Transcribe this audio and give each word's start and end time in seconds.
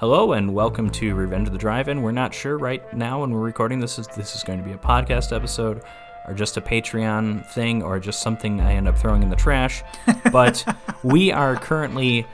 Hello 0.00 0.32
and 0.32 0.54
welcome 0.54 0.88
to 0.92 1.14
Revenge 1.14 1.48
of 1.48 1.52
the 1.52 1.58
Drive-In. 1.58 2.00
We're 2.00 2.10
not 2.10 2.32
sure 2.32 2.56
right 2.56 2.82
now 2.96 3.20
when 3.20 3.32
we're 3.32 3.40
recording 3.40 3.80
this 3.80 3.98
is 3.98 4.06
this 4.06 4.34
is 4.34 4.42
going 4.42 4.58
to 4.58 4.64
be 4.64 4.72
a 4.72 4.78
podcast 4.78 5.36
episode 5.36 5.82
or 6.26 6.32
just 6.32 6.56
a 6.56 6.62
Patreon 6.62 7.44
thing 7.48 7.82
or 7.82 8.00
just 8.00 8.22
something 8.22 8.62
I 8.62 8.76
end 8.76 8.88
up 8.88 8.96
throwing 8.96 9.22
in 9.22 9.28
the 9.28 9.36
trash. 9.36 9.82
But 10.32 10.64
we 11.02 11.30
are 11.32 11.54
currently 11.54 12.26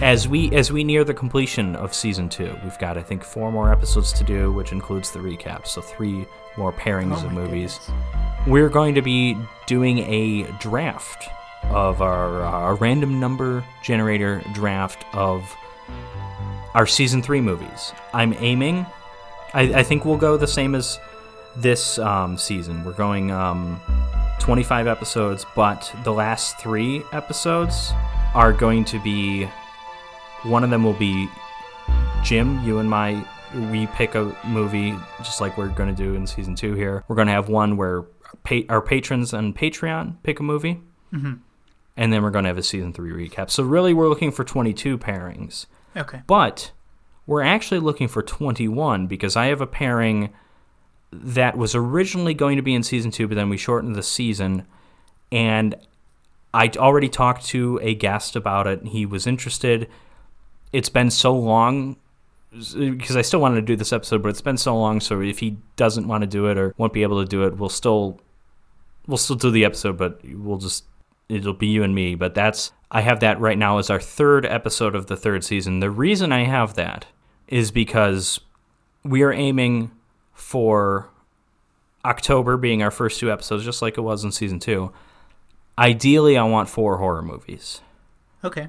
as 0.00 0.26
we 0.26 0.50
as 0.52 0.72
we 0.72 0.82
near 0.82 1.04
the 1.04 1.12
completion 1.12 1.76
of 1.76 1.92
season 1.92 2.30
2. 2.30 2.56
We've 2.64 2.78
got 2.78 2.96
I 2.96 3.02
think 3.02 3.22
4 3.22 3.52
more 3.52 3.70
episodes 3.70 4.10
to 4.14 4.24
do, 4.24 4.50
which 4.50 4.72
includes 4.72 5.10
the 5.10 5.18
recap. 5.18 5.66
So 5.66 5.82
3 5.82 6.24
more 6.56 6.72
pairings 6.72 7.22
Oh 7.22 7.26
of 7.26 7.32
movies. 7.32 7.80
goodness. 7.80 8.46
We're 8.46 8.70
going 8.70 8.94
to 8.94 9.02
be 9.02 9.36
doing 9.66 9.98
a 9.98 10.44
draft 10.58 11.28
of 11.64 12.00
our, 12.00 12.40
our 12.44 12.76
random 12.76 13.20
number 13.20 13.62
generator 13.82 14.42
draft 14.54 15.04
of 15.12 15.54
our 16.74 16.86
season 16.86 17.22
three 17.22 17.40
movies. 17.40 17.92
I'm 18.12 18.34
aiming. 18.34 18.86
I, 19.52 19.62
I 19.74 19.82
think 19.82 20.04
we'll 20.04 20.16
go 20.16 20.36
the 20.36 20.46
same 20.46 20.74
as 20.74 20.98
this 21.56 21.98
um, 21.98 22.36
season. 22.36 22.84
We're 22.84 22.92
going 22.92 23.30
um, 23.30 23.80
25 24.40 24.86
episodes, 24.86 25.46
but 25.54 25.92
the 26.02 26.12
last 26.12 26.58
three 26.58 27.02
episodes 27.12 27.92
are 28.34 28.52
going 28.52 28.84
to 28.86 28.98
be. 29.02 29.48
One 30.42 30.62
of 30.64 30.70
them 30.70 30.82
will 30.84 30.92
be 30.94 31.28
Jim, 32.22 32.62
you 32.64 32.78
and 32.78 32.90
my. 32.90 33.24
We 33.70 33.86
pick 33.88 34.16
a 34.16 34.36
movie 34.44 34.94
just 35.18 35.40
like 35.40 35.56
we're 35.56 35.68
going 35.68 35.94
to 35.94 35.94
do 35.94 36.14
in 36.14 36.26
season 36.26 36.56
two 36.56 36.74
here. 36.74 37.04
We're 37.06 37.14
going 37.14 37.28
to 37.28 37.32
have 37.32 37.48
one 37.48 37.76
where 37.76 38.02
pa- 38.42 38.62
our 38.68 38.82
patrons 38.82 39.32
on 39.32 39.52
Patreon 39.54 40.16
pick 40.24 40.40
a 40.40 40.42
movie. 40.42 40.80
And 41.96 42.12
then 42.12 42.24
we're 42.24 42.30
going 42.32 42.42
to 42.42 42.48
have 42.48 42.58
a 42.58 42.62
season 42.64 42.92
three 42.92 43.12
recap. 43.12 43.48
So, 43.50 43.62
really, 43.62 43.94
we're 43.94 44.08
looking 44.08 44.32
for 44.32 44.42
22 44.42 44.98
pairings. 44.98 45.66
Okay. 45.96 46.22
But 46.26 46.72
we're 47.26 47.42
actually 47.42 47.80
looking 47.80 48.08
for 48.08 48.22
21 48.22 49.06
because 49.06 49.36
I 49.36 49.46
have 49.46 49.60
a 49.60 49.66
pairing 49.66 50.32
that 51.12 51.56
was 51.56 51.74
originally 51.74 52.34
going 52.34 52.56
to 52.56 52.62
be 52.62 52.74
in 52.74 52.82
season 52.82 53.10
two, 53.10 53.28
but 53.28 53.36
then 53.36 53.48
we 53.48 53.56
shortened 53.56 53.94
the 53.94 54.02
season. 54.02 54.66
And 55.30 55.76
I 56.52 56.70
already 56.76 57.08
talked 57.08 57.46
to 57.46 57.78
a 57.82 57.94
guest 57.94 58.36
about 58.36 58.66
it. 58.66 58.80
And 58.80 58.88
he 58.88 59.06
was 59.06 59.26
interested. 59.26 59.88
It's 60.72 60.88
been 60.88 61.10
so 61.10 61.34
long 61.36 61.96
because 62.52 63.16
I 63.16 63.22
still 63.22 63.40
wanted 63.40 63.56
to 63.56 63.62
do 63.62 63.76
this 63.76 63.92
episode, 63.92 64.22
but 64.22 64.28
it's 64.28 64.40
been 64.40 64.56
so 64.56 64.76
long. 64.76 65.00
So 65.00 65.20
if 65.20 65.40
he 65.40 65.56
doesn't 65.76 66.06
want 66.06 66.22
to 66.22 66.26
do 66.26 66.46
it 66.46 66.58
or 66.58 66.74
won't 66.76 66.92
be 66.92 67.02
able 67.02 67.22
to 67.22 67.28
do 67.28 67.44
it, 67.44 67.56
we'll 67.56 67.68
still 67.68 68.20
we'll 69.06 69.18
still 69.18 69.36
do 69.36 69.50
the 69.50 69.64
episode, 69.64 69.96
but 69.96 70.20
we'll 70.24 70.58
just 70.58 70.84
it'll 71.28 71.54
be 71.54 71.66
you 71.66 71.82
and 71.82 71.94
me. 71.94 72.14
But 72.14 72.34
that's 72.34 72.72
I 72.94 73.00
have 73.00 73.18
that 73.20 73.40
right 73.40 73.58
now 73.58 73.78
as 73.78 73.90
our 73.90 74.00
third 74.00 74.46
episode 74.46 74.94
of 74.94 75.08
the 75.08 75.16
third 75.16 75.42
season. 75.42 75.80
The 75.80 75.90
reason 75.90 76.30
I 76.30 76.44
have 76.44 76.74
that 76.74 77.06
is 77.48 77.72
because 77.72 78.38
we 79.02 79.24
are 79.24 79.32
aiming 79.32 79.90
for 80.32 81.10
October 82.04 82.56
being 82.56 82.84
our 82.84 82.92
first 82.92 83.18
two 83.18 83.32
episodes, 83.32 83.64
just 83.64 83.82
like 83.82 83.98
it 83.98 84.02
was 84.02 84.22
in 84.22 84.30
season 84.30 84.60
two. 84.60 84.92
Ideally, 85.76 86.38
I 86.38 86.44
want 86.44 86.68
four 86.68 86.98
horror 86.98 87.20
movies. 87.20 87.80
Okay. 88.44 88.68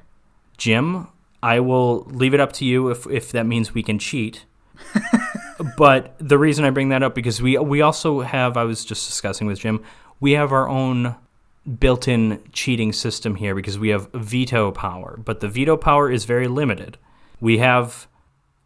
Jim, 0.58 1.06
I 1.40 1.60
will 1.60 2.02
leave 2.06 2.34
it 2.34 2.40
up 2.40 2.52
to 2.54 2.64
you 2.64 2.88
if, 2.90 3.06
if 3.06 3.30
that 3.30 3.46
means 3.46 3.74
we 3.74 3.84
can 3.84 4.00
cheat. 4.00 4.44
but 5.78 6.16
the 6.18 6.36
reason 6.36 6.64
I 6.64 6.70
bring 6.70 6.88
that 6.88 7.04
up 7.04 7.14
because 7.14 7.40
we 7.40 7.56
we 7.58 7.80
also 7.80 8.20
have 8.20 8.56
I 8.56 8.64
was 8.64 8.84
just 8.84 9.06
discussing 9.06 9.46
with 9.46 9.60
Jim, 9.60 9.84
we 10.18 10.32
have 10.32 10.50
our 10.50 10.68
own 10.68 11.14
built-in 11.78 12.42
cheating 12.52 12.92
system 12.92 13.36
here 13.36 13.54
because 13.54 13.78
we 13.78 13.88
have 13.88 14.08
veto 14.12 14.70
power, 14.70 15.18
but 15.22 15.40
the 15.40 15.48
veto 15.48 15.76
power 15.76 16.10
is 16.10 16.24
very 16.24 16.48
limited. 16.48 16.98
We 17.40 17.58
have 17.58 18.06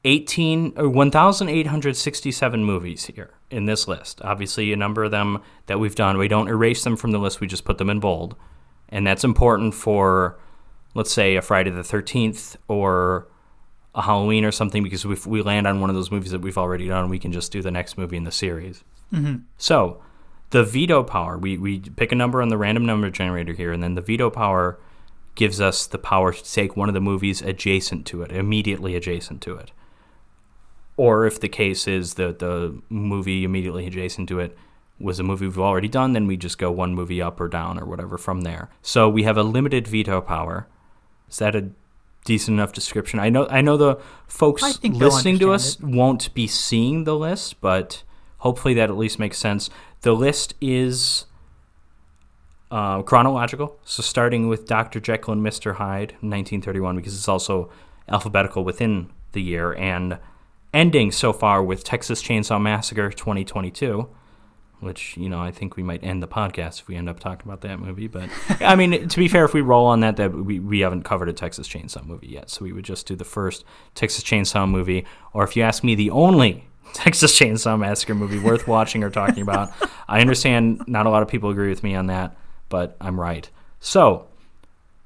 18 0.05 0.75
uh, 0.77 0.83
or 0.83 0.89
1867 0.89 2.65
movies 2.65 3.07
here 3.07 3.31
in 3.51 3.67
this 3.67 3.89
list. 3.89 4.20
Obviously, 4.23 4.73
a 4.73 4.77
number 4.77 5.05
of 5.05 5.11
them 5.11 5.42
that 5.67 5.79
we've 5.79 5.95
done, 5.95 6.19
we 6.19 6.29
don't 6.29 6.48
erase 6.48 6.85
them 6.85 6.97
from 6.97 7.11
the 7.11 7.19
list, 7.19 7.41
we 7.41 7.47
just 7.47 7.64
put 7.64 7.79
them 7.79 7.91
in 7.91 8.01
bold. 8.01 8.36
And 8.89 9.07
that's 9.07 9.24
important 9.24 9.74
for 9.74 10.39
let's 10.95 11.13
say 11.13 11.36
a 11.36 11.42
Friday 11.42 11.70
the 11.70 11.83
13th 11.83 12.57
or 12.69 13.29
a 13.95 14.03
Halloween 14.03 14.45
or 14.45 14.53
something 14.53 14.83
because 14.83 15.05
if 15.05 15.27
we 15.27 15.42
land 15.42 15.67
on 15.67 15.80
one 15.80 15.91
of 15.91 15.97
those 15.97 16.11
movies 16.11 16.30
that 16.30 16.41
we've 16.41 16.58
already 16.58 16.89
done, 16.89 17.08
we 17.08 17.19
can 17.19 17.33
just 17.33 17.53
do 17.53 17.63
the 17.63 17.70
next 17.70 17.98
movie 17.98 18.17
in 18.17 18.24
the 18.24 18.33
series. 18.33 18.85
Mm-hmm. 19.13 19.42
So, 19.58 20.03
the 20.50 20.64
veto 20.64 21.02
power, 21.02 21.38
we, 21.38 21.56
we 21.56 21.80
pick 21.80 22.12
a 22.12 22.16
number 22.16 22.42
on 22.42 22.48
the 22.48 22.58
random 22.58 22.84
number 22.84 23.11
generator 23.11 23.52
here, 23.52 23.72
and 23.72 23.83
then 23.83 23.94
the 23.94 24.00
veto 24.00 24.30
power 24.30 24.78
gives 25.34 25.61
us 25.61 25.86
the 25.86 25.98
power 25.98 26.33
to 26.33 26.52
take 26.52 26.77
one 26.77 26.88
of 26.88 26.94
the 26.94 27.00
movies 27.00 27.40
adjacent 27.40 28.05
to 28.06 28.22
it, 28.22 28.33
immediately 28.33 28.96
adjacent 28.96 29.40
to 29.42 29.55
it. 29.55 29.72
Or 30.96 31.24
if 31.24 31.40
the 31.40 31.48
case 31.48 31.88
is 31.88 32.14
that 32.14 32.40
the 32.40 32.83
movie 32.88 33.44
immediately 33.44 33.86
adjacent 33.86 34.28
to 34.28 34.40
it 34.40 34.56
was 34.98 35.18
a 35.18 35.22
movie 35.22 35.46
we've 35.46 35.58
already 35.58 35.88
done, 35.88 36.12
then 36.12 36.27
we 36.27 36.36
just 36.36 36.58
go 36.58 36.70
one 36.70 36.94
movie 36.94 37.22
up 37.22 37.40
or 37.40 37.48
down 37.48 37.78
or 37.78 37.86
whatever 37.86 38.18
from 38.18 38.42
there. 38.42 38.68
So 38.82 39.08
we 39.08 39.22
have 39.22 39.38
a 39.38 39.42
limited 39.42 39.88
veto 39.88 40.20
power. 40.20 40.67
Is 41.30 41.38
that 41.38 41.56
a 41.56 41.70
decent 42.24 42.56
enough 42.56 42.74
description? 42.74 43.18
I 43.18 43.30
know 43.30 43.46
I 43.48 43.62
know 43.62 43.77
the 43.77 43.98
folks 44.27 44.62
listening 44.62 45.38
to 45.38 45.52
us 45.52 45.77
understand 45.77 45.96
won't 45.96 46.34
be 46.34 46.46
seeing 46.46 47.05
the 47.05 47.17
list, 47.17 47.61
but 47.62 48.02
hopefully 48.38 48.74
that 48.74 48.90
at 48.90 48.96
least 48.96 49.18
makes 49.18 49.38
sense. 49.38 49.70
The 50.02 50.12
list 50.14 50.55
is 50.61 51.27
uh, 52.70 53.02
chronological, 53.02 53.78
so 53.84 54.02
starting 54.02 54.48
with 54.48 54.66
Dr. 54.66 55.00
Jekyll 55.00 55.34
and 55.34 55.42
Mr. 55.44 55.74
Hyde, 55.74 56.12
1931, 56.20 56.96
because 56.96 57.14
it's 57.14 57.28
also 57.28 57.70
alphabetical 58.08 58.64
within 58.64 59.11
the 59.33 59.42
year, 59.42 59.74
and 59.74 60.18
ending 60.72 61.12
so 61.12 61.33
far 61.33 61.62
with 61.62 61.84
Texas 61.84 62.22
Chainsaw 62.22 62.61
Massacre 62.61 63.11
2022, 63.11 64.08
which, 64.78 65.16
you 65.18 65.28
know, 65.28 65.40
I 65.40 65.50
think 65.50 65.77
we 65.77 65.83
might 65.83 66.02
end 66.02 66.22
the 66.22 66.28
podcast 66.28 66.80
if 66.80 66.88
we 66.88 66.96
end 66.96 67.08
up 67.08 67.20
talking 67.20 67.46
about 67.46 67.61
that 67.62 67.78
movie. 67.78 68.06
But, 68.06 68.30
I 68.61 68.77
mean, 68.77 69.08
to 69.08 69.18
be 69.18 69.28
fair, 69.28 69.44
if 69.44 69.52
we 69.52 69.61
roll 69.61 69.86
on 69.86 70.00
that, 70.00 70.17
that 70.17 70.32
we, 70.32 70.61
we 70.61 70.80
haven't 70.80 71.02
covered 71.02 71.28
a 71.28 71.34
Texas 71.34 71.68
Chainsaw 71.68 72.06
movie 72.06 72.28
yet, 72.28 72.48
so 72.48 72.64
we 72.64 72.72
would 72.72 72.86
just 72.86 73.06
do 73.06 73.17
the 73.17 73.24
first 73.24 73.64
Texas 73.94 74.24
Chainsaw 74.24 74.67
movie, 74.67 75.05
or 75.34 75.44
if 75.44 75.56
you 75.56 75.62
ask 75.62 75.84
me, 75.84 75.94
the 75.94 76.08
only 76.11 76.70
Texas 76.92 77.39
Chainsaw 77.39 77.78
Massacre 77.78 78.14
movie 78.14 78.39
worth 78.39 78.67
watching 78.68 79.02
or 79.05 79.11
talking 79.11 79.42
about. 79.42 79.70
I 80.08 80.20
understand 80.20 80.83
not 80.86 81.06
a 81.06 81.11
lot 81.11 81.23
of 81.23 81.28
people 81.28 81.51
agree 81.51 81.68
with 81.70 81.83
me 81.83 81.95
on 81.95 82.06
that, 82.06 82.36
but 82.68 82.96
I'm 83.01 83.18
right. 83.20 83.48
So, 83.80 84.27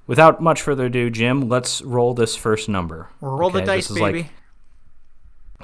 without 0.07 0.41
much 0.43 0.61
further 0.63 0.87
ado, 0.87 1.11
Jim, 1.11 1.49
let's 1.49 1.83
roll 1.83 2.15
this 2.15 2.35
first 2.37 2.69
number. 2.69 3.09
Roll 3.21 3.51
the 3.51 3.63
dice, 3.63 3.91
is 3.91 3.99
like- 3.99 4.15
baby. 4.15 4.31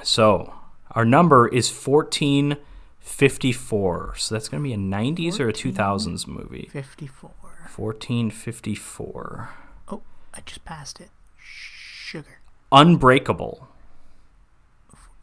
so, 0.03 0.53
our 0.91 1.05
number 1.05 1.47
is 1.47 1.69
1454. 1.69 4.15
So, 4.17 4.35
that's 4.35 4.49
going 4.49 4.61
to 4.63 4.67
be 4.67 4.73
a 4.73 4.77
90s 4.77 5.39
or 5.39 5.47
a 5.49 5.53
2000s 5.53 6.27
movie. 6.27 6.69
54. 6.71 7.31
1454. 7.75 9.49
Oh, 9.89 10.01
I 10.33 10.41
just 10.41 10.65
passed 10.65 10.99
it. 10.99 11.09
Sugar. 11.37 12.39
Unbreakable. 12.71 13.67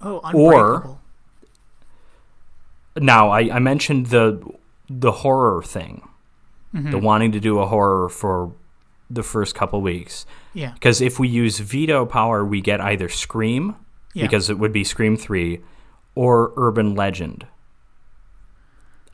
Oh, 0.01 0.21
Or- 0.33 0.99
Now, 2.97 3.31
I, 3.31 3.57
I 3.57 3.59
mentioned 3.59 4.07
the 4.07 4.41
the 4.91 5.13
horror 5.13 5.63
thing, 5.63 6.03
Mm-hmm. 6.75 6.91
the 6.91 6.99
wanting 6.99 7.33
to 7.33 7.41
do 7.41 7.59
a 7.61 7.67
horror 7.67 8.09
for 8.09 8.53
the 9.11 9.23
first 9.23 9.55
couple 9.55 9.81
weeks. 9.81 10.27
Yeah. 10.53 10.73
Because 10.73 11.01
if 11.01 11.19
we 11.19 11.27
use 11.29 11.59
veto 11.61 12.05
power, 12.05 12.45
we 12.45 12.61
get 12.61 12.81
either 12.81 13.09
Scream, 13.09 13.75
Yeah. 14.15 14.25
because 14.25 14.51
it 14.51 14.59
would 14.59 14.73
be 14.73 14.85
Scream 14.85 15.17
3, 15.17 15.61
or 16.15 16.53
Urban 16.57 16.95
Legend. 16.95 17.47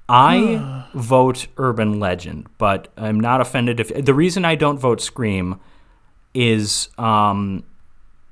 I 0.08 0.84
vote 0.94 1.46
Urban 1.56 1.98
Legend, 1.98 2.46
but 2.58 2.88
I'm 2.96 3.18
not 3.20 3.40
offended 3.40 3.80
if. 3.80 4.04
The 4.04 4.14
reason 4.14 4.44
I 4.44 4.54
don't 4.54 4.78
vote 4.78 5.00
Scream 5.00 5.58
is 6.34 6.88
um, 6.98 7.62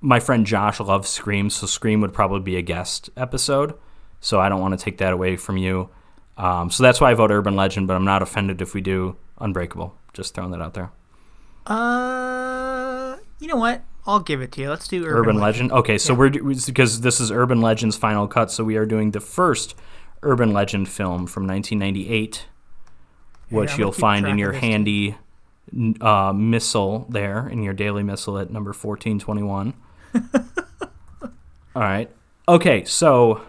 my 0.03 0.21
friend 0.21 0.45
Josh 0.45 0.81
loves 0.81 1.09
Scream, 1.09 1.49
so 1.49 1.67
Scream 1.67 2.01
would 2.01 2.13
probably 2.13 2.41
be 2.41 2.57
a 2.57 2.63
guest 2.63 3.09
episode. 3.17 3.75
So 4.21 4.41
I 4.41 4.49
don't 4.49 4.61
want 4.61 4.79
to 4.79 4.85
take 4.85 4.99
that 4.99 5.13
away 5.13 5.37
from 5.37 5.57
you. 5.57 5.89
Um, 6.37 6.71
so 6.71 6.83
that's 6.83 7.01
why 7.01 7.11
I 7.11 7.15
vote 7.15 7.31
Urban 7.31 7.57
Legend, 7.57 7.89
but 7.89 7.95
I'm 7.95 8.05
not 8.05 8.23
offended 8.23 8.61
if 8.61 8.75
we 8.75 8.81
do 8.81 9.17
Unbreakable. 9.39 9.97
Just 10.13 10.35
throwing 10.35 10.51
that 10.51 10.61
out 10.61 10.75
there. 10.75 10.91
Uh, 11.67 13.17
you 13.39 13.49
know 13.49 13.57
what? 13.57 13.83
I'll 14.07 14.21
give 14.21 14.43
it 14.43 14.51
to 14.53 14.63
you. 14.63 14.71
Let's 14.71 14.89
do 14.89 15.05
Urban, 15.05 15.19
Urban 15.19 15.39
Legend. 15.39 15.73
Okay, 15.73 15.99
so 15.99 16.13
we're 16.13 16.31
because 16.31 17.03
this 17.03 17.21
is 17.21 17.31
Urban 17.31 17.61
Legend's 17.61 17.97
final 17.97 18.27
cut, 18.27 18.51
so 18.51 18.65
we 18.65 18.77
are 18.77 18.87
doing 18.87 19.13
the 19.13 19.21
first 19.21 19.77
Urban 20.23 20.53
Legend 20.53 20.89
film 20.89 21.27
from 21.27 21.47
1998, 21.47 22.47
which 23.49 23.73
I'm 23.73 23.79
you'll 23.79 23.93
find 23.93 24.27
in 24.27 24.39
your 24.39 24.53
handy 24.53 25.17
uh, 26.01 26.33
missile 26.33 27.07
there 27.09 27.49
in 27.49 27.63
your 27.63 27.75
daily 27.75 28.03
missile 28.03 28.39
at 28.39 28.51
number 28.51 28.71
1421. 28.71 29.75
All 31.75 31.83
right. 31.83 32.11
Okay, 32.49 32.85
so 32.85 33.43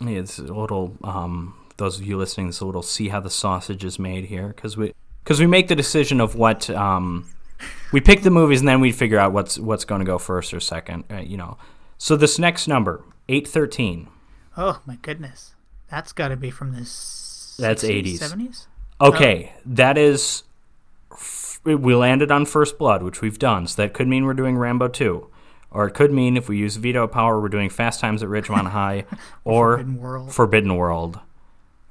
yeah, 0.00 0.18
it's 0.18 0.38
a 0.38 0.42
little. 0.42 0.96
Um, 1.04 1.54
those 1.76 2.00
of 2.00 2.06
you 2.06 2.16
listening, 2.16 2.46
this 2.48 2.60
a 2.60 2.66
little 2.66 2.82
see 2.82 3.08
how 3.08 3.20
the 3.20 3.30
sausage 3.30 3.84
is 3.84 3.98
made 3.98 4.26
here 4.26 4.48
because 4.48 4.76
we 4.76 4.94
because 5.22 5.40
we 5.40 5.46
make 5.46 5.68
the 5.68 5.76
decision 5.76 6.20
of 6.20 6.34
what 6.34 6.68
um, 6.70 7.28
we 7.92 8.00
pick 8.00 8.22
the 8.22 8.30
movies 8.30 8.60
and 8.60 8.68
then 8.68 8.80
we 8.80 8.90
figure 8.92 9.18
out 9.18 9.32
what's 9.32 9.58
what's 9.58 9.84
going 9.84 10.00
to 10.00 10.04
go 10.04 10.18
first 10.18 10.52
or 10.54 10.60
second. 10.60 11.04
Uh, 11.10 11.18
you 11.18 11.36
know. 11.36 11.56
So 11.98 12.16
this 12.16 12.38
next 12.38 12.66
number, 12.68 13.04
eight 13.28 13.46
thirteen. 13.46 14.08
Oh 14.56 14.80
my 14.86 14.96
goodness, 15.02 15.54
that's 15.90 16.12
got 16.12 16.28
to 16.28 16.36
be 16.36 16.50
from 16.50 16.72
the. 16.74 16.82
60s, 16.82 17.56
That's 17.58 17.84
80s. 17.84 18.18
70s. 18.18 18.66
Okay, 19.00 19.52
that 19.64 19.96
is. 19.96 20.42
f- 21.12 21.60
We 21.64 21.94
landed 21.94 22.32
on 22.32 22.46
First 22.46 22.78
Blood, 22.78 23.02
which 23.04 23.20
we've 23.20 23.38
done, 23.38 23.66
so 23.68 23.80
that 23.82 23.94
could 23.94 24.08
mean 24.08 24.24
we're 24.24 24.34
doing 24.34 24.56
Rambo 24.56 24.88
2. 24.88 25.28
Or 25.74 25.86
it 25.86 25.92
could 25.92 26.12
mean 26.12 26.36
if 26.36 26.48
we 26.48 26.56
use 26.56 26.76
veto 26.76 27.06
power, 27.08 27.40
we're 27.40 27.48
doing 27.48 27.68
Fast 27.68 27.98
Times 28.00 28.22
at 28.22 28.28
Ridgemont 28.28 28.68
High 28.70 29.04
or 29.44 29.76
Forbidden 29.78 30.00
World. 30.00 30.32
Forbidden 30.32 30.76
World. 30.76 31.20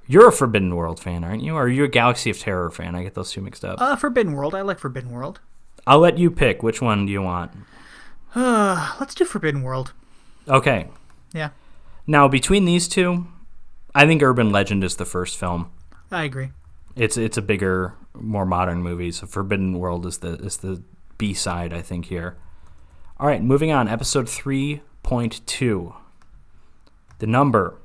You're 0.07 0.30
a 0.30 0.31
Forbidden 0.31 0.75
World 0.75 1.00
fan, 1.00 1.24
aren't 1.24 1.44
you? 1.44 1.56
Or 1.56 1.63
are 1.63 1.69
you 1.69 1.83
a 1.83 1.89
Galaxy 1.89 2.30
of 2.30 2.39
Terror 2.39 2.71
fan? 2.71 2.95
I 2.95 3.03
get 3.03 3.13
those 3.13 3.31
two 3.31 3.41
mixed 3.41 3.63
up. 3.63 3.80
Uh, 3.81 3.95
Forbidden 3.97 4.33
World. 4.33 4.56
I 4.56 4.62
like 4.62 4.80
Forbidden 4.80 5.12
World. 5.12 5.41
I'll 5.85 6.00
let 6.00 6.18
you 6.18 6.31
pick. 6.31 6.63
Which 6.63 6.81
one 6.81 7.06
do 7.06 7.12
you 7.12 7.21
want? 7.21 7.51
Uh, 8.33 8.95
let's 9.01 9.13
do 9.13 9.25
Forbidden 9.25 9.63
World. 9.63 9.91
Okay. 10.47 10.88
Yeah, 11.33 11.50
Now, 12.07 12.27
between 12.27 12.65
these 12.65 12.88
two, 12.88 13.27
I 13.95 14.06
think 14.06 14.21
Urban 14.21 14.51
Legend 14.51 14.83
is 14.83 14.95
the 14.97 15.06
first 15.06 15.38
film. 15.38 15.71
I 16.12 16.24
agree. 16.24 16.51
It's 16.95 17.18
it's 17.18 17.38
a 17.38 17.41
bigger, 17.41 17.95
more 18.13 18.45
modern 18.45 18.83
movie. 18.83 19.12
So 19.12 19.25
Forbidden 19.25 19.80
World 19.80 20.06
is 20.06 20.19
the 20.19 20.35
is 20.35 20.57
the 20.57 20.83
B 21.18 21.33
side, 21.33 21.74
I 21.74 21.81
think 21.81 22.06
here. 22.06 22.38
All 23.19 23.27
right, 23.27 23.42
moving 23.44 23.71
on. 23.71 23.88
Episode 23.88 24.27
three 24.27 24.81
point 25.04 25.45
two. 25.45 25.94
The 27.19 27.27
number 27.27 27.75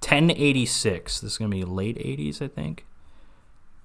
ten 0.00 0.30
eighty 0.30 0.66
six. 0.66 1.20
This 1.20 1.32
is 1.32 1.38
gonna 1.38 1.50
be 1.50 1.64
late 1.64 1.96
eighties, 2.00 2.40
I 2.42 2.48
think. 2.48 2.84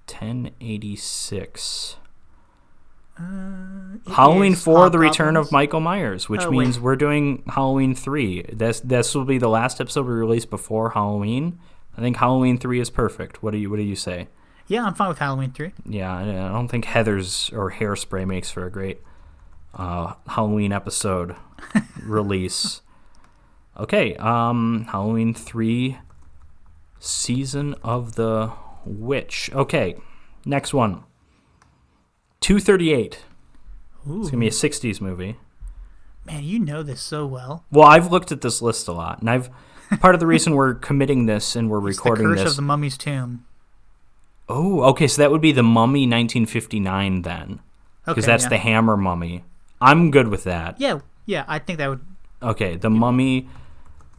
Ten 0.07 0.51
eighty 0.62 0.95
six. 0.95 1.97
Uh, 3.19 3.97
it 4.06 4.12
Halloween 4.13 4.56
four: 4.56 4.89
The 4.89 5.00
Return 5.00 5.38
of 5.38 5.51
Michael 5.51 5.80
Myers, 5.80 6.27
which 6.30 6.41
Oh, 6.41 6.51
means 6.51 6.77
wait. 6.77 6.83
we're 6.83 6.95
doing 6.95 7.44
Halloween 7.47 7.95
three. 7.95 8.44
This 8.51 8.79
this 8.81 9.15
will 9.15 9.25
be 9.25 9.38
the 9.38 9.50
last 9.50 9.79
episode 9.79 10.06
we 10.07 10.13
release 10.13 10.45
before 10.45 10.91
Halloween. 10.91 11.59
I 11.97 12.01
think 12.01 12.18
Halloween 12.18 12.57
three 12.57 12.79
is 12.79 12.89
perfect. 12.89 13.41
What 13.44 13.51
do 13.51 13.57
you 13.57 13.69
What 13.69 13.77
do 13.77 13.83
you 13.83 13.95
say? 13.95 14.27
Yeah, 14.68 14.86
I'm 14.86 14.94
fine 14.95 15.09
with 15.09 15.19
Halloween 15.19 15.51
three. 15.51 15.74
Yeah, 15.86 16.13
I 16.15 16.25
don't 16.25 16.68
think 16.69 16.86
Heather's 16.86 17.50
or 17.53 17.71
Hairspray 17.71 18.25
makes 18.27 18.50
for 18.50 18.65
a 18.65 18.71
great 18.71 19.00
uh, 19.74 20.14
Halloween 20.28 20.72
episode 20.72 21.36
release. 22.04 22.81
Okay, 23.78 24.16
um, 24.18 24.86
Halloween 24.92 25.34
three, 25.34 25.98
season 27.00 27.74
of 27.84 28.16
the 28.16 28.52
witch. 28.86 29.50
Okay, 29.54 29.96
next 30.46 30.74
one. 30.74 31.04
Two 32.40 32.60
thirty 32.60 32.94
eight. 32.94 33.20
Ooh, 34.10 34.22
It's 34.22 34.30
gonna 34.31 34.42
be 34.42 34.48
a 34.48 34.52
'60s 34.52 35.00
movie. 35.02 35.38
man, 36.25 36.44
you 36.44 36.60
know 36.60 36.84
this 36.84 37.02
so 37.02 37.25
well. 37.25 37.66
Well, 37.72 37.88
I've 37.88 38.12
looked 38.12 38.31
at 38.31 38.42
this 38.42 38.62
list 38.62 38.88
a 38.88 38.92
lot, 38.94 39.22
and 39.22 39.30
I've 39.30 39.50
part 40.00 40.14
of 40.16 40.20
the 40.20 40.28
reason 40.28 40.54
we're 40.56 40.74
committing 40.90 41.25
this 41.25 41.56
and 41.56 41.70
we're 41.70 41.88
It's 41.90 41.98
the 41.98 42.04
recording 42.04 42.28
Curse 42.28 42.40
this. 42.44 42.50
of 42.52 42.56
the 42.58 42.62
Mummy's 42.64 42.98
Tomb. 42.98 43.46
oh, 44.50 44.81
okay, 44.92 45.08
so 45.08 45.22
that 45.22 45.31
would 45.31 45.42
be 45.42 45.52
the 45.52 45.64
Mummy 45.64 46.02
1959 46.02 47.22
then, 47.22 47.60
because 48.06 48.24
Okay, 48.25 48.31
that's 48.31 48.44
yeah. 48.44 48.50
the 48.50 48.58
Hammer 48.58 48.98
Mummy. 48.98 49.44
I'm 49.81 50.12
good 50.12 50.30
with 50.30 50.44
that. 50.46 50.80
Yeah, 50.80 51.00
yeah, 51.25 51.46
I 51.48 51.60
think 51.60 51.80
that 51.80 51.90
would. 51.90 52.02
Okay, 52.42 52.75
the 52.75 52.90
Mummy 52.90 53.42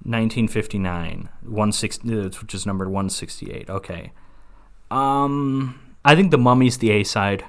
1959, 0.05 1.29
160, 1.43 2.19
uh, 2.19 2.29
which 2.41 2.55
is 2.55 2.67
numbered 2.67 2.89
168. 2.89 3.71
Okay. 3.71 4.13
Um, 4.91 5.81
I 6.05 6.15
think 6.15 6.31
the 6.31 6.39
Mummy's 6.39 6.79
the 6.79 6.91
A 6.91 7.05
side. 7.05 7.45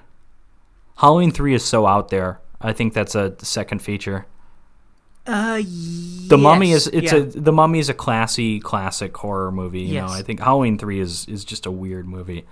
Halloween 0.97 1.31
3 1.31 1.53
is 1.53 1.65
so 1.65 1.85
out 1.85 2.09
there. 2.09 2.39
I 2.61 2.71
think 2.71 2.93
that's 2.93 3.15
a 3.15 3.35
second 3.43 3.79
feature. 3.81 4.25
Uh, 5.27 5.61
The 6.27 6.37
Mummy 6.37 6.71
is 6.71 6.87
it's 6.87 7.11
yeah. 7.11 7.19
a 7.19 7.23
the 7.23 7.51
Mummy 7.51 7.79
is 7.79 7.89
a 7.89 7.95
classy 7.95 8.59
classic 8.59 9.17
horror 9.17 9.51
movie. 9.51 9.81
You 9.81 10.01
know, 10.01 10.07
I 10.07 10.21
think 10.21 10.39
Halloween 10.39 10.77
three 10.77 10.99
is 10.99 11.27
is 11.27 11.43
just 11.43 11.65
a 11.65 11.71
weird 11.71 12.07
movie. 12.07 12.45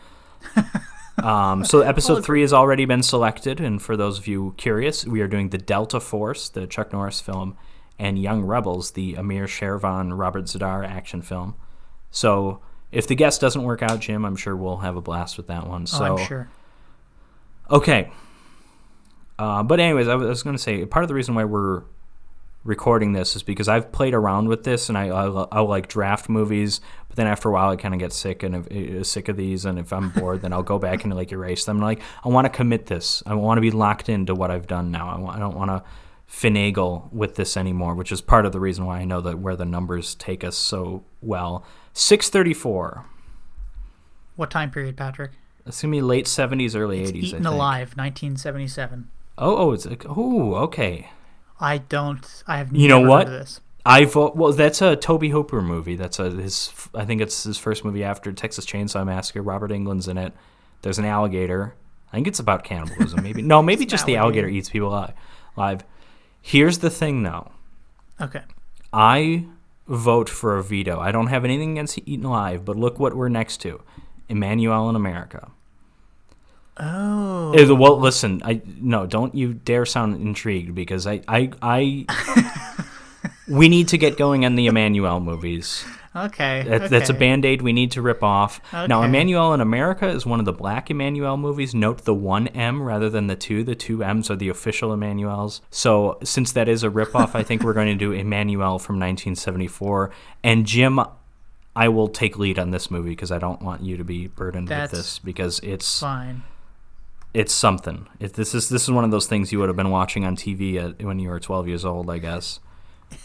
um, 1.24 1.64
so 1.66 1.82
episode 1.82 2.26
three 2.26 2.42
has 2.42 2.54
already 2.54 2.86
been 2.86 3.04
selected, 3.04 3.60
and 3.60 3.82
for 3.82 3.96
those 3.96 4.20
of 4.20 4.28
you 4.28 4.54
curious, 4.58 5.06
we 5.06 5.22
are 5.22 5.28
doing 5.28 5.50
the 5.50 5.58
Delta 5.58 6.00
Force, 6.00 6.50
the 6.50 6.68
Chuck 6.68 6.92
Norris 6.92 7.22
film, 7.22 7.58
and 7.98 8.20
Young 8.20 8.44
Rebels, 8.44 8.92
the 8.92 9.16
Amir 9.16 9.46
Shervan 9.46 10.18
Robert 10.18 10.46
Z'Dar 10.46 10.86
action 10.86 11.22
film. 11.22 11.56
So 12.12 12.62
if 12.92 13.08
the 13.08 13.16
guest 13.16 13.42
doesn't 13.42 13.64
work 13.64 13.82
out, 13.82 14.00
Jim, 14.00 14.26
I'm 14.26 14.36
sure 14.36 14.56
we'll 14.56 14.78
have 14.78 14.96
a 14.96 15.02
blast 15.02 15.38
with 15.38 15.48
that 15.48 15.68
one. 15.68 15.84
Oh, 15.84 15.86
So 15.86 16.18
I'm 16.18 16.26
sure. 16.26 16.50
Okay. 17.72 18.12
Uh, 19.40 19.64
but 19.64 19.80
anyways, 19.80 20.08
I 20.08 20.16
was 20.16 20.44
going 20.44 20.56
to 20.56 20.62
say 20.62 20.86
part 20.86 21.04
of 21.04 21.08
the 21.08 21.16
reason 21.16 21.34
why 21.36 21.44
we're 21.44 21.84
recording 22.64 23.14
this 23.14 23.36
is 23.36 23.44
because 23.44 23.68
I've 23.68 23.92
played 23.92 24.14
around 24.14 24.48
with 24.48 24.64
this 24.64 24.90
and 24.90 24.98
I 24.98 25.08
I, 25.08 25.26
I 25.52 25.60
like 25.62 25.88
draft 25.88 26.30
movies, 26.30 26.82
but 27.08 27.18
then 27.18 27.28
after 27.28 27.50
a 27.50 27.52
while 27.52 27.70
I 27.70 27.76
kind 27.76 27.94
of 27.94 28.00
get 28.00 28.14
sick 28.14 28.44
and 28.44 28.56
if, 28.56 29.02
uh, 29.02 29.04
sick 29.04 29.28
of 29.30 29.38
these, 29.38 29.66
and 29.66 29.78
if 29.78 29.92
I'm 29.92 30.10
bored, 30.16 30.42
then 30.42 30.54
I'll 30.54 30.64
go 30.64 30.80
back 30.80 31.04
and 31.04 31.14
like 31.14 31.32
erase 31.32 31.66
them. 31.66 31.80
like 31.80 32.02
I 32.24 32.30
want 32.30 32.46
to 32.46 32.50
commit 32.50 32.86
this. 32.88 33.22
I 33.26 33.34
want 33.36 33.58
to 33.58 33.62
be 33.62 33.72
locked 33.72 34.10
into 34.10 34.34
what 34.34 34.52
I've 34.52 34.68
done 34.68 34.92
now. 34.92 35.10
I, 35.10 35.20
want, 35.20 35.36
I 35.36 35.40
don't 35.40 35.58
want 35.58 35.72
to 35.72 35.84
finagle 36.30 37.12
with 37.12 37.36
this 37.36 37.58
anymore, 37.58 37.94
which 37.96 38.12
is 38.12 38.22
part 38.22 38.46
of 38.46 38.52
the 38.52 38.60
reason 38.60 38.86
why 38.86 39.00
I 39.00 39.06
know 39.06 39.22
that 39.22 39.40
where 39.40 39.56
the 39.56 39.66
numbers 39.66 40.16
take 40.16 40.44
us 40.44 40.58
so 40.58 41.04
well. 41.22 41.66
Six 41.94 42.30
thirty 42.30 42.54
four. 42.54 43.06
What 44.36 44.50
time 44.50 44.72
period, 44.72 44.98
Patrick? 44.98 45.32
It's 45.66 45.82
gonna 45.82 45.92
be 45.92 46.02
late 46.02 46.28
seventies, 46.28 46.76
early 46.76 47.02
eighties. 47.02 47.26
Eaten 47.26 47.46
Alive, 47.46 47.96
1977. 47.96 49.10
Oh, 49.38 49.58
oh, 49.58 49.72
it's 49.72 49.86
like, 49.86 50.06
oh, 50.08 50.56
okay. 50.56 51.10
I 51.60 51.78
don't. 51.78 52.44
I 52.48 52.58
have. 52.58 52.76
You 52.76 52.88
know 52.88 53.02
what? 53.02 53.30
I 53.86 54.06
vote. 54.06 54.34
Uh, 54.34 54.36
well, 54.36 54.54
that's 54.54 54.82
a 54.82 54.96
Tobe 54.96 55.26
Hooper 55.26 55.62
movie. 55.62 55.96
That's 55.96 56.20
a 56.20 56.30
his. 56.30 56.72
I 56.94 57.06
think 57.06 57.22
it's 57.22 57.44
his 57.44 57.58
first 57.58 57.84
movie 57.84 58.04
after 58.04 58.32
Texas 58.32 58.66
Chainsaw 58.66 59.06
Massacre. 59.06 59.42
Robert 59.42 59.72
Englund's 59.72 60.08
in 60.08 60.18
it. 60.18 60.34
There's 60.82 61.00
an 61.00 61.06
alligator. 61.06 61.76
I 62.12 62.18
think 62.18 62.28
it's 62.28 62.40
about 62.40 62.64
cannibalism. 62.64 63.24
Maybe 63.24 63.42
no. 63.42 63.62
Maybe 63.64 63.86
just 63.86 64.06
the 64.06 64.18
alligator 64.18 64.48
eats 64.48 64.70
people 64.70 64.90
alive. 64.90 65.14
Live. 65.56 65.84
Here's 66.42 66.80
the 66.80 66.90
thing, 66.90 67.24
though. 67.24 67.52
Okay. 68.20 68.42
I 68.92 69.46
vote 69.88 70.30
for 70.30 70.58
a 70.58 70.64
veto. 70.64 71.00
I 71.00 71.12
don't 71.12 71.28
have 71.28 71.46
anything 71.46 71.72
against 71.72 71.98
Eaten 72.06 72.26
Alive, 72.26 72.66
but 72.66 72.76
look 72.76 73.00
what 73.00 73.16
we're 73.16 73.30
next 73.30 73.58
to. 73.62 73.82
Emmanuel 74.30 74.90
in 74.90 74.96
America. 74.96 75.52
Oh. 76.78 77.54
Uh, 77.58 77.76
Well, 77.76 78.00
listen, 78.00 78.42
I 78.44 78.62
no, 78.66 79.06
don't 79.06 79.36
you 79.36 79.54
dare 79.54 79.86
sound 79.86 80.16
intrigued 80.16 80.74
because 80.74 81.06
I, 81.06 81.22
I, 81.28 81.52
I 81.62 82.86
we 83.48 83.70
need 83.70 83.90
to 83.90 83.98
get 83.98 84.18
going 84.18 84.46
on 84.46 84.56
the 84.56 84.68
Emmanuel 84.68 85.20
movies. 85.20 85.86
Okay. 86.16 86.64
That, 86.68 86.90
That's 86.90 87.10
a 87.10 87.14
band 87.14 87.44
aid 87.44 87.62
we 87.62 87.74
need 87.74 87.92
to 87.92 88.02
rip 88.02 88.24
off. 88.24 88.62
Now, 88.72 89.02
Emmanuel 89.02 89.54
in 89.54 89.62
America 89.62 90.08
is 90.08 90.26
one 90.26 90.40
of 90.40 90.46
the 90.46 90.54
black 90.54 90.92
Emmanuel 90.92 91.38
movies. 91.38 91.74
Note 91.74 92.06
the 92.06 92.14
one 92.14 92.48
M 92.50 92.84
rather 92.84 93.10
than 93.10 93.28
the 93.28 93.36
two. 93.36 93.64
The 93.64 93.74
two 93.74 94.04
M's 94.04 94.30
are 94.30 94.36
the 94.36 94.50
official 94.50 94.94
Emmanuels. 94.94 95.62
So, 95.72 96.20
since 96.24 96.52
that 96.52 96.70
is 96.70 96.84
a 96.84 96.90
rip 96.90 97.16
off, 97.16 97.36
I 97.36 97.42
think 97.42 97.64
we're 97.64 97.74
going 97.74 97.88
to 97.88 97.96
do 97.96 98.12
Emmanuel 98.12 98.78
from 98.78 98.98
1974. 98.98 100.12
And 100.44 100.68
Jim, 100.68 101.00
I 101.76 101.88
will 101.90 102.08
take 102.08 102.38
lead 102.38 102.60
on 102.60 102.70
this 102.70 102.92
movie 102.92 103.10
because 103.10 103.32
I 103.32 103.40
don't 103.40 103.62
want 103.62 103.82
you 103.82 103.98
to 103.98 104.04
be 104.04 104.28
burdened 104.28 104.68
That's 104.68 104.92
with 104.92 105.00
this 105.00 105.20
because 105.20 105.60
it's 105.62 106.00
Fine. 106.00 106.44
It's 107.34 107.54
something. 107.54 108.08
It, 108.20 108.34
this 108.34 108.54
is 108.54 108.70
this 108.70 108.84
is 108.84 108.92
one 108.92 109.04
of 109.04 109.12
those 109.12 109.28
things 109.28 109.52
you 109.52 109.60
would 109.60 109.70
have 109.70 109.76
been 109.76 109.90
watching 109.90 110.26
on 110.26 110.36
TV 110.36 110.76
at, 110.78 111.04
when 111.04 111.20
you 111.20 111.30
were 111.30 111.40
12 111.40 111.68
years 111.68 111.86
old, 111.86 112.10
I 112.10 112.20
guess, 112.20 112.60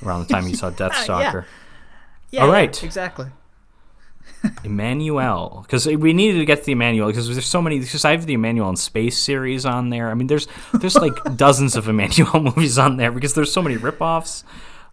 around 0.04 0.26
the 0.26 0.32
time 0.32 0.46
you 0.46 0.56
saw 0.56 0.70
Death 0.82 1.06
Yeah. 1.08 1.42
Yeah. 2.30 2.44
All 2.44 2.52
yeah, 2.52 2.60
exactly. 2.86 3.26
Emmanuel, 4.64 5.60
because 5.62 5.86
we 5.86 6.12
needed 6.12 6.38
to 6.38 6.44
get 6.44 6.60
to 6.60 6.64
the 6.64 6.72
Emmanuel 6.72 7.08
because 7.08 7.28
there's 7.28 7.46
so 7.46 7.60
many. 7.62 7.80
Because 7.80 8.04
I 8.04 8.12
have 8.12 8.26
the 8.26 8.34
Emmanuel 8.34 8.68
in 8.70 8.76
Space 8.76 9.18
series 9.18 9.66
on 9.66 9.90
there. 9.90 10.10
I 10.10 10.14
mean, 10.14 10.26
there's 10.26 10.46
there's 10.74 10.96
like 10.96 11.14
dozens 11.36 11.76
of 11.76 11.88
Emmanuel 11.88 12.40
movies 12.40 12.78
on 12.78 12.96
there 12.98 13.10
because 13.10 13.34
there's 13.34 13.52
so 13.52 13.62
many 13.62 13.76
ripoffs. 13.76 14.44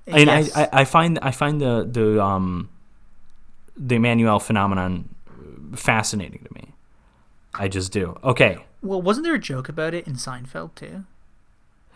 And 0.07 0.27
Yes. 0.27 0.55
I, 0.55 0.63
I, 0.63 0.69
I 0.81 0.85
find 0.85 1.19
I 1.21 1.31
find 1.31 1.59
the 1.59 1.87
the 1.89 2.21
um 2.23 2.69
the 3.77 3.95
Emmanuel 3.95 4.39
phenomenon 4.39 5.09
fascinating 5.75 6.43
to 6.43 6.53
me. 6.53 6.73
I 7.53 7.67
just 7.67 7.91
do. 7.91 8.17
Okay. 8.23 8.63
Well, 8.85 9.01
wasn't 9.01 9.25
there 9.25 9.33
a 9.33 9.39
joke 9.39 9.67
about 9.67 9.93
it 9.93 10.07
in 10.07 10.13
Seinfeld 10.13 10.75
too? 10.75 11.05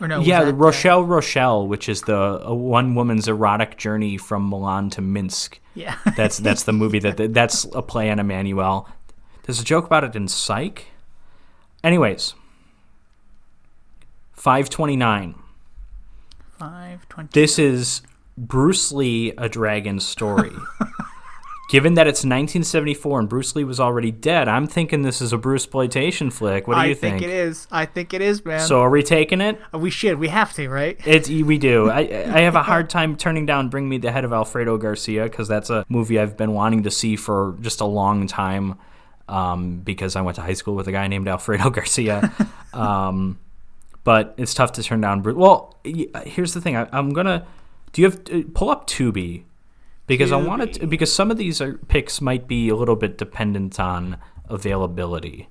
Or 0.01 0.08
no? 0.08 0.22
yeah, 0.22 0.46
that 0.46 0.53
Rochelle 0.53 1.03
Rochelle, 1.03 1.67
which 1.67 1.89
is 1.89 2.03
the 2.03 2.48
uh, 2.48 2.53
one 2.53 2.96
woman's 2.96 3.27
erotic 3.27 3.77
journey 3.77 4.17
from 4.17 4.50
Milan 4.50 4.89
to 4.91 5.01
Minsk. 5.01 5.60
Yeah. 5.75 5.98
That's 6.17 6.38
that's 6.38 6.63
the 6.63 6.74
movie 6.74 7.00
that 7.00 7.34
that's 7.34 7.65
a 7.74 7.81
play 7.81 8.10
on 8.10 8.19
Emmanuel. 8.19 8.89
There's 9.43 9.62
a 9.62 9.63
joke 9.63 9.86
about 9.86 10.03
it 10.03 10.15
in 10.15 10.27
Psych. 10.27 10.88
Anyways, 11.84 12.34
five 14.34 14.69
twenty 14.69 14.96
nine. 14.96 15.36
Five 16.58 17.08
twenty. 17.08 17.29
This 17.34 17.60
is 17.60 18.01
Bruce 18.38 18.91
Lee, 18.91 19.34
a 19.38 19.48
dragon 19.48 20.00
story. 20.00 20.51
given 21.69 21.93
that 21.93 22.07
it's 22.07 22.19
1974 22.25 23.19
and 23.19 23.29
Bruce 23.29 23.55
Lee 23.55 23.63
was 23.63 23.79
already 23.79 24.11
dead, 24.11 24.49
I'm 24.49 24.67
thinking 24.67 25.03
this 25.03 25.21
is 25.21 25.31
a 25.31 25.38
Bruce 25.38 25.63
exploitation 25.63 26.31
flick. 26.31 26.67
What 26.67 26.73
do 26.75 26.81
I 26.81 26.85
you 26.88 26.95
think? 26.95 27.17
I 27.17 27.19
think 27.19 27.31
it 27.31 27.35
is. 27.35 27.67
I 27.71 27.85
think 27.85 28.13
it 28.13 28.21
is, 28.21 28.43
man. 28.43 28.59
So 28.59 28.81
are 28.81 28.89
we 28.89 29.03
taking 29.03 29.39
it? 29.39 29.61
Uh, 29.73 29.77
we 29.77 29.89
should. 29.91 30.19
We 30.19 30.27
have 30.27 30.51
to, 30.53 30.67
right? 30.67 30.99
It's 31.05 31.29
we 31.29 31.57
do. 31.57 31.89
I 31.89 31.99
I 32.01 32.41
have 32.41 32.55
a 32.55 32.63
hard 32.63 32.89
time 32.89 33.15
turning 33.15 33.45
down 33.45 33.69
Bring 33.69 33.88
Me 33.88 33.97
the 33.99 34.11
Head 34.11 34.25
of 34.25 34.33
Alfredo 34.33 34.77
Garcia 34.77 35.23
because 35.23 35.47
that's 35.47 35.69
a 35.69 35.85
movie 35.88 36.19
I've 36.19 36.35
been 36.35 36.53
wanting 36.53 36.83
to 36.83 36.91
see 36.91 37.15
for 37.15 37.55
just 37.61 37.79
a 37.79 37.85
long 37.85 38.27
time. 38.27 38.77
Um, 39.27 39.81
because 39.81 40.15
I 40.15 40.21
went 40.21 40.38
to 40.38 40.41
high 40.41 40.53
school 40.53 40.73
with 40.73 40.88
a 40.88 40.91
guy 40.91 41.05
named 41.07 41.27
Alfredo 41.27 41.69
Garcia. 41.79 42.33
um, 42.73 43.38
but 44.03 44.33
it's 44.38 44.55
tough 44.55 44.71
to 44.71 44.81
turn 44.83 45.01
down. 45.01 45.21
Bru- 45.21 45.35
Well, 45.35 45.79
here's 46.25 46.55
the 46.55 46.61
thing. 46.61 46.75
I, 46.75 46.88
I'm 46.91 47.11
gonna. 47.11 47.45
Do 47.93 48.01
you 48.01 48.09
have 48.09 48.21
uh, 48.33 48.41
pull 48.55 48.71
up 48.71 48.88
Tubi? 48.88 49.43
Because 50.09 50.33
I 50.33 50.35
want 50.35 50.73
to. 50.73 50.87
Because 50.87 51.13
some 51.13 51.31
of 51.31 51.37
these 51.37 51.61
are, 51.61 51.75
picks 51.87 52.19
might 52.19 52.47
be 52.47 52.67
a 52.67 52.75
little 52.75 52.97
bit 52.97 53.17
dependent 53.17 53.79
on 53.79 54.17
availability. 54.49 55.47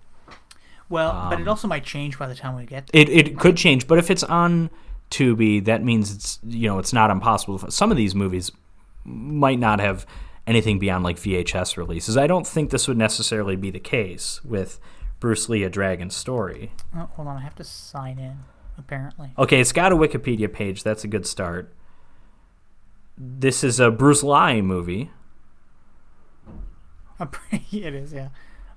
Well, 0.91 1.29
but 1.31 1.39
it 1.39 1.43
Um, 1.43 1.49
also 1.49 1.69
might 1.69 1.85
change 1.85 2.19
by 2.19 2.27
the 2.29 2.35
time 2.35 2.57
we 2.57 2.67
get 2.67 2.89
there. 2.89 3.01
It 3.03 3.09
it 3.09 3.39
could 3.39 3.57
change, 3.57 3.87
but 3.87 3.99
if 3.99 4.11
it's 4.11 4.23
on 4.25 4.69
Tubi, 5.11 5.65
that 5.65 5.83
means 5.83 6.15
it's 6.15 6.39
you 6.47 6.69
know 6.69 6.79
it's 6.79 6.93
not 6.93 7.11
impossible. 7.11 7.59
Some 7.71 7.91
of 7.91 7.97
these 7.97 8.15
movies 8.15 8.53
might 9.05 9.59
not 9.59 9.81
have 9.81 10.07
anything 10.47 10.79
beyond 10.79 11.05
like 11.05 11.17
VHS 11.17 11.77
releases. 11.77 12.17
I 12.17 12.27
don't 12.27 12.47
think 12.47 12.71
this 12.71 12.89
would 12.89 12.97
necessarily 12.99 13.57
be 13.57 13.71
the 13.71 13.81
case 13.81 14.43
with 14.45 14.81
Bruce 15.21 15.49
Lee: 15.49 15.63
A 15.63 15.71
Dragon 15.71 16.11
Story. 16.11 16.73
Oh, 16.97 17.09
hold 17.15 17.29
on. 17.29 17.37
I 17.37 17.41
have 17.41 17.55
to 17.57 17.65
sign 17.65 18.19
in, 18.19 18.39
apparently. 18.79 19.31
Okay, 19.39 19.61
it's 19.61 19.73
got 19.73 19.93
a 19.93 19.97
Wikipedia 19.97 20.51
page. 20.53 20.83
That's 20.83 21.05
a 21.05 21.09
good 21.09 21.27
start. 21.27 21.75
This 23.19 23.65
is 23.65 23.81
a 23.81 23.91
Bruce 23.91 24.23
Lee 24.23 24.63
movie. 24.63 25.11
It 27.73 27.95
is, 27.95 28.13
yeah. 28.13 28.29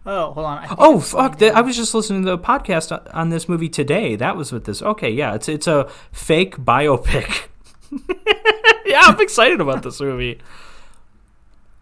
Oh, 0.05 0.33
hold 0.33 0.45
on. 0.48 0.65
Oh 0.79 1.00
fuck! 1.00 1.33
signed 1.33 1.39
th- 1.39 1.51
in. 1.51 1.57
I 1.57 1.62
was 1.62 1.75
just 1.77 1.93
listening 1.93 2.24
to 2.25 2.31
the 2.31 2.38
podcast 2.39 2.91
on- 2.91 3.07
on 3.13 3.29
this 3.29 3.48
movie 3.48 3.69
today. 3.69 4.15
That 4.15 4.36
was 4.36 4.51
with 4.51 4.65
this. 4.65 4.81
Okay, 4.81 5.12
yeah, 5.12 5.36
it's 5.36 5.48
it's 5.48 5.67
a 5.67 5.88
fake 6.12 6.57
biopic. 6.57 7.50
yeah, 8.86 9.01
I'm 9.05 9.21
excited 9.21 9.62
about 9.62 9.83
this 9.83 10.01
movie. 10.01 10.39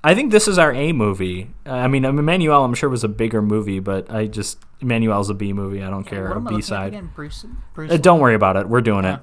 I 0.04 0.14
think 0.16 0.32
this 0.32 0.48
is 0.50 0.58
our 0.58 0.74
A 0.74 0.92
movie. 0.92 1.50
Uh, 1.66 1.72
I 1.72 1.88
mean, 1.88 2.04
Emmanuel, 2.04 2.64
I'm 2.66 2.74
sure 2.74 2.90
was 2.90 3.04
a 3.06 3.10
bigger 3.10 3.42
movie, 3.42 3.80
but 3.80 4.12
I 4.12 4.28
just 4.28 4.60
Emmanuel's 4.82 5.30
a 5.30 5.34
B 5.34 5.54
movie. 5.54 5.82
I 5.82 5.90
don't 5.90 6.04
care. 6.04 6.30
A 6.34 6.42
B 6.42 6.62
side. 6.62 6.90
again? 6.90 7.12
Bruce. 7.16 7.46
Bruce. 7.74 7.92
Uh, 7.92 7.98
don't 7.98 8.20
worry 8.20 8.36
about 8.36 8.58
it. 8.58 8.68
We're 8.68 8.82
doing 8.82 9.06
it. 9.06 9.20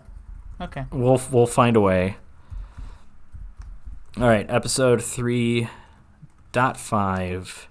Okay. 0.58 0.86
We'll 0.90 1.20
we'll 1.30 1.46
find 1.46 1.76
a 1.76 1.80
way. 1.80 2.16
All 4.18 4.26
right, 4.26 4.46
episode 4.48 5.02
three 5.02 5.68
dot 6.52 6.78
five. 6.78 7.68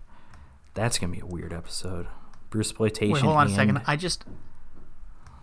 That's 0.75 0.99
gonna 0.99 1.13
be 1.13 1.19
a 1.19 1.25
weird 1.25 1.51
episode. 1.53 2.07
Bruce 2.51 2.67
exploitation. 2.69 3.13
Wait, 3.13 3.23
hold 3.23 3.37
on 3.37 3.47
a 3.47 3.49
second. 3.49 3.81
I 3.87 3.95
just, 3.95 4.25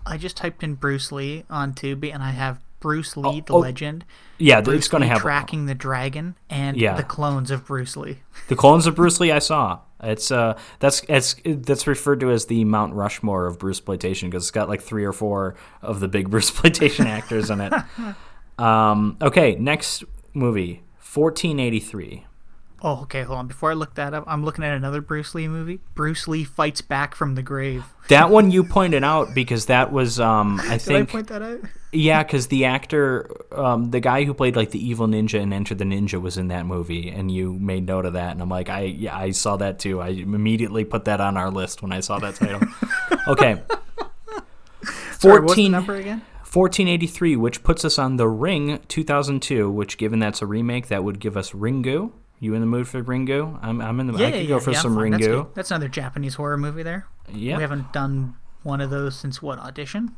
I 0.06 0.16
just 0.16 0.36
typed 0.36 0.62
in 0.62 0.74
Bruce 0.74 1.10
Lee 1.10 1.44
on 1.50 1.72
Tubi, 1.74 2.14
and 2.14 2.22
I 2.22 2.30
have 2.30 2.60
Bruce 2.78 3.16
Lee, 3.16 3.24
Oh, 3.26 3.40
the 3.44 3.52
oh, 3.52 3.58
legend. 3.58 4.04
Yeah, 4.38 4.60
Bruce 4.60 4.76
it's 4.78 4.88
gonna 4.88 5.04
Lee 5.06 5.08
have 5.10 5.18
tracking 5.20 5.66
the 5.66 5.74
dragon 5.74 6.36
and 6.48 6.76
Yeah. 6.76 6.94
the 6.94 7.02
clones 7.02 7.50
of 7.50 7.66
Bruce 7.66 7.96
Lee. 7.96 8.20
the 8.48 8.56
clones 8.56 8.86
of 8.86 8.94
Bruce 8.94 9.18
Lee. 9.18 9.32
I 9.32 9.40
saw. 9.40 9.80
It's 10.04 10.30
uh, 10.30 10.56
that's 10.78 11.02
it's 11.08 11.34
that's 11.44 11.88
referred 11.88 12.20
to 12.20 12.30
as 12.30 12.46
the 12.46 12.64
Mount 12.64 12.94
Rushmore 12.94 13.46
of 13.46 13.58
Bruce 13.58 13.78
exploitation 13.78 14.30
because 14.30 14.44
it's 14.44 14.50
got 14.52 14.68
like 14.68 14.80
three 14.82 15.04
or 15.04 15.12
four 15.12 15.56
of 15.80 15.98
the 15.98 16.06
big 16.08 16.30
Bruce 16.30 16.48
exploitation 16.50 17.08
actors 17.08 17.50
in 17.50 17.60
it. 17.60 17.72
Um, 18.58 19.16
okay, 19.20 19.56
next 19.56 20.04
movie, 20.34 20.82
1483. 21.14 22.26
Oh, 22.84 23.02
okay. 23.02 23.22
Hold 23.22 23.38
on. 23.38 23.46
Before 23.46 23.70
I 23.70 23.74
look 23.74 23.94
that 23.94 24.12
up, 24.12 24.24
I'm 24.26 24.44
looking 24.44 24.64
at 24.64 24.76
another 24.76 25.00
Bruce 25.00 25.36
Lee 25.36 25.46
movie. 25.46 25.78
Bruce 25.94 26.26
Lee 26.26 26.42
fights 26.42 26.80
back 26.80 27.14
from 27.14 27.36
the 27.36 27.42
grave. 27.42 27.84
That 28.08 28.30
one 28.30 28.50
you 28.50 28.64
pointed 28.64 29.04
out 29.04 29.34
because 29.34 29.66
that 29.66 29.92
was 29.92 30.18
um, 30.18 30.58
I 30.64 30.64
Did 30.64 30.72
I 30.72 30.78
think 30.78 31.08
point 31.10 31.28
that 31.28 31.42
out? 31.42 31.60
Yeah, 31.92 32.24
because 32.24 32.48
the 32.48 32.64
actor, 32.64 33.30
um, 33.52 33.92
the 33.92 34.00
guy 34.00 34.24
who 34.24 34.34
played 34.34 34.56
like 34.56 34.72
the 34.72 34.84
evil 34.84 35.06
ninja 35.06 35.40
in 35.40 35.52
Enter 35.52 35.76
the 35.76 35.84
Ninja 35.84 36.20
was 36.20 36.38
in 36.38 36.48
that 36.48 36.66
movie, 36.66 37.08
and 37.08 37.30
you 37.30 37.52
made 37.52 37.86
note 37.86 38.04
of 38.04 38.14
that. 38.14 38.32
And 38.32 38.42
I'm 38.42 38.48
like, 38.48 38.68
I 38.68 38.82
yeah, 38.82 39.16
I 39.16 39.30
saw 39.30 39.56
that 39.58 39.78
too. 39.78 40.00
I 40.00 40.08
immediately 40.08 40.84
put 40.84 41.04
that 41.04 41.20
on 41.20 41.36
our 41.36 41.50
list 41.50 41.82
when 41.82 41.92
I 41.92 42.00
saw 42.00 42.18
that 42.18 42.34
title. 42.34 42.62
okay. 43.28 43.62
Sorry, 45.18 45.40
what's 45.40 45.54
the 45.54 45.68
14 45.68 45.70
number 45.70 45.94
again? 45.94 46.22
1483, 46.52 47.36
which 47.36 47.62
puts 47.62 47.84
us 47.84 47.98
on 47.98 48.16
The 48.16 48.28
Ring 48.28 48.80
2002, 48.88 49.70
which, 49.70 49.96
given 49.96 50.18
that's 50.18 50.42
a 50.42 50.46
remake, 50.46 50.88
that 50.88 51.02
would 51.02 51.18
give 51.18 51.36
us 51.36 51.52
Ringu. 51.52 52.12
You 52.40 52.54
in 52.54 52.60
the 52.60 52.66
mood 52.66 52.88
for 52.88 53.02
Ringu? 53.02 53.58
I'm, 53.62 53.80
I'm 53.80 54.00
in 54.00 54.08
the 54.08 54.18
Yeah, 54.18 54.26
I 54.26 54.30
could 54.32 54.42
yeah, 54.42 54.48
go 54.48 54.60
for 54.60 54.72
yeah, 54.72 54.80
some 54.80 54.94
fine. 54.96 55.12
That's, 55.12 55.26
good. 55.26 55.46
That's 55.54 55.70
another 55.70 55.88
Japanese 55.88 56.34
horror 56.34 56.58
movie 56.58 56.82
there. 56.82 57.06
Yeah. 57.32 57.56
We 57.56 57.62
haven't 57.62 57.92
done 57.92 58.34
one 58.64 58.80
of 58.80 58.90
those 58.90 59.16
since 59.16 59.40
what 59.40 59.58
audition? 59.58 60.16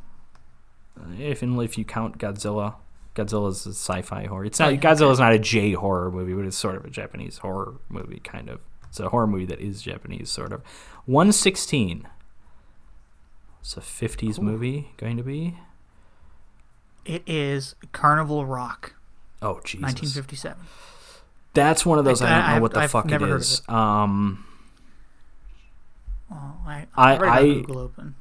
if 1.18 1.42
and 1.42 1.60
if 1.60 1.76
you 1.76 1.84
count 1.84 2.18
Godzilla, 2.18 2.76
Godzilla's 3.14 3.66
a 3.66 3.70
sci-fi 3.70 4.26
horror. 4.26 4.44
It's 4.44 4.58
not 4.58 4.72
Oh, 4.72 4.76
Godzilla's 4.76 5.20
not 5.20 5.32
a 5.32 5.38
J 5.38 5.72
horror 5.72 6.10
movie, 6.10 6.34
but 6.34 6.44
it's 6.44 6.56
sort 6.56 6.76
of 6.76 6.84
a 6.84 6.90
Japanese 6.90 7.38
horror 7.38 7.74
movie, 7.88 8.20
kind 8.20 8.48
of. 8.48 8.60
It's 8.88 9.00
a 9.00 9.08
horror 9.08 9.26
movie 9.26 9.46
that 9.46 9.60
is 9.60 9.82
Japanese, 9.82 10.30
sort 10.30 10.52
of. 10.52 10.62
One 11.04 11.32
sixteen. 11.32 12.08
It's 13.60 13.76
a 13.76 13.80
fifties 13.80 14.40
movie 14.40 14.92
going 14.96 15.16
to 15.16 15.22
be. 15.22 15.58
It 17.04 17.22
is 17.26 17.74
Carnival 17.92 18.46
Rock, 18.46 18.94
Oh 19.42 19.60
Jesus! 19.64 19.82
1957. 19.82 20.56
That's 21.52 21.84
one 21.86 21.98
of 21.98 22.04
those 22.04 22.22
I, 22.22 22.26
I- 22.26 22.28
don't 22.30 22.38
know 22.40 22.46
I've- 22.54 22.60
what 22.62 22.74
the 22.74 22.80
I've 22.80 22.90
fuck 22.90 23.10
it 23.12 23.22
is. 23.22 23.62
Um, 23.68 24.44
Oh, 26.30 26.54
I, 26.66 26.86
I- 26.96 27.12
I've 27.14 27.20
already 27.20 27.30
got 27.30 27.38
I- 27.38 27.60
Google 27.66 27.78
open. 27.78 28.14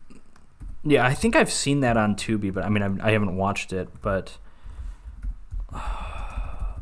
yeah, 0.83 1.05
I 1.05 1.13
think 1.13 1.35
I've 1.35 1.51
seen 1.51 1.79
that 1.79 1.97
on 1.97 2.15
Tubi, 2.15 2.53
but 2.53 2.63
I 2.65 2.69
mean 2.69 2.83
I've, 2.83 2.99
I 3.01 3.11
haven't 3.11 3.35
watched 3.37 3.71
it. 3.73 3.89
But 4.01 4.37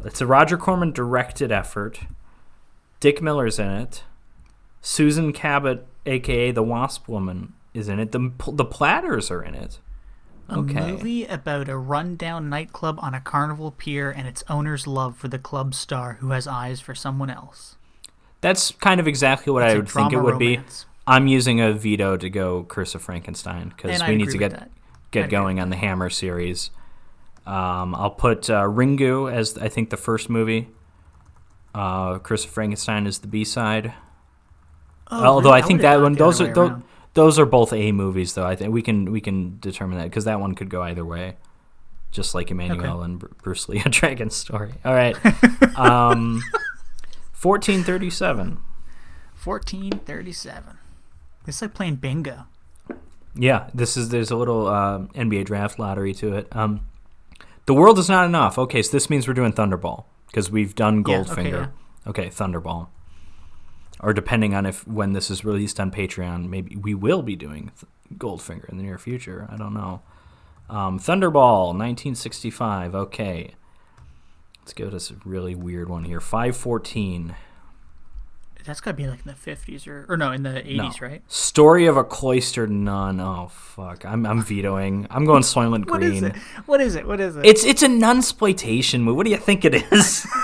it's 0.03 0.19
a 0.21 0.25
Roger 0.25 0.57
Corman 0.57 0.91
directed 0.91 1.51
effort. 1.51 2.01
Dick 2.99 3.21
Miller's 3.21 3.59
in 3.59 3.69
it. 3.69 4.03
Susan 4.81 5.31
Cabot, 5.31 5.85
aka 6.05 6.51
the 6.51 6.63
Wasp 6.63 7.07
Woman, 7.07 7.53
is 7.73 7.87
in 7.87 7.99
it. 7.99 8.11
The 8.11 8.31
the 8.51 8.65
Platters 8.65 9.29
are 9.31 9.43
in 9.43 9.53
it. 9.55 9.79
A 10.51 10.57
Okay. 10.59 10.91
movie 10.91 11.25
about 11.25 11.69
a 11.69 11.77
rundown 11.77 12.49
nightclub 12.49 12.99
on 13.01 13.13
a 13.13 13.21
carnival 13.21 13.71
pier 13.71 14.11
and 14.11 14.27
its 14.27 14.43
owner's 14.49 14.85
love 14.85 15.15
for 15.17 15.27
the 15.29 15.39
club 15.39 15.73
star 15.73 16.17
who 16.19 16.31
has 16.31 16.45
eyes 16.45 16.81
for 16.81 16.93
someone 16.93 17.29
else. 17.29 17.77
That's 18.41 18.71
kind 18.71 18.99
of 18.99 19.07
exactly 19.07 19.53
what 19.53 19.63
It's 19.63 19.73
I 19.73 19.77
would 19.77 19.89
think 19.89 20.13
it 20.13 20.19
would 20.21 20.37
be. 20.37 20.59
I'm 21.07 21.27
using 21.27 21.61
a 21.61 21.73
veto 21.73 22.17
to 22.17 22.29
go 22.29 22.63
Curse 22.63 22.95
of 22.95 23.01
Frankenstein 23.01 23.69
because 23.69 24.01
we 24.07 24.15
need 24.15 24.29
to 24.29 24.37
get 24.37 24.69
get 25.11 25.29
going 25.29 25.59
on 25.59 25.69
the 25.69 25.75
Hammer 25.75 26.09
series. 26.09 26.69
Um, 27.45 27.95
I'll 27.95 28.11
put 28.11 28.49
uh, 28.49 28.63
Ringu 28.63 29.31
as 29.31 29.57
I 29.57 29.67
think 29.67 29.89
the 29.89 29.97
first 29.97 30.29
movie. 30.29 30.69
Uh, 31.73 32.19
Curse 32.19 32.45
of 32.45 32.51
Frankenstein 32.51 33.07
is 33.07 33.19
the 33.19 33.27
B 33.27 33.43
side. 33.43 33.93
Oh, 35.09 35.23
Although 35.25 35.49
really? 35.49 35.61
I 35.61 35.65
think 35.65 35.79
would've 35.79 35.91
that 35.91 36.01
one, 36.01 36.13
those 36.13 36.39
are 36.41 36.53
those. 36.53 36.81
Those 37.13 37.37
are 37.39 37.45
both 37.45 37.73
A 37.73 37.91
movies, 37.91 38.33
though. 38.33 38.45
I 38.45 38.55
think 38.55 38.73
we 38.73 38.81
can 38.81 39.11
we 39.11 39.21
can 39.21 39.57
determine 39.59 39.97
that 39.97 40.05
because 40.05 40.25
that 40.25 40.39
one 40.39 40.55
could 40.55 40.69
go 40.69 40.81
either 40.81 41.05
way, 41.05 41.35
just 42.11 42.33
like 42.33 42.51
Emmanuel 42.51 43.01
and 43.03 43.19
Br- 43.19 43.27
Bruce 43.43 43.67
Lee, 43.69 43.81
a 43.85 43.89
Dragon 43.89 44.29
Story. 44.29 44.73
All 44.85 44.93
right, 44.93 45.15
um, 45.77 46.41
fourteen 47.33 47.83
thirty 47.83 48.09
seven. 48.09 48.59
1437. 49.43 50.77
It's 51.47 51.61
like 51.61 51.73
playing 51.73 51.95
bingo. 51.95 52.45
Yeah, 53.33 53.69
this 53.73 53.97
is 53.97 54.09
there's 54.09 54.29
a 54.29 54.35
little 54.35 54.67
uh, 54.67 54.99
NBA 55.15 55.45
draft 55.45 55.79
lottery 55.79 56.13
to 56.15 56.35
it. 56.35 56.55
Um, 56.55 56.81
the 57.65 57.73
world 57.73 57.97
is 57.97 58.09
not 58.09 58.25
enough. 58.25 58.59
Okay, 58.59 58.83
so 58.83 58.91
this 58.91 59.09
means 59.09 59.27
we're 59.27 59.33
doing 59.33 59.53
Thunderball 59.53 60.03
because 60.27 60.51
we've 60.51 60.75
done 60.75 61.03
Yeah, 61.07 61.19
okay, 61.21 61.31
Goldfinger. 61.33 61.71
Okay, 62.05 62.27
Thunderball. 62.27 62.89
Or 64.03 64.13
depending 64.13 64.53
on 64.55 64.65
if 64.65 64.87
when 64.87 65.13
this 65.13 65.29
is 65.29 65.45
released 65.45 65.79
on 65.79 65.91
Patreon, 65.91 66.49
maybe 66.49 66.75
we 66.75 66.93
will 66.95 67.21
be 67.21 67.35
doing 67.35 67.71
th- 67.79 68.19
Goldfinger 68.19 68.67
in 68.69 68.77
the 68.77 68.83
near 68.83 68.97
future. 68.97 69.47
I 69.51 69.57
don't 69.57 69.73
know. 69.75 70.01
Um, 70.69 70.97
Thunderball, 70.99 71.67
1965. 71.77 72.95
Okay, 72.95 73.53
let's 74.61 74.73
go 74.73 74.85
to 74.85 74.91
this 74.91 75.11
really 75.23 75.53
weird 75.53 75.87
one 75.89 76.05
here. 76.05 76.19
514. 76.19 77.35
That's 78.63 78.79
got 78.79 78.91
to 78.91 78.97
be 78.97 79.07
like 79.07 79.19
in 79.25 79.27
the 79.27 79.33
50s 79.33 79.87
or, 79.87 80.05
or 80.07 80.17
no, 80.17 80.31
in 80.31 80.43
the 80.43 80.49
80s, 80.51 80.75
No. 80.77 80.91
right? 81.07 81.23
Story 81.31 81.87
of 81.87 81.97
a 81.97 82.03
cloistered 82.03 82.69
nun. 82.69 83.19
Oh 83.19 83.47
fuck, 83.51 84.05
I'm 84.05 84.23
I'm 84.25 84.43
vetoing. 84.43 85.07
I'm 85.09 85.25
going 85.25 85.41
Soylent 85.41 85.85
Green. 85.87 86.11
is 86.13 86.21
it? 86.23 86.35
What 86.67 86.79
is 86.79 86.95
it? 86.95 87.07
What 87.07 87.19
is 87.19 87.37
it? 87.37 87.45
It's 87.45 87.63
it's 87.63 87.81
a 87.81 87.87
nunsploitation 87.87 89.01
movie. 89.01 89.15
What 89.17 89.25
do 89.25 89.31
you 89.31 89.37
think 89.37 89.65
it 89.65 89.73
is? 89.91 90.27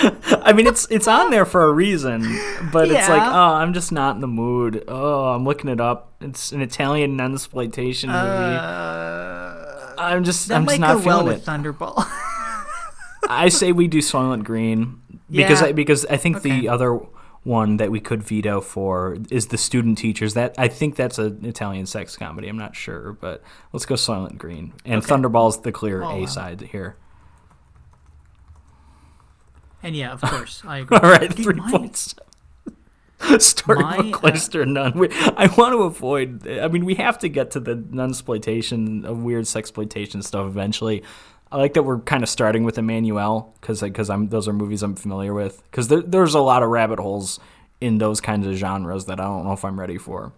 I 0.00 0.52
mean, 0.54 0.66
it's 0.66 0.86
it's 0.90 1.08
on 1.08 1.30
there 1.30 1.44
for 1.44 1.64
a 1.64 1.72
reason, 1.72 2.20
but 2.72 2.88
it's 2.90 3.08
like, 3.08 3.22
oh, 3.22 3.54
I'm 3.54 3.72
just 3.72 3.90
not 3.92 4.14
in 4.14 4.20
the 4.20 4.28
mood. 4.28 4.84
Oh, 4.88 5.24
I'm 5.30 5.44
looking 5.44 5.68
it 5.70 5.80
up. 5.80 6.12
It's 6.20 6.52
an 6.52 6.60
Italian 6.62 7.16
nunsploitation 7.16 8.06
movie. 8.08 8.56
Uh, 8.58 9.94
I'm 9.98 10.24
just 10.24 10.50
I'm 10.52 10.66
just 10.66 10.78
not 10.80 10.98
go 10.98 11.04
well 11.06 11.18
feeling 11.20 11.26
with 11.26 11.42
it. 11.48 11.50
Thunderball. 11.50 11.94
I 13.28 13.48
say 13.48 13.72
we 13.72 13.88
do 13.88 13.98
Soylent 13.98 14.44
Green. 14.44 15.00
because 15.30 15.60
Yeah. 15.60 15.68
I, 15.68 15.72
because 15.72 16.06
I 16.06 16.16
think 16.16 16.36
Okay. 16.38 16.60
the 16.60 16.68
other 16.68 16.98
one 17.44 17.76
that 17.78 17.90
we 17.90 18.00
could 18.00 18.22
veto 18.22 18.60
for 18.60 19.16
is 19.30 19.48
the 19.48 19.58
student 19.58 19.98
teachers. 19.98 20.34
That 20.34 20.54
I 20.58 20.68
think 20.68 20.96
that's 20.96 21.18
an 21.18 21.44
Italian 21.44 21.86
sex 21.86 22.16
comedy. 22.16 22.48
I'm 22.48 22.56
not 22.58 22.76
sure, 22.76 23.12
but 23.20 23.42
let's 23.72 23.84
go 23.86 23.94
Soylent 23.96 24.38
Green 24.38 24.72
and 24.84 25.02
Okay. 25.02 25.12
Thunderball's 25.14 25.60
the 25.62 25.72
clear 25.72 26.02
Oh, 26.02 26.08
A 26.10 26.20
wow. 26.20 26.26
side 26.26 26.60
here. 26.72 26.96
And 29.82 29.96
yeah, 29.96 30.12
of 30.12 30.20
course, 30.22 30.62
I 30.66 30.78
agree. 30.78 30.98
All 30.98 31.10
right, 31.10 31.32
three 31.32 31.60
points. 31.70 32.14
Storybook 33.38 34.22
my, 34.22 34.30
uh, 34.30 34.64
Nun. 34.64 34.92
We, 34.98 35.08
I 35.10 35.52
want 35.56 35.72
to 35.72 35.82
avoid. 35.82 36.46
I 36.46 36.68
mean, 36.68 36.84
we 36.84 36.94
have 36.96 37.18
to 37.18 37.28
get 37.28 37.50
to 37.52 37.60
the 37.60 37.74
nun 37.74 38.10
exploitation 38.10 39.04
of 39.04 39.18
weird 39.22 39.44
sexploitation 39.44 40.22
stuff 40.22 40.46
eventually. 40.46 41.02
I 41.50 41.56
like 41.56 41.74
that 41.74 41.82
we're 41.82 41.98
kind 42.00 42.22
of 42.22 42.28
starting 42.28 42.62
with 42.62 42.78
Emmanuel 42.78 43.54
because 43.60 43.80
because 43.80 44.10
I'm 44.10 44.28
those 44.28 44.46
are 44.46 44.52
movies 44.52 44.82
I'm 44.82 44.94
familiar 44.94 45.34
with 45.34 45.62
because 45.70 45.88
there, 45.88 46.02
there's 46.02 46.34
a 46.34 46.40
lot 46.40 46.62
of 46.62 46.68
rabbit 46.68 47.00
holes 47.00 47.40
in 47.80 47.98
those 47.98 48.20
kinds 48.20 48.46
of 48.46 48.54
genres 48.54 49.06
that 49.06 49.18
I 49.18 49.24
don't 49.24 49.44
know 49.44 49.52
if 49.52 49.64
I'm 49.64 49.80
ready 49.80 49.98
for. 49.98 50.32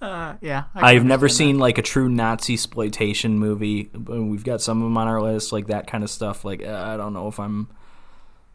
Uh, 0.00 0.34
yeah, 0.40 0.64
I 0.74 0.92
I've 0.94 1.04
never 1.04 1.28
seen 1.28 1.58
like 1.58 1.78
a 1.78 1.82
true 1.82 2.08
Nazi 2.08 2.54
exploitation 2.54 3.38
movie. 3.38 3.90
We've 3.94 4.44
got 4.44 4.60
some 4.60 4.78
of 4.78 4.84
them 4.84 4.96
on 4.96 5.08
our 5.08 5.20
list, 5.20 5.52
like 5.52 5.66
that 5.68 5.86
kind 5.86 6.04
of 6.04 6.10
stuff. 6.10 6.44
Like 6.44 6.64
uh, 6.64 6.72
I 6.72 6.96
don't 6.96 7.12
know 7.12 7.28
if 7.28 7.38
I'm, 7.40 7.68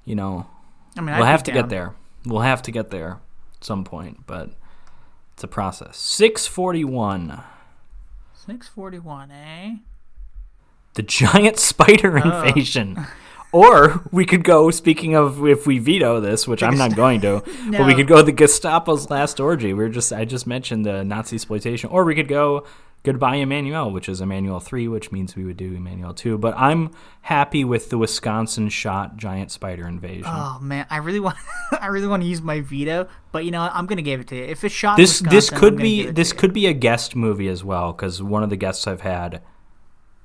you 0.06 0.16
know. 0.16 0.48
I 0.98 1.02
mean, 1.02 1.16
we'll 1.16 1.24
I'd 1.26 1.32
have 1.32 1.44
to 1.44 1.52
get 1.52 1.70
there. 1.70 1.96
We'll 2.26 2.42
have 2.42 2.62
to 2.64 2.72
get 2.72 2.90
there 2.92 3.20
at 3.58 3.64
some 3.66 3.84
point, 3.84 4.26
but 4.28 4.52
it's 5.34 5.44
a 5.44 5.48
process. 5.48 5.98
641. 5.98 7.42
Six 8.46 8.68
forty 8.68 9.00
one, 9.00 9.32
eh? 9.32 9.76
The 10.96 11.02
giant 11.04 11.60
spider 11.72 12.22
Oh. 12.24 12.44
invasion. 12.44 13.06
Or 13.54 14.04
we 14.12 14.26
could 14.26 14.44
go, 14.44 14.70
speaking 14.72 15.16
of 15.16 15.46
if 15.48 15.66
we 15.66 15.80
veto 15.80 16.20
this, 16.20 16.46
which 16.46 16.62
I'm 16.62 16.78
not 16.78 16.96
going 16.96 17.22
to, 17.22 17.42
but 17.72 17.86
we 17.86 17.96
could 17.96 18.08
go 18.08 18.22
the 18.22 18.34
Gestapo's 18.34 19.10
last 19.10 19.40
orgy. 19.40 19.74
We 19.74 19.86
are 19.86 19.90
just 19.90 20.12
I 20.12 20.26
just 20.26 20.46
mentioned 20.46 20.86
the 20.86 21.06
Nazi 21.06 21.38
exploitation. 21.38 21.90
Or 21.90 22.04
we 22.04 22.16
could 22.16 22.28
go 22.28 22.66
Goodbye 23.04 23.36
Emmanuel, 23.36 23.92
which 23.92 24.08
is 24.08 24.22
Emmanuel 24.22 24.62
3, 24.62 24.88
which 24.88 25.12
means 25.12 25.36
we 25.36 25.44
would 25.44 25.58
do 25.58 25.74
Emmanuel 25.74 26.14
2. 26.14 26.38
But 26.38 26.56
I'm 26.56 26.92
happy 27.24 27.66
with 27.66 27.90
the 27.90 27.98
Wisconsin 27.98 28.70
shot 28.70 29.18
giant 29.18 29.52
spider 29.52 29.86
invasion. 29.86 30.24
Oh 30.26 30.58
man, 30.62 30.86
I 30.90 30.98
really 30.98 31.20
want, 31.20 31.36
I 31.82 31.88
really 31.88 32.08
want 32.08 32.24
to 32.24 32.30
use 32.30 32.42
my 32.42 32.62
veto, 32.62 33.10
but 33.34 33.44
you 33.44 33.52
know, 33.52 33.62
what? 33.62 33.76
I'm 33.76 33.88
gonna 33.88 34.04
give 34.04 34.22
it 34.22 34.28
to 34.28 34.38
you. 34.38 34.44
If 34.46 34.64
it's 34.64 34.74
shot, 34.74 34.96
this 34.96 35.20
this 35.20 35.50
could 35.50 35.76
be 35.76 36.06
this 36.06 36.30
to 36.30 36.36
you. 36.36 36.40
could 36.40 36.54
be 36.54 36.66
a 36.68 36.74
guest 36.74 37.14
movie 37.14 37.50
as 37.50 37.62
well 37.62 37.92
because 37.92 38.24
one 38.24 38.42
of 38.42 38.50
the 38.50 38.56
guests 38.56 38.88
I've 38.88 39.02
had, 39.02 39.42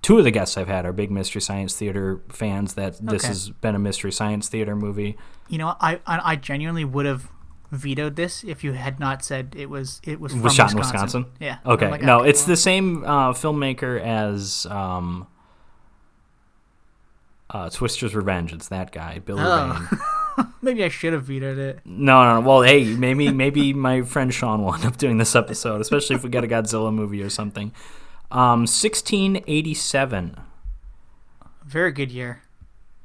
two 0.03 0.19
of 0.19 0.25
the 0.25 0.31
guests 0.31 0.57
I've 0.57 0.69
had 0.69 0.85
are 0.87 0.93
big 0.93 1.11
Mystery 1.11 1.41
Science 1.41 1.75
Theater 1.77 2.21
fans. 2.29 2.75
That 2.75 2.95
this 3.05 3.23
Okay. 3.25 3.29
has 3.29 3.51
been 3.51 3.75
a 3.75 3.79
Mystery 3.79 4.13
Science 4.13 4.49
Theater 4.49 4.75
movie. 4.77 5.17
You 5.49 5.59
know, 5.59 5.77
I, 5.81 5.95
I, 6.07 6.33
I 6.33 6.37
genuinely 6.37 6.85
would 6.85 7.07
have 7.07 7.29
vetoed 7.71 8.17
this 8.17 8.45
if 8.45 8.65
you 8.65 8.73
had 8.73 8.99
not 8.99 9.23
said 9.25 9.55
it 9.57 9.69
was, 9.69 10.01
it 10.05 10.19
was, 10.21 10.33
from 10.33 10.43
was 10.43 10.55
shot 10.55 10.73
in 10.73 10.79
Wisconsin. 10.79 11.23
Wisconsin. 11.25 11.45
Yeah. 11.47 11.59
Okay, 11.67 11.91
like, 11.91 12.03
no, 12.03 12.21
okay, 12.21 12.31
it's 12.31 12.41
well, 12.43 12.49
the 12.49 12.57
same 12.57 13.05
uh, 13.05 13.33
filmmaker 13.33 14.01
as 14.01 14.67
um, 14.67 15.27
uh, 17.51 17.71
Twister's 17.71 18.15
Revenge. 18.15 18.53
It's 18.53 18.69
that 18.69 18.93
guy, 18.93 19.19
Bill 19.19 19.37
Oh. 19.39 19.89
Maybe 20.63 20.85
I 20.85 20.89
should 20.89 21.13
have 21.15 21.25
vetoed 21.25 21.59
it. 21.59 21.81
No, 21.85 22.23
no, 22.23 22.41
no. 22.41 22.49
Well, 22.49 22.63
hey, 22.63 22.85
maybe 22.95 23.33
maybe 23.33 23.73
my 23.73 24.03
friend 24.03 24.33
Sean 24.33 24.63
will 24.63 24.73
end 24.73 24.85
up 24.85 24.97
doing 24.97 25.19
this 25.19 25.35
episode, 25.35 25.81
especially 25.81 26.15
if 26.15 26.23
we 26.23 26.31
get 26.31 26.45
a 26.45 26.47
Godzilla 26.47 26.95
movie 26.95 27.21
or 27.23 27.29
something. 27.29 27.73
Um, 28.31 28.67
1687, 28.67 30.37
Very 31.65 31.93
good 31.93 32.11
year. 32.13 32.43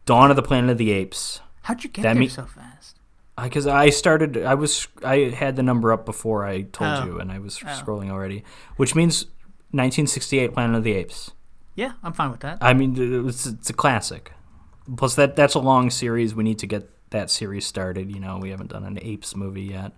Dawn 0.05 0.29
of 0.29 0.35
the 0.35 0.41
Planet 0.43 0.69
of 0.71 0.77
the 0.77 0.91
Apes. 0.91 1.39
How'd 1.63 1.83
you 1.83 1.89
get 1.89 2.01
That 2.03 2.13
there 2.13 2.19
me- 2.21 2.27
so 2.27 2.45
fast? 2.45 2.99
because 3.41 3.65
I 3.67 3.89
started, 3.89 4.37
I 4.43 4.53
was, 4.55 4.87
I 5.03 5.33
had 5.35 5.55
the 5.55 5.63
number 5.63 5.91
up 5.93 6.05
before 6.05 6.45
I 6.45 6.61
told 6.63 6.91
Oh. 7.03 7.05
you, 7.05 7.19
and 7.19 7.31
I 7.31 7.39
was 7.39 7.59
Oh. 7.63 7.67
scrolling 7.67 8.09
already, 8.11 8.43
which 8.75 8.95
means 8.95 9.25
1968, 9.71 10.53
Planet 10.53 10.75
of 10.77 10.83
the 10.83 10.93
Apes. 10.93 11.31
Yeah, 11.75 11.93
I'm 12.03 12.13
fine 12.13 12.29
with 12.31 12.41
that. 12.41 12.57
I 12.61 12.73
mean, 12.73 12.95
it's, 13.27 13.45
it's 13.47 13.69
a 13.69 13.73
classic. 13.73 14.33
Plus, 14.97 15.15
that 15.15 15.35
that's 15.35 15.55
a 15.55 15.59
long 15.59 15.89
series. 15.89 16.35
We 16.35 16.43
need 16.43 16.59
to 16.59 16.67
get 16.67 16.89
that 17.11 17.31
series 17.31 17.65
started. 17.65 18.11
You 18.13 18.19
know, 18.19 18.37
we 18.37 18.49
haven't 18.51 18.71
done 18.71 18.83
an 18.83 18.99
apes 19.01 19.35
movie 19.35 19.63
yet. 19.63 19.93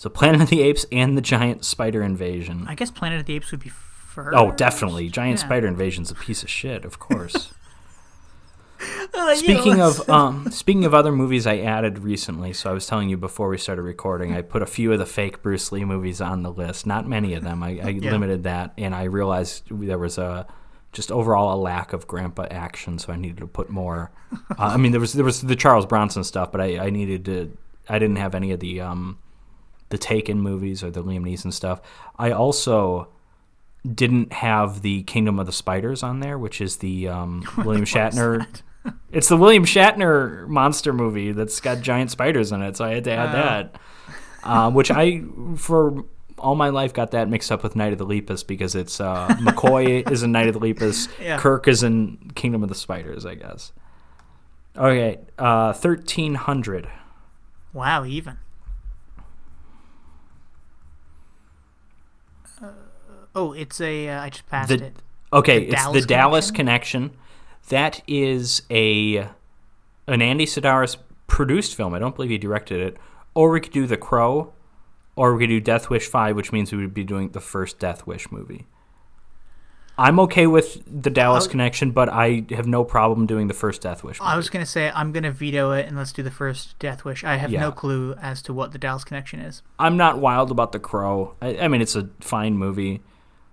So, 0.00 0.08
Planet 0.08 0.40
of 0.40 0.48
the 0.48 0.62
Apes 0.62 0.86
and 0.90 1.14
the 1.14 1.20
giant 1.20 1.62
spider 1.62 2.02
invasion. 2.02 2.64
I 2.66 2.74
guess 2.74 2.90
Planet 2.90 3.20
of 3.20 3.26
the 3.26 3.34
Apes 3.34 3.50
would 3.50 3.60
be 3.60 3.68
first. 3.68 4.34
Oh, 4.34 4.50
definitely. 4.52 5.10
Giant 5.10 5.38
Yeah. 5.38 5.44
spider 5.44 5.66
invasion's 5.66 6.10
a 6.10 6.14
piece 6.14 6.42
of 6.42 6.48
shit, 6.48 6.86
of 6.86 6.98
course. 6.98 7.52
You 9.14 9.36
speaking 9.36 9.76
know, 9.76 9.88
of 9.88 10.08
um, 10.08 10.50
speaking 10.50 10.86
of 10.86 10.94
other 10.94 11.12
movies 11.12 11.46
I 11.46 11.58
added 11.58 11.98
recently, 11.98 12.54
so 12.54 12.70
I 12.70 12.72
was 12.72 12.86
telling 12.86 13.10
you 13.10 13.18
before 13.18 13.50
we 13.50 13.58
started 13.58 13.82
recording, 13.82 14.32
I 14.34 14.40
put 14.40 14.62
a 14.62 14.66
few 14.66 14.90
of 14.94 14.98
the 14.98 15.04
fake 15.04 15.42
Bruce 15.42 15.70
Lee 15.70 15.84
movies 15.84 16.22
on 16.22 16.42
the 16.42 16.50
list. 16.50 16.86
Not 16.86 17.06
many 17.06 17.34
of 17.34 17.44
them. 17.44 17.62
I, 17.62 17.78
I 17.82 17.88
Yeah. 18.00 18.10
limited 18.10 18.44
that, 18.44 18.72
and 18.78 18.94
I 18.94 19.04
realized 19.04 19.64
there 19.70 19.98
was 19.98 20.16
a 20.16 20.46
just 20.94 21.12
overall 21.12 21.54
a 21.54 21.60
lack 21.60 21.92
of 21.92 22.06
grandpa 22.08 22.46
action, 22.50 22.98
so 22.98 23.12
I 23.12 23.16
needed 23.16 23.36
to 23.38 23.46
put 23.46 23.68
more. 23.68 24.10
Uh, 24.32 24.72
I 24.74 24.76
mean, 24.78 24.92
there 24.92 25.00
was 25.00 25.12
there 25.12 25.24
was 25.26 25.42
the 25.42 25.56
Charles 25.56 25.84
Bronson 25.84 26.24
stuff, 26.24 26.50
but 26.50 26.62
I, 26.62 26.86
I 26.86 26.90
needed 26.90 27.26
to. 27.26 27.54
I 27.88 27.98
didn't 27.98 28.16
have 28.16 28.34
any 28.34 28.50
of 28.52 28.60
the 28.60 28.80
um, 28.80 29.18
the 29.90 29.98
Taken 29.98 30.40
movies 30.40 30.82
or 30.82 30.90
the 30.90 31.02
Liam 31.04 31.22
Neeson 31.22 31.52
stuff. 31.52 31.80
I 32.18 32.30
also 32.32 33.08
didn't 33.94 34.32
have 34.32 34.82
the 34.82 35.02
Kingdom 35.04 35.38
of 35.38 35.46
the 35.46 35.52
Spiders 35.52 36.02
on 36.02 36.20
there, 36.20 36.38
which 36.38 36.60
is 36.60 36.78
the 36.78 37.08
um, 37.08 37.44
William 37.58 37.84
Shatner. 37.84 38.46
It's 39.12 39.28
the 39.28 39.36
William 39.36 39.66
Shatner 39.66 40.48
monster 40.48 40.94
movie 40.94 41.32
that's 41.32 41.60
got 41.60 41.82
giant 41.82 42.10
spiders 42.10 42.50
in 42.50 42.62
it, 42.62 42.78
so 42.78 42.86
I 42.86 42.94
had 42.94 43.04
to 43.04 43.10
add 43.12 43.34
that. 43.34 43.78
Uh, 44.42 44.70
which 44.70 44.90
I, 44.90 45.20
for 45.58 46.06
all 46.38 46.54
my 46.54 46.70
life, 46.70 46.94
got 46.94 47.10
that 47.10 47.28
mixed 47.28 47.52
up 47.52 47.62
with 47.62 47.76
Night 47.76 47.92
of 47.92 47.98
the 47.98 48.06
Lepus 48.06 48.42
because 48.42 48.74
it's 48.74 48.98
uh, 48.98 49.28
McCoy 49.40 50.10
is 50.10 50.22
in 50.22 50.32
Night 50.32 50.46
of 50.48 50.54
the 50.54 50.60
Lepus, 50.60 51.08
Yeah. 51.20 51.36
Kirk 51.36 51.68
is 51.68 51.82
in 51.82 52.30
Kingdom 52.34 52.62
of 52.62 52.70
the 52.70 52.74
Spiders, 52.74 53.26
I 53.26 53.34
guess. 53.34 53.72
Okay, 54.74 55.18
uh, 55.38 55.74
thirteen 55.74 56.36
hundred. 56.36 56.88
Wow, 57.74 58.06
even. 58.06 58.38
Uh, 62.62 62.68
oh, 63.34 63.52
it's 63.52 63.80
a. 63.80 64.08
Uh, 64.08 64.22
I 64.22 64.30
just 64.30 64.48
passed 64.48 64.68
The- 64.68 64.86
it. 64.86 64.96
Okay, 65.32 65.60
The 65.60 65.72
it's 65.72 65.82
Dallas 65.82 66.00
the 66.02 66.06
Dallas 66.08 66.50
Connection? 66.50 67.00
Connection. 67.10 67.20
That 67.68 68.02
is 68.08 68.62
a 68.70 69.28
an 70.08 70.22
Andy 70.22 70.46
Sidaris 70.46 70.96
produced 71.28 71.76
film. 71.76 71.94
I 71.94 71.98
don't 72.00 72.16
believe 72.16 72.30
he 72.30 72.38
directed 72.38 72.80
it. 72.80 72.96
Or 73.34 73.50
we 73.50 73.60
could 73.60 73.72
do 73.72 73.86
The 73.86 73.96
Crow, 73.96 74.52
or 75.14 75.34
we 75.36 75.42
could 75.44 75.50
do 75.50 75.60
Death 75.60 75.88
Wish 75.88 76.08
Five, 76.08 76.34
which 76.34 76.50
means 76.50 76.72
we 76.72 76.78
would 76.78 76.94
be 76.94 77.04
doing 77.04 77.28
the 77.30 77.40
first 77.40 77.78
Death 77.78 78.06
Wish 78.08 78.32
movie. 78.32 78.66
I'm 79.98 80.18
okay 80.20 80.46
with 80.46 80.82
the 80.86 81.10
Dallas 81.10 81.42
was- 81.44 81.48
Connection, 81.48 81.90
but 81.90 82.08
I 82.08 82.44
have 82.50 82.66
no 82.66 82.84
problem 82.84 83.26
doing 83.26 83.48
the 83.48 83.54
first 83.54 83.82
Death 83.82 84.02
Wish. 84.02 84.18
Movie. 84.18 84.30
I 84.32 84.36
was 84.36 84.48
gonna 84.48 84.64
say 84.66 84.90
I'm 84.94 85.12
gonna 85.12 85.30
veto 85.30 85.72
it 85.72 85.86
and 85.86 85.96
let's 85.96 86.12
do 86.12 86.22
the 86.22 86.30
first 86.30 86.78
Death 86.78 87.04
Wish. 87.04 87.22
I 87.22 87.36
have 87.36 87.50
Yeah. 87.52 87.60
no 87.60 87.70
clue 87.72 88.14
as 88.20 88.40
to 88.42 88.54
what 88.54 88.72
the 88.72 88.78
Dallas 88.78 89.04
connection 89.04 89.40
is. 89.40 89.62
I'm 89.78 89.96
not 89.98 90.18
wild 90.18 90.50
about 90.50 90.72
The 90.72 90.78
Crow. 90.80 91.34
I, 91.42 91.58
I 91.58 91.68
mean, 91.68 91.82
it's 91.82 91.94
a 91.96 92.08
fine 92.20 92.56
movie, 92.56 93.02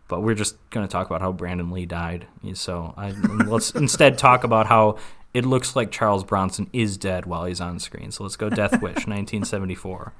but 0.07 0.21
we're 0.21 0.35
just 0.35 0.57
going 0.69 0.87
to 0.87 0.91
talk 0.91 1.07
about 1.07 1.21
how 1.21 1.31
Brandon 1.31 1.71
Lee 1.71 1.85
died. 1.85 2.27
So 2.53 2.93
I, 2.97 3.11
let's 3.11 3.71
instead 3.71 4.17
talk 4.17 4.43
about 4.43 4.67
how 4.67 4.97
it 5.33 5.45
looks 5.45 5.75
like 5.75 5.91
Charles 5.91 6.23
Bronson 6.23 6.69
is 6.73 6.97
dead 6.97 7.25
while 7.25 7.45
he's 7.45 7.61
on 7.61 7.79
screen. 7.79 8.11
So 8.11 8.23
let's 8.23 8.35
go 8.35 8.49
Death 8.49 8.81
Wish, 8.81 8.81
1974. 9.07 10.13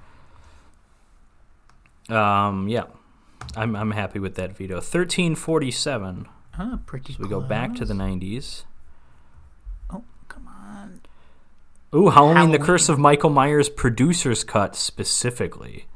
Um, 2.10 2.67
yeah, 2.67 2.84
I'm 3.56 3.76
I'm 3.76 3.91
happy 3.91 4.19
with 4.19 4.36
that 4.36 4.56
veto. 4.56 4.76
1347. 4.76 6.28
Oh, 6.60 6.80
pretty. 6.86 7.13
So 7.13 7.19
we 7.23 7.30
go 7.30 7.41
back 7.41 7.76
to 7.76 7.86
the 7.86 7.93
90s. 7.93 8.63
Oh, 9.89 10.04
come 10.28 10.47
on. 10.47 11.02
Ooh, 11.93 12.10
Halloween, 12.10 12.52
the 12.52 12.60
Curse 12.60 12.89
of 12.89 12.97
Michael 12.97 13.30
Myers 13.30 13.69
producer's 13.69 14.43
cut 14.43 14.76
specifically. 14.76 15.88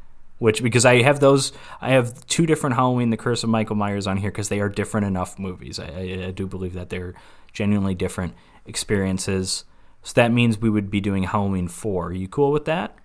Which 0.41 0.63
because 0.63 0.85
I 0.85 1.03
have 1.03 1.19
those, 1.19 1.53
I 1.81 1.91
have 1.91 2.25
two 2.25 2.47
different 2.47 2.75
Halloween, 2.75 3.11
the 3.11 3.17
Curse 3.17 3.43
of 3.43 3.49
Michael 3.51 3.75
Myers 3.75 4.07
on 4.07 4.17
here 4.17 4.31
because 4.31 4.49
they 4.49 4.59
are 4.59 4.69
different 4.69 5.05
enough 5.05 5.37
movies. 5.37 5.77
I, 5.77 5.85
I, 5.85 6.25
I 6.29 6.31
do 6.31 6.47
believe 6.47 6.73
that 6.73 6.89
they're 6.89 7.13
genuinely 7.53 7.93
different 7.93 8.33
experiences. 8.65 9.65
So 10.01 10.13
that 10.15 10.31
means 10.31 10.57
we 10.57 10.71
would 10.71 10.89
be 10.89 10.99
doing 10.99 11.25
Halloween 11.25 11.67
four. 11.67 12.07
Are 12.07 12.13
you 12.13 12.27
cool 12.27 12.51
with 12.51 12.65
that? 12.65 12.95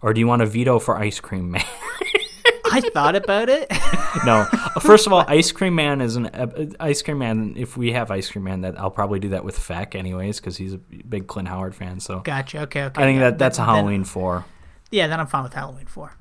Or 0.00 0.14
do 0.14 0.20
you 0.20 0.28
want 0.28 0.40
a 0.40 0.46
veto 0.46 0.78
for 0.78 0.96
Ice 0.96 1.18
Cream 1.18 1.50
Man? 1.50 1.64
I 2.70 2.80
thought 2.80 3.16
about 3.16 3.48
it. 3.48 3.66
no. 4.24 4.44
First 4.80 5.08
of 5.08 5.12
all, 5.12 5.24
Ice 5.26 5.50
Cream 5.50 5.74
Man 5.74 6.00
is 6.00 6.14
an 6.14 6.26
uh, 6.26 6.66
Ice 6.78 7.02
Cream 7.02 7.18
Man. 7.18 7.54
If 7.56 7.76
we 7.76 7.90
have 7.90 8.12
Ice 8.12 8.30
Cream 8.30 8.44
Man, 8.44 8.60
that 8.60 8.78
I'll 8.78 8.92
probably 8.92 9.18
do 9.18 9.30
that 9.30 9.44
with 9.44 9.58
Feck 9.58 9.96
anyways 9.96 10.38
because 10.38 10.56
he's 10.56 10.74
a 10.74 10.78
big 10.78 11.26
Clint 11.26 11.48
Howard 11.48 11.74
fan. 11.74 11.98
So 11.98 12.20
gotcha. 12.20 12.60
Okay. 12.60 12.84
Okay. 12.84 13.02
I 13.02 13.04
think 13.04 13.18
yeah, 13.18 13.30
that 13.30 13.38
that's 13.38 13.58
a 13.58 13.62
then- 13.62 13.68
Halloween 13.68 14.04
four. 14.04 14.44
Yeah, 14.92 15.08
then 15.08 15.18
I'm 15.18 15.26
fine 15.26 15.42
with 15.42 15.54
Halloween 15.54 15.86
four. 15.86 16.12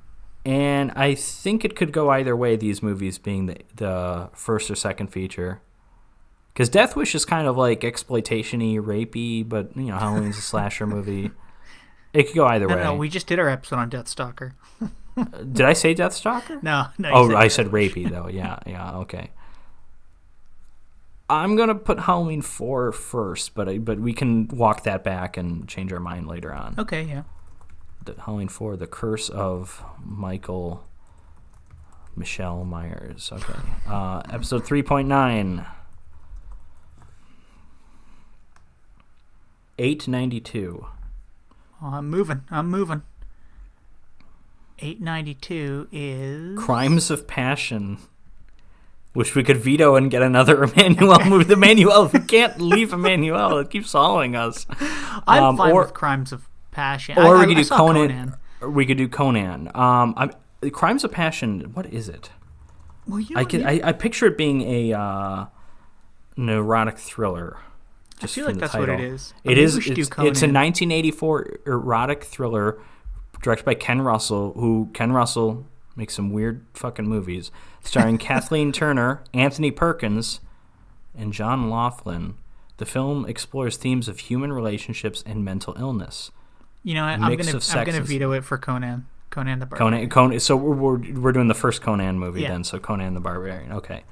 And 0.47 0.91
I 0.95 1.13
think 1.13 1.65
it 1.65 1.75
could 1.75 1.91
go 1.91 2.09
either 2.09 2.33
way. 2.35 2.55
These 2.55 2.81
movies 2.81 3.17
being 3.17 3.47
the 3.47 3.57
the 3.75 4.29
first 4.33 4.71
or 4.71 4.75
second 4.75 5.07
feature, 5.07 5.59
Because 6.53 6.69
Death 6.69 6.95
Wish 6.95 7.13
is 7.15 7.25
kind 7.25 7.47
of 7.47 7.57
like 7.57 7.83
exploitation-y, 7.83 8.77
rapey, 8.81 9.47
but 9.47 9.75
you 9.75 9.87
know 9.87 9.97
Halloween's 9.97 10.37
a 10.37 10.41
slasher 10.41 10.87
movie. 10.95 11.31
It 12.13 12.27
could 12.27 12.35
go 12.35 12.45
either 12.45 12.65
No, 12.67 12.75
way. 12.77 12.83
no, 12.83 12.95
we 12.95 13.09
just 13.09 13.27
did 13.27 13.39
our 13.39 13.49
episode 13.49 13.75
on 13.75 13.89
Deathstalker. 13.89 14.53
Did 15.51 15.65
I 15.65 15.73
say 15.73 15.93
Deathstalker? 15.93 16.61
No, 16.63 16.87
no. 16.97 17.09
Oh, 17.11 17.27
said 17.29 17.35
I 17.37 17.47
said 17.49 17.65
rapey 17.67 18.09
though. 18.09 18.27
Yeah, 18.29 18.59
yeah, 18.65 18.97
okay. 18.99 19.31
I'm 21.29 21.55
gonna 21.57 21.75
put 21.75 21.99
Halloween 22.01 22.41
four 22.41 22.91
first, 22.93 23.53
but 23.53 23.67
I, 23.67 23.79
but 23.79 23.99
we 23.99 24.13
can 24.13 24.47
walk 24.47 24.83
that 24.83 25.03
back 25.03 25.35
and 25.35 25.67
change 25.67 25.91
our 25.91 25.99
mind 25.99 26.27
later 26.27 26.53
on. 26.53 26.75
Okay, 26.77 27.03
yeah. 27.03 27.23
Halloween 28.25 28.47
4, 28.47 28.77
The 28.77 28.87
Curse 28.87 29.29
of 29.29 29.83
Michael 30.03 30.83
Michelle 32.15 32.63
Myers. 32.63 33.29
Okay. 33.31 33.59
Uh, 33.87 34.21
episode 34.29 34.63
3.9. 34.63 35.65
892. 39.79 40.85
Oh, 41.81 41.87
I'm 41.87 42.09
moving. 42.09 42.41
I'm 42.49 42.69
moving. 42.69 43.03
892 44.79 45.87
is. 45.91 46.59
Crimes 46.59 47.11
of 47.11 47.27
Passion. 47.27 47.99
Wish 49.13 49.35
we 49.35 49.43
could 49.43 49.57
veto 49.57 49.95
and 49.95 50.11
get 50.11 50.21
another 50.21 50.63
Emmanuel 50.75 51.19
movie. 51.25 51.43
The 51.43 51.53
Emmanuel, 51.53 52.09
we 52.11 52.19
can't 52.19 52.59
leave 52.59 52.93
Emmanuel. 52.93 53.57
It 53.59 53.69
keeps 53.69 53.91
following 53.91 54.35
us. 54.35 54.65
I'm 55.27 55.43
um, 55.43 55.57
fine 55.57 55.71
or- 55.71 55.81
with 55.83 55.93
Crimes 55.93 56.31
of 56.31 56.46
Passion. 56.77 57.17
Or 57.17 57.35
I, 57.37 57.39
we 57.41 57.47
could 57.47 57.57
I 57.57 57.61
do 57.61 57.63
saw 57.63 57.77
Conan. 57.77 58.35
Or 58.61 58.69
we 58.69 58.85
could 58.85 58.97
do 58.97 59.07
Conan. 59.07 59.71
Um, 59.73 60.13
I'm, 60.15 60.31
Crimes 60.71 61.03
of 61.03 61.11
Passion. 61.11 61.71
What 61.73 61.87
is 61.87 62.07
it? 62.07 62.29
Well, 63.07 63.19
you 63.19 63.33
know, 63.35 63.41
I 63.41 63.45
can 63.45 63.61
you- 63.61 63.65
I, 63.67 63.81
I 63.89 63.91
picture 63.93 64.27
it 64.27 64.37
being 64.37 64.61
a 64.61 64.93
uh, 64.93 65.45
neurotic 66.35 66.97
thriller. 66.99 67.57
I 68.17 68.21
Just 68.21 68.35
feel 68.35 68.45
from 68.45 68.53
like 68.53 68.61
that's 68.61 68.73
title. 68.73 68.95
what 68.95 69.03
it 69.03 69.07
is. 69.11 69.33
It 69.43 69.57
is. 69.57 69.75
we 69.75 69.81
should 69.81 69.95
do 69.95 70.01
It's, 70.01 70.09
it's 70.09 70.17
a 70.43 70.49
1984 70.53 71.59
erotic 71.65 72.23
thriller 72.23 72.79
directed 73.41 73.65
by 73.65 73.73
Ken 73.75 74.01
Russell, 74.01 74.53
who 74.53 74.89
Ken 74.93 75.11
Russell 75.11 75.65
makes 75.95 76.13
some 76.15 76.31
weird 76.31 76.65
fucking 76.75 77.07
movies, 77.07 77.49
starring 77.83 78.17
Kathleen 78.29 78.71
Turner, 78.71 79.23
Anthony 79.33 79.71
Perkins, 79.71 80.41
and 81.17 81.33
John 81.33 81.69
Laughlin. 81.71 82.35
The 82.77 82.85
film 82.85 83.25
explores 83.25 83.77
themes 83.77 84.07
of 84.07 84.19
human 84.19 84.53
relationships 84.53 85.23
and 85.25 85.43
mental 85.43 85.75
illness. 85.79 86.29
You 86.87 86.93
know. 86.93 87.03
I'm 87.03 87.19
gonna 87.19 87.59
I'm 87.73 87.85
gonna 87.85 88.01
veto 88.01 88.31
it 88.31 88.45
for 88.45 88.57
Conan. 88.57 89.05
Conan 89.29 89.59
the 89.59 89.65
Barbarian. 89.65 90.09
Conan, 90.09 90.09
Conan. 90.09 90.39
So 90.39 90.55
we're, 90.55 90.75
we're 90.75 91.19
we're 91.19 91.31
doing 91.33 91.49
the 91.49 91.53
first 91.53 91.81
Conan 91.81 92.17
movie 92.17 92.41
Yeah. 92.43 92.49
then. 92.51 92.63
So 92.63 92.79
Conan 92.79 93.13
the 93.13 93.19
Barbarian. 93.19 93.73
Okay, 93.73 94.03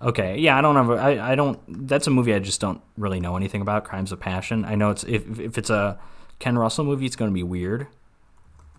okay. 0.00 0.38
Yeah, 0.38 0.56
I 0.56 0.60
don't 0.60 0.76
have. 0.76 0.90
I 0.90 1.32
I 1.32 1.34
don't. 1.34 1.58
That's 1.88 2.06
a 2.06 2.10
movie 2.10 2.32
I 2.32 2.38
just 2.38 2.60
don't 2.60 2.80
really 2.96 3.18
know 3.18 3.36
anything 3.36 3.60
about. 3.62 3.84
Crimes 3.84 4.12
of 4.12 4.20
Passion. 4.20 4.64
I 4.64 4.76
know 4.76 4.90
it's 4.90 5.02
if 5.04 5.40
if 5.40 5.58
it's 5.58 5.70
a 5.70 5.98
Ken 6.38 6.56
Russell 6.56 6.84
movie, 6.84 7.04
it's 7.06 7.16
going 7.16 7.30
to 7.30 7.34
be 7.34 7.42
weird. 7.42 7.88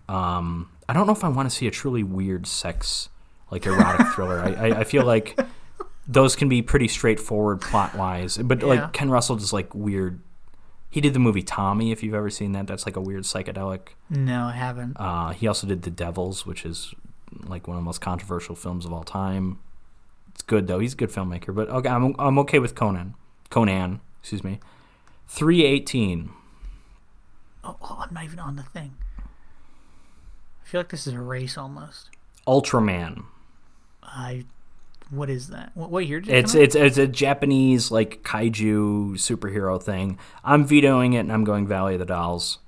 Um, 0.08 0.70
I 0.88 0.92
don't 0.92 1.06
know 1.06 1.12
if 1.12 1.24
I 1.24 1.28
want 1.28 1.50
to 1.50 1.54
see 1.54 1.66
a 1.66 1.70
truly 1.70 2.02
weird 2.02 2.46
sex 2.46 3.08
like 3.50 3.66
erotic 3.66 4.06
thriller. 4.14 4.40
I, 4.40 4.68
I 4.68 4.80
I 4.80 4.84
feel 4.84 5.04
like 5.04 5.38
those 6.08 6.36
can 6.36 6.48
be 6.48 6.62
pretty 6.62 6.88
straightforward 6.88 7.60
plot 7.60 7.94
wise, 7.96 8.38
but 8.38 8.60
Yeah. 8.60 8.66
like 8.66 8.92
Ken 8.92 9.10
Russell 9.10 9.36
does 9.36 9.52
like 9.52 9.74
weird. 9.74 10.20
He 10.90 11.00
did 11.00 11.12
the 11.14 11.18
movie 11.18 11.42
Tommy. 11.42 11.92
If 11.92 12.02
you've 12.02 12.14
ever 12.14 12.30
seen 12.30 12.52
that, 12.52 12.66
that's 12.66 12.86
like 12.86 12.96
a 12.96 13.00
weird 13.00 13.24
psychedelic. 13.24 13.88
No, 14.08 14.44
I 14.44 14.52
haven't. 14.52 14.96
Uh, 14.98 15.30
he 15.30 15.46
also 15.46 15.66
did 15.66 15.82
The 15.82 15.90
Devils, 15.90 16.46
which 16.46 16.64
is 16.64 16.94
like 17.44 17.66
one 17.68 17.76
of 17.76 17.82
the 17.82 17.84
most 17.84 18.00
controversial 18.00 18.54
films 18.54 18.86
of 18.86 18.92
all 18.92 19.04
time. 19.04 19.58
It's 20.32 20.42
good 20.42 20.66
though. 20.66 20.78
He's 20.78 20.92
a 20.94 20.96
good 20.96 21.10
filmmaker. 21.10 21.54
But 21.54 21.68
okay, 21.68 21.88
I'm 21.88 22.14
I'm 22.18 22.38
okay 22.40 22.58
with 22.58 22.74
Conan. 22.74 23.14
Conan, 23.50 24.00
excuse 24.20 24.44
me. 24.44 24.60
Three 25.28 25.64
eighteen. 25.64 26.30
Oh, 27.64 27.76
oh, 27.82 28.04
I'm 28.06 28.14
not 28.14 28.24
even 28.24 28.38
on 28.38 28.56
the 28.56 28.62
thing. 28.62 28.94
I 29.18 30.68
feel 30.68 30.80
like 30.80 30.90
this 30.90 31.06
is 31.06 31.14
a 31.14 31.20
race 31.20 31.58
almost. 31.58 32.10
Ultraman. 32.46 33.24
I. 34.02 34.44
What 35.10 35.30
is 35.30 35.48
that? 35.48 35.70
What, 35.74 35.90
what 35.90 36.06
year 36.06 36.20
did 36.20 36.30
it 36.34 36.38
It's 36.38 36.54
it's 36.54 36.74
it's 36.74 36.98
a 36.98 37.06
Japanese 37.06 37.90
like 37.90 38.22
kaiju 38.22 39.12
superhero 39.14 39.80
thing. 39.80 40.18
I'm 40.44 40.64
vetoing 40.64 41.12
it 41.12 41.20
and 41.20 41.32
I'm 41.32 41.44
going 41.44 41.66
Valley 41.66 41.94
of 41.94 42.00
the 42.00 42.06
Dolls. 42.06 42.58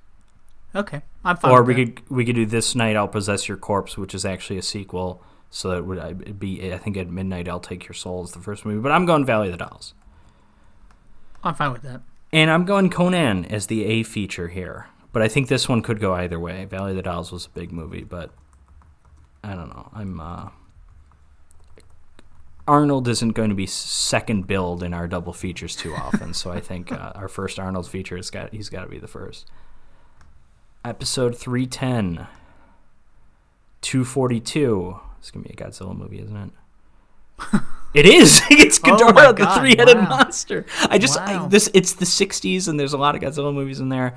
Okay, 0.73 1.01
I'm 1.25 1.35
fine. 1.35 1.51
or 1.51 1.63
with 1.63 1.75
we 1.75 1.85
that. 1.85 1.95
could 1.95 2.09
we 2.09 2.25
could 2.25 2.35
do 2.35 2.45
this 2.45 2.75
night 2.75 2.95
I'll 2.95 3.07
possess 3.07 3.47
your 3.47 3.57
corpse, 3.57 3.97
which 3.97 4.13
is 4.13 4.23
actually 4.25 4.57
a 4.57 4.61
sequel. 4.61 5.21
So 5.49 5.71
it 5.71 5.83
would 5.83 5.97
it'd 5.97 6.39
be 6.39 6.71
I 6.73 6.77
think 6.77 6.95
at 6.95 7.09
midnight 7.09 7.49
I'll 7.49 7.59
take 7.59 7.87
your 7.87 7.95
soul 7.95 8.23
is 8.23 8.31
the 8.31 8.39
first 8.39 8.65
movie, 8.65 8.79
but 8.79 8.91
I'm 8.91 9.05
going 9.05 9.25
Valley 9.25 9.47
of 9.47 9.57
the 9.57 9.65
Dolls. 9.65 9.93
I'm 11.43 11.55
fine 11.55 11.71
with 11.71 11.81
that. 11.81 12.01
And 12.31 12.51
I'm 12.51 12.65
going 12.65 12.89
Conan 12.89 13.45
as 13.45 13.67
the 13.67 13.83
A 13.85 14.03
feature 14.03 14.49
here. 14.49 14.87
But 15.11 15.23
I 15.23 15.27
think 15.27 15.47
this 15.47 15.67
one 15.67 15.81
could 15.81 15.99
go 15.99 16.13
either 16.13 16.39
way. 16.39 16.65
Valley 16.65 16.91
of 16.91 16.97
the 16.97 17.01
Dolls 17.01 17.31
was 17.31 17.47
a 17.47 17.49
big 17.49 17.71
movie, 17.71 18.03
but 18.03 18.31
I 19.43 19.55
don't 19.55 19.69
know. 19.69 19.89
I'm 19.93 20.19
uh 20.21 20.49
Arnold 22.69 23.07
isn't 23.07 23.31
going 23.31 23.49
to 23.49 23.55
be 23.55 23.65
second 23.65 24.45
billed 24.45 24.83
in 24.83 24.93
our 24.93 25.07
double 25.07 25.33
features 25.33 25.75
too 25.75 25.95
often, 25.95 26.35
so 26.35 26.51
I 26.51 26.59
think 26.59 26.91
uh, 26.91 27.13
our 27.15 27.27
first 27.27 27.57
Arnold 27.59 27.89
feature 27.89 28.15
has 28.15 28.29
got 28.29 28.53
he's 28.53 28.69
got 28.69 28.83
to 28.83 28.89
be 28.89 28.99
the 28.99 29.07
first. 29.07 29.49
Episode 30.85 31.35
310 31.35 32.27
242. 33.81 34.99
It's 35.17 35.31
going 35.31 35.43
to 35.43 35.49
be 35.49 35.53
a 35.53 35.57
Godzilla 35.57 35.97
movie, 35.97 36.19
isn't 36.19 36.37
it? 36.37 37.61
It 37.91 38.05
is. 38.05 38.39
it's 38.51 38.79
Oh 38.83 38.97
Ghidorah, 38.97 39.15
my 39.15 39.31
the 39.31 39.47
three-headed 39.59 39.97
wow. 39.97 40.09
monster. 40.09 40.67
I 40.91 40.99
just 40.99 41.19
I, 41.19 41.47
this. 41.47 41.71
It's 41.73 41.93
the 41.93 42.05
'60s, 42.05 42.67
and 42.67 42.79
there's 42.79 42.93
a 42.93 42.99
lot 42.99 43.15
of 43.15 43.21
Godzilla 43.23 43.51
movies 43.51 43.79
in 43.79 43.89
there. 43.89 44.15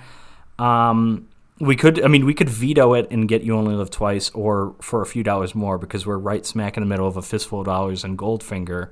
Um, 0.59 1.27
we 1.61 1.77
could, 1.77 2.03
I 2.03 2.09
mean, 2.09 2.25
we 2.27 2.35
could 2.35 2.49
veto 2.51 2.95
it 2.95 3.09
and 3.11 3.29
get 3.29 3.43
"You 3.43 3.57
Only 3.57 3.75
Live 3.75 3.91
Twice," 3.91 4.31
or 4.31 4.75
for 4.81 5.01
a 5.03 5.07
few 5.07 5.23
dollars 5.23 5.55
more, 5.55 5.79
because 5.79 6.07
we're 6.07 6.19
right 6.19 6.45
smack 6.45 6.77
in 6.77 6.83
the 6.83 6.89
middle 6.89 7.07
of 7.07 7.17
a 7.17 7.23
fistful 7.23 7.61
of 7.61 7.67
dollars 7.67 8.05
and 8.05 8.19
Goldfinger. 8.19 8.69
Or 8.71 8.91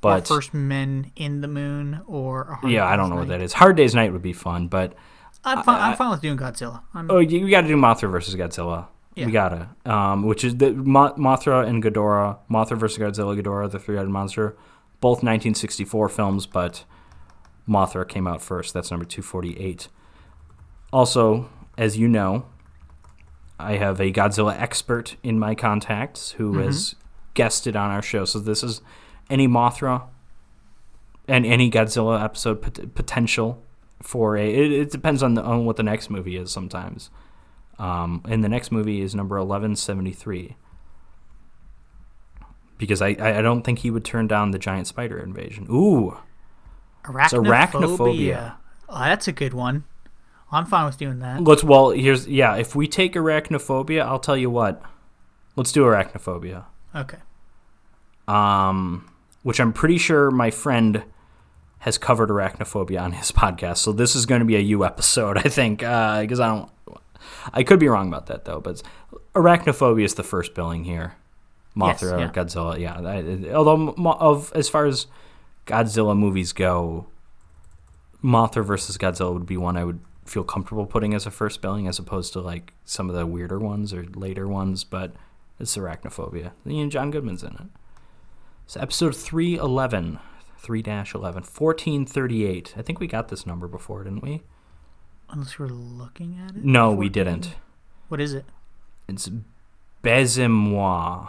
But 0.00 0.26
First 0.26 0.54
Men 0.54 1.12
in 1.16 1.40
the 1.42 1.48
Moon 1.48 2.00
or 2.06 2.42
a 2.42 2.54
Hard 2.56 2.72
yeah, 2.72 2.86
I 2.86 2.96
don't 2.96 3.10
know 3.10 3.16
what 3.16 3.28
that 3.28 3.42
is. 3.42 3.52
Hard 3.52 3.76
Day's 3.76 3.94
Night 3.94 4.12
would 4.12 4.22
be 4.22 4.32
fun, 4.32 4.68
but 4.68 4.94
I'm 5.44 5.62
fine. 5.62 5.78
I- 5.80 5.90
I'm 5.90 5.96
fine 5.96 6.10
with 6.10 6.20
doing 6.22 6.38
Godzilla. 6.38 6.82
I'm, 6.94 7.10
Oh, 7.10 7.18
you, 7.18 7.40
you 7.40 7.50
got 7.50 7.62
to 7.62 7.68
do 7.68 7.76
Mothra 7.76 8.10
versus 8.10 8.34
Godzilla. 8.34 8.86
Yeah. 9.14 9.26
We 9.26 9.32
gotta, 9.32 9.68
um, 9.84 10.22
which 10.22 10.44
is 10.44 10.56
the 10.56 10.72
Mo- 10.72 11.12
Mothra 11.18 11.66
and 11.66 11.82
Ghidorah, 11.82 12.38
Mothra 12.50 12.78
versus 12.78 12.96
Godzilla, 12.98 13.38
Ghidorah, 13.38 13.70
the 13.70 13.78
three-headed 13.78 14.08
monster, 14.10 14.56
both 15.00 15.16
1964 15.22 16.08
films, 16.08 16.46
but 16.46 16.84
Mothra 17.68 18.08
came 18.08 18.26
out 18.26 18.40
first. 18.40 18.72
That's 18.72 18.90
number 18.90 19.04
248. 19.04 19.88
Also, 20.92 21.50
as 21.80 21.96
you 21.96 22.06
know, 22.06 22.44
I 23.58 23.76
have 23.76 24.00
a 24.00 24.12
Godzilla 24.12 24.54
expert 24.60 25.16
in 25.22 25.38
my 25.38 25.54
contacts 25.54 26.32
who 26.32 26.58
has 26.58 26.94
guested 27.32 27.74
on 27.74 27.90
our 27.90 28.02
show. 28.02 28.26
So 28.26 28.38
this 28.38 28.62
is 28.62 28.82
any 29.30 29.48
Mothra 29.48 30.02
and 31.26 31.46
any 31.46 31.70
Godzilla 31.70 32.22
episode 32.22 32.60
pot- 32.60 32.94
potential 32.94 33.62
for 34.02 34.36
a. 34.36 34.46
It, 34.46 34.72
it 34.72 34.90
depends 34.90 35.22
on 35.22 35.34
the 35.34 35.42
on 35.42 35.64
what 35.64 35.76
the 35.76 35.82
next 35.82 36.10
movie 36.10 36.36
is 36.36 36.52
sometimes. 36.52 37.08
Um, 37.78 38.22
and 38.28 38.44
the 38.44 38.48
next 38.50 38.70
movie 38.70 39.00
is 39.00 39.14
number 39.14 39.36
1173. 39.36 40.56
Because 42.76 43.00
I, 43.00 43.08
I 43.08 43.40
don't 43.40 43.62
think 43.62 43.78
he 43.78 43.90
would 43.90 44.04
turn 44.04 44.26
down 44.26 44.50
the 44.50 44.58
giant 44.58 44.86
spider 44.86 45.18
invasion. 45.18 45.66
Ooh, 45.70 46.18
arachnophobia. 47.04 47.70
arachnophobia. 47.70 48.56
Oh, 48.86 48.98
that's 49.00 49.28
a 49.28 49.32
good 49.32 49.54
one. 49.54 49.84
I'm 50.52 50.66
fine 50.66 50.86
with 50.86 50.98
doing 50.98 51.20
that. 51.20 51.42
let's 51.44 51.62
well 51.64 51.90
here's 51.90 52.26
yeah. 52.26 52.56
If 52.56 52.74
we 52.74 52.88
take 52.88 53.14
arachnophobia, 53.14 54.02
I'll 54.02 54.18
tell 54.18 54.36
you 54.36 54.50
what. 54.50 54.82
Let's 55.56 55.72
do 55.72 55.82
arachnophobia. 55.84 56.64
Okay. 56.94 57.18
um, 58.28 59.10
which 59.42 59.60
I'm 59.60 59.72
pretty 59.72 59.98
sure 59.98 60.30
my 60.30 60.50
friend 60.50 61.02
has 61.80 61.98
covered 61.98 62.28
arachnophobia 62.30 63.00
on 63.00 63.12
his 63.12 63.32
podcast. 63.42 63.78
So 63.78 63.92
this 63.92 64.14
is 64.14 64.26
going 64.26 64.40
to 64.40 64.44
be 64.44 64.56
a 64.56 64.60
you 64.60 64.84
episode, 64.84 65.38
I 65.38 65.42
think, 65.42 65.78
because 65.80 66.40
I 66.40 66.48
don't. 66.48 66.70
I 67.52 67.62
could 67.62 67.78
be 67.78 67.88
wrong 67.88 68.08
about 68.08 68.26
that 68.26 68.44
though, 68.44 68.60
but 68.60 68.82
arachnophobia 69.34 70.04
is 70.04 70.14
the 70.14 70.22
first 70.22 70.54
billing 70.54 70.84
here. 70.84 71.14
Yes, 71.76 72.02
Mothra, 72.02 72.18
yeah. 72.20 72.30
Godzilla, 72.32 72.78
yeah. 72.78 73.00
I- 73.00 73.52
although 73.54 73.94
of 74.14 74.52
as 74.54 74.68
far 74.68 74.86
as 74.86 75.06
Godzilla 75.66 76.16
movies 76.18 76.52
go, 76.52 77.06
Mothra 78.24 78.64
versus 78.64 78.98
Godzilla 78.98 79.32
would 79.32 79.46
be 79.46 79.56
one 79.56 79.76
I 79.76 79.84
would 79.84 80.00
feel 80.30 80.44
comfortable 80.44 80.86
putting 80.86 81.12
as 81.12 81.26
a 81.26 81.30
first 81.30 81.60
billing, 81.60 81.88
as 81.88 81.98
opposed 81.98 82.32
to 82.34 82.40
like 82.40 82.72
some 82.84 83.10
of 83.10 83.16
the 83.16 83.26
weirder 83.26 83.58
ones 83.58 83.92
or 83.92 84.04
later 84.14 84.46
ones. 84.46 84.84
But 84.84 85.12
it's 85.58 85.76
arachnophobia. 85.76 86.52
You 86.64 86.84
know, 86.84 86.90
John 86.90 87.10
Goodman's 87.10 87.42
in 87.42 87.52
it. 87.54 87.66
So 88.66 88.80
episode 88.80 89.16
311, 89.16 90.20
3 90.58 90.78
11, 90.86 91.42
1438. 91.42 92.74
I 92.76 92.82
think 92.82 93.00
we 93.00 93.06
got 93.08 93.28
this 93.28 93.44
number 93.44 93.66
before, 93.66 94.04
didn't 94.04 94.22
we? 94.22 94.42
Unless 95.28 95.58
we're 95.58 95.66
looking 95.66 96.38
at 96.44 96.56
it. 96.56 96.64
No, 96.64 96.92
we 96.92 97.08
didn't. 97.08 97.56
What 98.08 98.20
is 98.20 98.32
it? 98.32 98.44
It's 99.08 99.28
Baise-moi, 100.02 101.28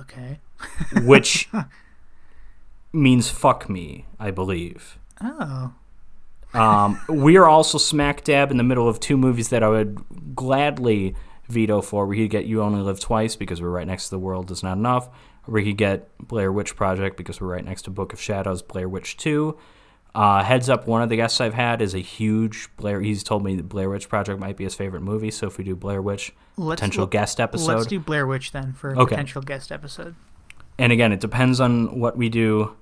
Okay. 0.00 0.38
which 1.02 1.48
means 2.92 3.30
fuck 3.30 3.68
me, 3.68 4.06
I 4.20 4.30
believe. 4.30 4.98
Oh. 5.20 5.72
Um, 6.54 7.00
we 7.08 7.36
are 7.36 7.46
also 7.46 7.78
smack 7.78 8.24
dab 8.24 8.50
in 8.50 8.56
the 8.56 8.62
middle 8.64 8.88
of 8.88 9.00
two 9.00 9.16
movies 9.16 9.50
that 9.50 9.62
I 9.62 9.68
would 9.68 10.34
gladly 10.34 11.14
veto 11.48 11.80
for. 11.82 12.06
We 12.06 12.16
could 12.18 12.30
get 12.30 12.46
You 12.46 12.62
Only 12.62 12.80
Live 12.80 13.00
Twice 13.00 13.36
because 13.36 13.60
we're 13.60 13.70
right 13.70 13.86
next 13.86 14.04
to 14.04 14.10
The 14.10 14.18
World 14.18 14.50
Is 14.50 14.62
Not 14.62 14.76
Enough. 14.78 15.08
We 15.46 15.64
could 15.64 15.76
get 15.78 16.10
Blair 16.18 16.52
Witch 16.52 16.76
Project 16.76 17.16
because 17.16 17.40
we're 17.40 17.48
right 17.52 17.64
next 17.64 17.82
to 17.82 17.90
Book 17.90 18.12
of 18.12 18.20
Shadows, 18.20 18.60
Blair 18.62 18.88
Witch 18.88 19.16
2. 19.16 19.56
Uh, 20.14 20.42
heads 20.42 20.68
up, 20.68 20.86
one 20.86 21.00
of 21.00 21.08
the 21.10 21.16
guests 21.16 21.40
I've 21.40 21.54
had 21.54 21.80
is 21.80 21.94
a 21.94 21.98
huge 22.00 22.68
Blair. 22.76 23.00
He's 23.00 23.22
told 23.22 23.44
me 23.44 23.54
that 23.56 23.68
Blair 23.68 23.88
Witch 23.88 24.08
Project 24.08 24.40
might 24.40 24.56
be 24.56 24.64
his 24.64 24.74
favorite 24.74 25.02
movie. 25.02 25.30
So 25.30 25.46
if 25.46 25.58
we 25.58 25.64
do 25.64 25.76
Blair 25.76 26.02
Witch 26.02 26.32
Let's 26.56 26.80
potential 26.80 27.02
look- 27.02 27.12
guest 27.12 27.40
episode, 27.40 27.74
Let's 27.76 27.86
do 27.86 28.00
Blair 28.00 28.26
Witch 28.26 28.52
then 28.52 28.72
for 28.72 28.90
a 28.92 28.98
Okay. 29.00 29.10
potential 29.14 29.42
guest 29.42 29.70
episode. 29.70 30.14
and 30.80 30.92
again, 30.92 31.12
it 31.12 31.20
depends 31.20 31.60
on 31.60 31.98
what 31.98 32.16
we 32.16 32.28
do, 32.28 32.72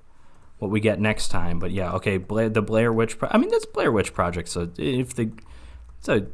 what 0.59 0.71
we 0.71 0.79
get 0.79 0.99
next 0.99 1.29
time. 1.29 1.59
But 1.59 1.71
yeah, 1.71 1.91
okay, 1.93 2.17
Blair, 2.17 2.49
the 2.49 2.61
Blair 2.61 2.91
Witch. 2.91 3.17
Pro- 3.17 3.29
I 3.31 3.37
mean, 3.37 3.49
that's 3.49 3.65
Blair 3.65 3.91
Witch 3.91 4.13
Project. 4.13 4.49
So 4.49 4.71
if 4.77 5.13
the 5.13 5.31
it's 5.99 6.09
a 6.09 6.27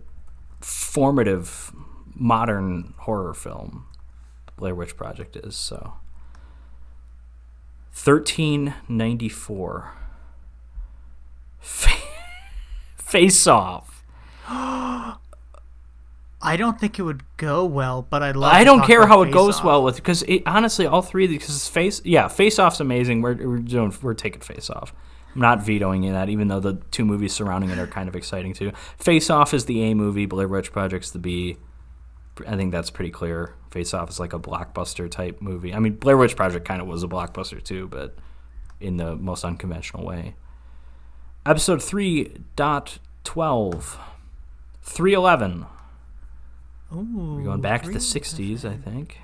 formative 0.61 1.71
modern 2.13 2.93
horror 2.99 3.33
film, 3.33 3.85
Blair 4.57 4.75
Witch 4.75 4.95
Project 4.95 5.35
is 5.35 5.55
so. 5.55 5.95
Thirteen 7.91 8.73
ninety 8.87 9.29
four. 9.29 9.93
Face 12.95 13.47
off. 13.47 14.03
I 16.43 16.57
don't 16.57 16.79
think 16.79 16.99
it 16.99 17.03
would 17.03 17.23
go 17.37 17.65
well, 17.65 18.01
but 18.01 18.21
I'd 18.21 18.35
love. 18.35 18.53
I 18.53 18.63
don't 18.65 18.85
care 18.85 19.07
how 19.07 19.21
it 19.21 19.31
goes 19.31 19.59
Off. 19.59 19.63
well 19.63 19.83
with 19.83 19.95
because 19.95 20.23
honestly, 20.45 20.85
all 20.85 21.01
three 21.01 21.23
of 21.23 21.31
these 21.31 21.39
because 21.39 21.67
face 21.67 22.01
yeah, 22.03 22.27
face 22.27 22.59
off's 22.59 22.81
amazing. 22.81 23.21
We're 23.21 23.35
we're 23.35 23.59
doing 23.59 23.93
we're 24.01 24.13
taking 24.13 24.41
face 24.41 24.69
off. 24.69 24.93
I'm 25.33 25.41
not 25.41 25.63
vetoing 25.63 26.01
that, 26.11 26.29
even 26.29 26.49
though 26.49 26.59
the 26.59 26.73
two 26.91 27.05
movies 27.05 27.33
surrounding 27.33 27.69
it 27.69 27.79
are 27.79 27.87
kind 27.87 28.07
of 28.07 28.15
exciting 28.15 28.53
too. 28.53 28.71
Face 28.97 29.29
Off 29.29 29.53
is 29.53 29.65
the 29.65 29.81
A 29.83 29.95
movie, 29.95 30.25
Blair 30.27 30.47
Witch 30.47 30.71
Project's 30.71 31.09
the 31.11 31.17
B. 31.17 31.57
I 32.45 32.55
think 32.55 32.71
that's 32.71 32.91
pretty 32.91 33.11
clear. 33.11 33.55
Face 33.71 33.93
Off 33.93 34.09
is 34.09 34.19
like 34.19 34.33
a 34.33 34.39
blockbuster 34.39 35.09
type 35.09 35.41
movie. 35.41 35.73
I 35.73 35.79
mean, 35.79 35.95
Blair 35.95 36.17
Witch 36.17 36.35
Project 36.35 36.65
kind 36.67 36.81
of 36.81 36.87
was 36.87 37.03
a 37.03 37.07
blockbuster 37.07 37.63
too, 37.63 37.87
but 37.87 38.15
in 38.79 38.97
the 38.97 39.15
most 39.15 39.43
unconventional 39.43 40.05
way. 40.05 40.35
Episode 41.45 41.81
three 41.81 42.35
dot 42.55 42.99
twelve. 43.23 43.97
311. 44.83 45.65
Ooh, 46.93 47.35
We're 47.37 47.43
going 47.43 47.61
back 47.61 47.83
to 47.83 47.87
the 47.91 47.99
three- 47.99 48.21
60s, 48.21 48.65
I 48.65 48.75
think. 48.75 49.17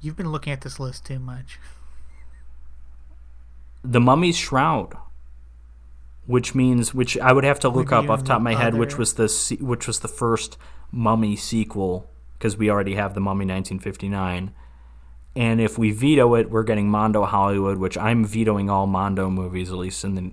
You've 0.00 0.16
been 0.16 0.30
looking 0.32 0.52
at 0.52 0.60
this 0.62 0.80
list 0.80 1.04
too 1.06 1.18
much. 1.18 1.58
The 3.84 4.00
Mummy's 4.00 4.36
Shroud, 4.36 4.96
which 6.26 6.54
means 6.54 6.94
which 6.94 7.18
I 7.18 7.32
would 7.32 7.44
have 7.44 7.60
to 7.60 7.68
look 7.68 7.92
up 7.92 8.08
off 8.08 8.20
the 8.20 8.26
top 8.26 8.36
of 8.36 8.42
my 8.42 8.54
head, 8.54 8.74
which 8.74 8.96
was 8.96 9.14
the 9.14 9.56
which 9.60 9.86
was 9.86 10.00
the 10.00 10.08
first 10.08 10.56
Mummy 10.92 11.34
sequel 11.36 12.08
because 12.38 12.56
we 12.56 12.70
already 12.70 12.94
have 12.94 13.14
the 13.14 13.20
Mummy 13.20 13.44
1959. 13.44 14.52
And 15.34 15.60
if 15.60 15.78
we 15.78 15.90
veto 15.92 16.34
it, 16.34 16.50
we're 16.50 16.62
getting 16.62 16.88
Mondo 16.88 17.24
Hollywood, 17.24 17.78
which 17.78 17.96
I'm 17.96 18.24
vetoing 18.24 18.68
all 18.68 18.86
Mondo 18.86 19.30
movies 19.30 19.70
at 19.72 19.78
least 19.78 20.04
in 20.04 20.14
the 20.14 20.32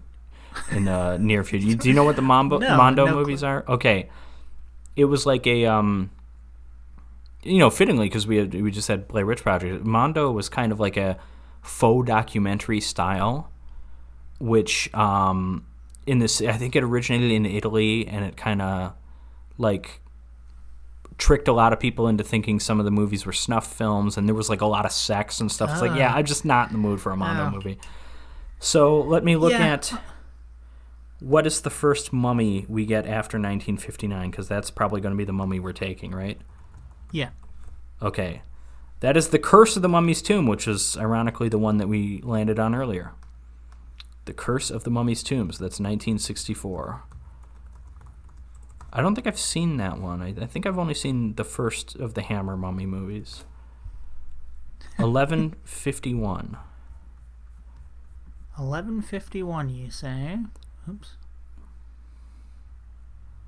in 0.76 0.86
the 0.86 1.18
near 1.18 1.44
future. 1.44 1.76
Do 1.76 1.88
you 1.88 1.96
know 1.96 2.04
what 2.04 2.15
the 2.18 2.22
Mambo, 2.22 2.58
No, 2.60 2.76
Mondo 2.76 3.06
no 3.06 3.15
movies 3.15 3.44
are? 3.44 3.63
Okay, 3.68 4.10
it 4.96 5.06
was 5.06 5.26
like 5.26 5.48
a 5.48 5.65
um, 5.65 6.12
you 7.43 7.58
know, 7.60 7.69
fittingly 7.69 8.08
because 8.08 8.28
we 8.28 8.38
had 8.38 8.54
we 8.54 8.71
just 8.71 8.88
had 8.88 9.08
Blair 9.08 9.25
Witch 9.25 9.41
Project. 9.41 9.86
Mondo 9.86 10.32
was 10.32 10.49
kind 10.49 10.71
of 10.71 10.80
like 10.80 10.97
a 10.97 11.17
faux 11.62 12.08
documentary 12.08 12.82
style, 12.82 13.49
which 14.39 14.93
um, 14.93 15.65
in 16.06 16.19
this 16.19 16.41
I 16.41 16.54
think 16.54 16.75
it 16.75 16.84
originated 16.84 17.32
in 17.32 17.45
Italy 17.45 18.08
and 18.08 18.25
it 18.25 18.36
kind 18.38 18.62
of 18.62 18.93
like 19.58 20.02
tricked 21.17 21.47
a 21.49 21.54
lot 21.54 21.73
of 21.73 21.80
people 21.80 22.08
into 22.08 22.23
thinking 22.23 22.60
some 22.62 22.80
of 22.80 22.86
the 22.86 22.91
movies 22.91 23.25
were 23.25 23.34
snuff 23.34 23.71
films 23.73 24.17
and 24.17 24.25
there 24.28 24.36
was 24.36 24.49
like 24.49 24.62
a 24.62 24.65
lot 24.65 24.86
of 24.86 24.91
sex 24.91 25.41
and 25.41 25.52
stuff. 25.52 25.69
It's 25.71 25.82
like, 25.82 25.97
yeah, 25.97 26.13
Ah. 26.13 26.17
I'm 26.17 26.25
just 26.25 26.45
not 26.45 26.67
in 26.67 26.73
the 26.73 26.80
mood 26.80 27.02
for 27.02 27.12
a 27.12 27.17
Mondo 27.17 27.47
Oh. 27.47 27.52
movie. 27.52 27.78
So 28.60 28.99
let 29.02 29.23
me 29.25 29.36
look 29.36 29.52
Yeah. 29.52 29.73
at 29.73 29.93
what 31.19 31.45
is 31.45 31.60
the 31.62 31.69
first 31.69 32.13
mummy 32.13 32.65
we 32.69 32.86
get 32.86 33.06
after 33.06 33.38
1959 33.38 34.32
because 34.32 34.47
that's 34.47 34.71
probably 34.71 35.02
going 35.02 35.13
to 35.13 35.17
be 35.17 35.25
the 35.25 35.34
mummy 35.34 35.60
we're 35.60 35.73
taking, 35.73 36.12
right? 36.12 36.39
Yeah. 37.12 37.30
Okay. 38.02 38.41
That 39.00 39.15
is 39.15 39.30
The 39.30 39.39
Curse 39.39 39.76
of 39.76 39.82
the 39.82 39.89
Mummy's 39.89 40.22
Tomb, 40.22 40.45
which 40.45 40.67
is 40.67 40.98
ironically 40.98 41.50
the 41.50 41.58
one 41.58 41.78
that 41.78 41.88
we 41.88 42.22
landed 42.22 42.60
on 42.60 42.76
earlier. 42.76 43.13
The 44.26 44.34
Curse 44.34 44.69
of 44.69 44.84
the 44.84 44.89
Mummy's 44.89 45.24
Tombs. 45.24 45.58
That's 45.58 45.80
1964. 45.80 47.04
I 48.91 49.02
don't 49.02 49.15
think 49.15 49.28
I've 49.28 49.39
seen 49.39 49.78
that 49.78 50.00
one. 50.00 50.22
I, 50.22 50.36
I 50.41 50.45
think 50.45 50.65
I've 50.65 50.80
only 50.80 50.93
seen 50.93 51.36
the 51.36 51.43
first 51.43 51.95
of 51.95 52.13
the 52.13 52.22
Hammer 52.22 52.58
Mummy 52.58 52.86
movies. 52.86 53.45
1151. 54.98 56.58
1151, 58.56 59.69
you 59.69 59.89
say? 59.89 60.39
Oops. 60.89 61.15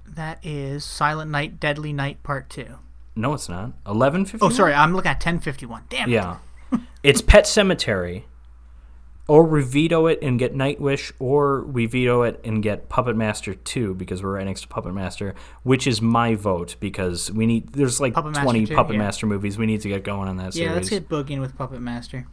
That 0.07 0.39
is 0.43 0.85
Silent 0.85 1.31
Night, 1.31 1.59
Deadly 1.59 1.91
Night 1.91 2.23
Part 2.23 2.49
2. 2.49 2.77
No, 3.15 3.33
it's 3.33 3.49
not. 3.49 3.73
Eleven 3.85 4.25
fifty. 4.25 4.45
Oh, 4.45 4.49
sorry, 4.49 4.73
I'm 4.73 4.95
looking 4.95 5.11
at 5.11 5.17
1051. 5.17 5.83
Damn 5.89 6.09
it. 6.09 6.13
Yeah. 6.13 6.37
it's 7.03 7.21
Pet 7.21 7.45
Sematary. 7.45 8.23
Or 9.27 9.43
we 9.43 9.63
veto 9.63 10.07
it 10.07 10.19
and 10.21 10.37
get 10.37 10.53
Nightwish, 10.53 11.13
or 11.19 11.63
we 11.63 11.85
veto 11.85 12.23
it 12.23 12.41
and 12.43 12.61
get 12.61 12.89
Puppet 12.89 13.15
Master 13.15 13.53
2 13.53 13.93
because 13.93 14.21
we're 14.21 14.33
right 14.33 14.45
next 14.45 14.61
to 14.61 14.67
Puppet 14.67 14.93
Master, 14.93 15.35
which 15.63 15.87
is 15.87 16.01
my 16.01 16.35
vote 16.35 16.75
because 16.79 17.31
we 17.31 17.45
need 17.45 17.71
there's 17.71 18.01
like 18.01 18.13
Puppet 18.13 18.31
Master 18.31 18.43
20 18.43 18.65
2, 18.65 18.75
Puppet 18.75 18.93
yeah. 18.95 18.99
Master 18.99 19.27
movies. 19.27 19.57
We 19.57 19.67
need 19.67 19.81
to 19.81 19.89
get 19.89 20.03
going 20.03 20.27
on 20.27 20.37
that 20.37 20.53
series. 20.53 20.57
Yeah, 20.57 20.73
series. 20.73 20.91
let's 20.91 21.07
get 21.07 21.09
boogieing 21.09 21.39
with 21.39 21.55
Puppet 21.57 21.81
Master. 21.81 22.27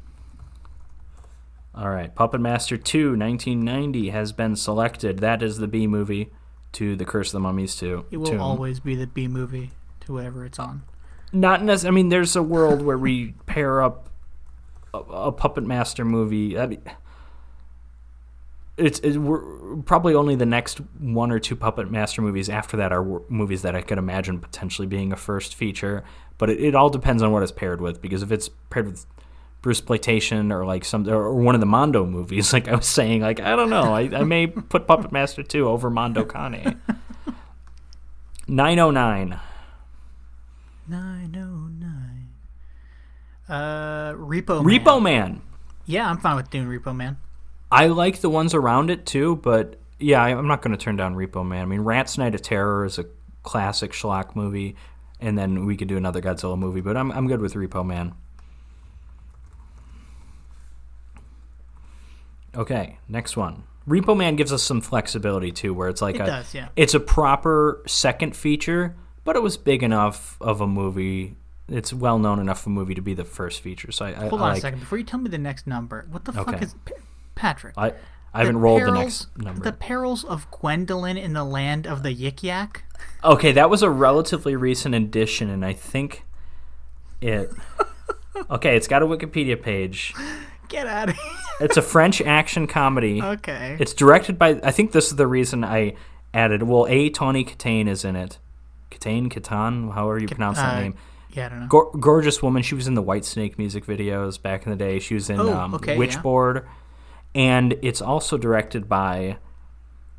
All 1.75 1.91
right, 1.91 2.12
Puppet 2.12 2.41
Master 2.41 2.77
2 2.77 3.17
1990 3.17 4.09
has 4.11 4.33
been 4.33 4.57
selected. 4.57 5.19
That 5.19 5.43
is 5.43 5.59
the 5.59 5.69
B 5.69 5.87
movie 5.87 6.33
to 6.73 6.97
The 6.97 7.05
Curse 7.05 7.29
of 7.29 7.35
the 7.35 7.41
Mummies 7.41 7.77
2. 7.77 8.07
It 8.11 8.17
will 8.17 8.27
Tomb. 8.27 8.41
always 8.41 8.81
be 8.81 8.97
the 8.97 9.07
B 9.07 9.29
movie 9.29 9.71
to 10.09 10.14
whatever 10.14 10.44
it's 10.44 10.59
on. 10.59 10.83
not 11.33 11.62
necessarily. 11.62 11.94
I 11.94 12.03
mean, 12.03 12.09
there's 12.09 12.35
a 12.35 12.42
world 12.42 12.83
where 12.83 12.99
we 12.99 13.35
pair 13.47 13.83
up 13.83 14.09
a, 14.92 14.99
a 14.99 15.33
puppet 15.33 15.64
master 15.64 16.05
movie. 16.05 16.59
I 16.59 16.66
mean, 16.66 16.83
it's, 18.79 19.01
probably 19.85 20.14
only 20.14 20.35
the 20.35 20.47
next 20.47 20.79
one 20.99 21.31
or 21.31 21.38
two 21.38 21.57
puppet 21.57 21.90
master 21.90 22.23
movies 22.23 22.49
after 22.49 22.77
that 22.79 22.90
are 22.90 23.03
wor- 23.03 23.23
movies 23.29 23.62
that 23.62 23.77
I 23.77 23.83
could 23.83 23.99
imagine 23.99 24.40
potentially 24.40 24.88
being 24.88 25.12
a 25.12 25.16
first 25.16 25.55
feature. 25.55 26.05
But 26.38 26.51
it, 26.51 26.61
it 26.61 26.75
all 26.75 26.88
depends 26.88 27.23
on 27.23 27.31
what 27.31 27.42
it's 27.42 27.53
paired 27.53 27.81
with. 27.81 28.01
Because 28.01 28.23
if 28.23 28.33
it's 28.33 28.49
paired 28.71 28.87
with 28.87 29.05
Bruce 29.61 29.79
Exploitation 29.79 30.51
or 30.51 30.64
like 30.64 30.87
some 30.87 31.07
or 31.07 31.35
one 31.35 31.55
of 31.55 31.61
the 31.61 31.66
Mondo 31.66 32.07
movies, 32.07 32.53
like 32.55 32.66
I 32.66 32.77
was 32.77 32.87
saying, 32.87 33.21
like 33.21 33.40
I 33.40 33.57
don't 33.57 33.68
know, 33.71 33.92
I, 33.92 34.03
I 34.03 34.25
may 34.25 34.47
put 34.47 34.87
Puppet 34.87 35.12
Master 35.12 35.42
two 35.42 35.68
over 35.68 35.90
Mondo 35.90 36.25
Cane. 36.25 36.81
Nine 38.51 38.79
oh 38.79 38.90
nine. 38.90 39.38
909. 40.88 42.29
Uh, 43.48 44.12
Repo 44.14 44.64
Man. 44.64 44.81
Repo 44.81 45.03
Man. 45.03 45.42
Yeah, 45.87 46.09
I'm 46.11 46.18
fine 46.18 46.37
with 46.37 46.51
doing 46.51 46.66
Repo 46.66 46.94
Man. 46.94 47.16
I 47.70 47.87
like 47.87 48.20
the 48.20 48.31
ones 48.31 48.55
around 48.55 48.90
it 48.90 49.07
too, 49.07 49.37
but 49.37 49.79
yeah, 49.98 50.22
I- 50.22 50.31
I'm 50.37 50.46
not 50.46 50.62
going 50.62 50.77
to 50.77 50.83
turn 50.83 50.96
down 50.96 51.14
Repo 51.14 51.46
Man. 51.46 51.62
I 51.62 51.64
mean, 51.66 51.81
Rat's 51.81 52.16
Night 52.18 52.35
of 52.35 52.42
Terror 52.42 52.85
is 52.85 52.98
a 52.98 53.07
classic 53.42 53.92
schlock 53.92 54.35
movie, 54.37 54.77
and 55.20 55.37
then 55.38 55.64
we 55.66 55.77
could 55.77 55.88
do 55.88 55.96
another 55.96 56.20
Godzilla 56.20 56.59
movie, 56.59 56.81
but 56.81 56.96
I'm 56.96 57.11
I'm 57.12 57.27
good 57.27 57.40
with 57.40 57.55
Repo 57.55 57.85
Man. 57.85 58.14
Okay, 62.55 62.98
next 63.09 63.37
one. 63.37 63.64
Repo 63.88 64.16
Man 64.16 64.37
gives 64.37 64.53
us 64.53 64.62
some 64.62 64.81
flexibility 64.81 65.51
too, 65.53 65.72
where 65.72 65.88
it's 65.88 66.03
like 66.03 66.16
It 66.16 66.22
a 66.22 66.27
does, 66.27 66.55
yeah. 66.55 66.68
it's 66.77 66.94
a 66.94 67.01
proper 67.01 67.83
second 67.87 68.37
feature, 68.37 68.96
but 69.29 69.37
it 69.37 69.43
was 69.43 69.59
big 69.59 69.83
enough 69.83 70.38
of 70.41 70.62
a 70.62 70.67
movie. 70.67 71.37
It's 71.69 71.93
well 71.93 72.19
known 72.19 72.38
enough 72.38 72.61
of 72.62 72.69
a 72.69 72.71
movie 72.71 72.95
to 72.95 73.03
be 73.03 73.12
the 73.12 73.27
first 73.27 73.61
feature. 73.61 73.93
So 73.93 74.07
I, 74.07 74.09
I, 74.09 74.29
Hold 74.29 74.41
I 74.41 74.45
on 74.45 74.49
like, 74.49 74.57
a 74.57 74.61
second. 74.62 74.81
Before 74.81 74.97
you 74.97 75.05
tell 75.05 75.21
me 75.21 75.29
the 75.29 75.37
next 75.37 75.67
number, 75.67 76.07
what 76.11 76.25
the 76.25 76.33
fuck 76.33 76.62
is. 76.62 76.75
Pa- 76.87 76.95
Patrick. 77.35 77.75
I 77.77 77.93
I 78.33 78.38
haven't 78.38 78.57
rolled 78.57 78.81
the 78.81 78.91
next 78.91 79.37
number. 79.37 79.62
The 79.62 79.73
Perils 79.73 80.25
of 80.25 80.51
Gwendoline 80.51 81.23
in 81.23 81.35
the 81.35 81.45
Land 81.45 81.87
of 81.87 82.03
the 82.03 82.09
Yik 82.09 82.43
Yak? 82.43 82.85
Okay, 83.23 83.53
that 83.53 83.69
was 83.69 83.83
a 83.83 83.91
relatively 83.91 84.57
recent 84.57 84.95
addition, 84.95 85.51
and 85.51 85.62
I 85.62 85.75
think 85.75 86.25
it. 87.21 87.51
Okay, 88.51 88.77
it's 88.77 88.87
got 88.87 89.03
a 89.03 89.07
Wikipedia 89.07 89.61
page. 89.61 90.14
Get 90.69 90.87
out 90.87 91.09
of 91.09 91.17
here. 91.17 91.33
It's 91.61 91.77
a 91.77 91.83
French 91.95 92.23
action 92.23 92.69
comedy. 92.69 93.21
Okay. 93.21 93.77
It's 93.81 93.93
directed 93.93 94.38
by. 94.38 94.61
I 94.62 94.71
think 94.71 94.93
this 94.93 95.09
is 95.09 95.17
the 95.17 95.27
reason 95.27 95.64
I 95.64 95.97
added. 96.33 96.62
Well, 96.62 96.87
A. 96.88 97.11
Tawny 97.11 97.45
Katane 97.45 97.88
is 97.88 98.05
in 98.05 98.14
it. 98.14 98.38
Katane, 98.90 99.29
Katan, 99.33 99.92
however 99.92 100.18
you 100.18 100.29
pronounce 100.29 100.59
that 100.59 100.74
uh, 100.77 100.81
name. 100.81 100.94
yeah, 101.33 101.46
I 101.46 101.48
don't 101.48 101.61
know. 101.61 101.66
Gor- 101.66 101.90
gorgeous 101.98 102.42
woman. 102.42 102.62
She 102.62 102.74
was 102.74 102.87
in 102.87 102.94
the 102.94 103.03
Whitesnake 103.03 103.59
music 103.59 103.85
videos 103.87 104.40
back 104.40 104.64
in 104.66 104.70
the 104.70 104.77
day. 104.79 104.98
She 104.98 105.14
was 105.14 105.29
in 105.31 105.38
Oh, 105.40 105.53
um, 105.53 105.74
okay, 105.74 105.94
yeah. 105.94 105.98
Witchboard. 106.01 106.64
and 107.35 107.74
it's 107.83 108.01
also 108.01 108.38
directed 108.38 108.88
by 108.88 109.37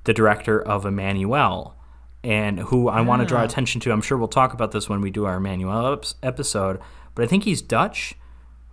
the 0.06 0.14
director 0.14 0.62
of 0.62 0.86
Emmanuel, 0.86 1.76
and 2.24 2.60
who 2.60 2.88
I 2.90 3.02
want 3.02 3.22
to 3.22 3.26
draw 3.26 3.42
Ah. 3.42 3.46
attention 3.46 3.82
to. 3.82 3.92
I'm 3.92 4.02
sure 4.02 4.18
we'll 4.18 4.28
talk 4.28 4.54
about 4.54 4.72
this 4.72 4.88
when 4.90 5.02
we 5.02 5.10
do 5.12 5.26
our 5.26 5.38
Emmanuel 5.38 5.98
eps- 5.98 6.16
episode, 6.24 6.80
but 7.16 7.24
I 7.24 7.28
think 7.28 7.44
he's 7.44 7.62
Dutch, 7.62 8.16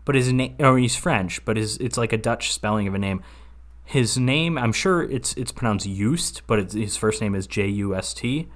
but 0.05 0.15
his 0.15 0.33
name 0.33 0.55
or 0.61 0.79
he's 0.79 0.97
French, 0.97 1.45
but 1.45 1.57
his 1.57 1.77
it's 1.79 1.97
like 1.97 2.13
a 2.13 2.17
Dutch 2.19 2.53
spelling 2.53 2.87
of 2.89 2.95
a 2.95 2.99
name. 2.99 3.23
His 3.85 4.19
name, 4.19 4.59
I'm 4.59 4.73
sure 4.73 5.03
it's 5.03 5.33
it's 5.35 5.53
pronounced 5.53 5.87
Just, 5.87 6.47
but 6.47 6.59
it's, 6.59 6.75
his 6.75 6.97
first 6.97 7.21
name 7.21 7.35
is 7.37 7.47
J 7.47 7.67
U 7.69 7.95
S 7.95 8.13
T, 8.15 8.49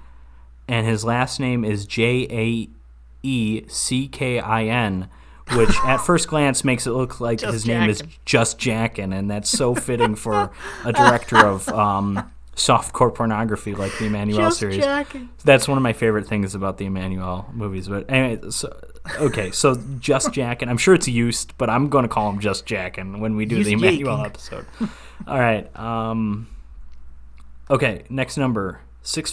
and 0.70 0.86
his 0.86 1.04
last 1.04 1.40
name 1.40 1.64
is 1.64 1.84
J 1.84 2.26
A 2.30 2.68
E 3.22 3.62
C 3.68 4.08
K 4.08 4.38
I 4.40 4.64
N, 4.64 5.08
which 5.54 5.76
at 5.84 5.96
first 6.06 6.28
glance 6.28 6.64
makes 6.64 6.86
it 6.86 6.92
look 6.92 7.20
like 7.20 7.40
Just 7.40 7.52
his 7.52 7.66
name 7.66 7.90
is 7.90 8.02
just 8.24 8.58
Jackin, 8.58 9.12
and 9.12 9.30
that's 9.30 9.50
so 9.50 9.74
fitting 9.74 10.14
for 10.14 10.50
a 10.84 10.92
director 10.92 11.36
of 11.36 11.68
um, 11.68 12.30
softcore 12.56 13.14
pornography 13.14 13.74
like 13.74 13.92
the 13.98 14.06
Emmanuelle 14.08 14.36
Just 14.36 14.58
series. 14.60 14.78
jacking. 14.78 15.28
That's 15.44 15.66
one 15.68 15.76
of 15.78 15.82
my 15.82 15.92
favorite 15.92 16.26
things 16.26 16.54
about 16.54 16.78
the 16.78 16.86
Emmanuelle 16.86 17.52
movies. 17.52 17.88
But 17.88 18.08
anyway, 18.10 18.50
so 18.50 18.74
okay, 19.18 19.50
so 19.50 19.74
just 19.98 20.28
Jackin. 20.32 20.68
I'm 20.68 20.78
sure 20.78 20.94
it's 20.94 21.08
used, 21.08 21.52
but 21.58 21.68
I'm 21.68 21.88
going 21.88 22.04
to 22.04 22.08
call 22.08 22.30
him 22.30 22.38
just 22.40 22.64
Jackin 22.66 23.18
when 23.18 23.36
we 23.36 23.44
do 23.44 23.62
the 23.64 23.72
Just 23.72 23.82
Emmanuelle 23.84 24.24
Jackin'. 24.24 24.26
episode. 24.26 24.66
All 25.26 25.38
right. 25.38 25.76
Um, 25.78 26.46
okay, 27.70 28.04
next 28.08 28.36
number 28.36 28.80
six 29.02 29.32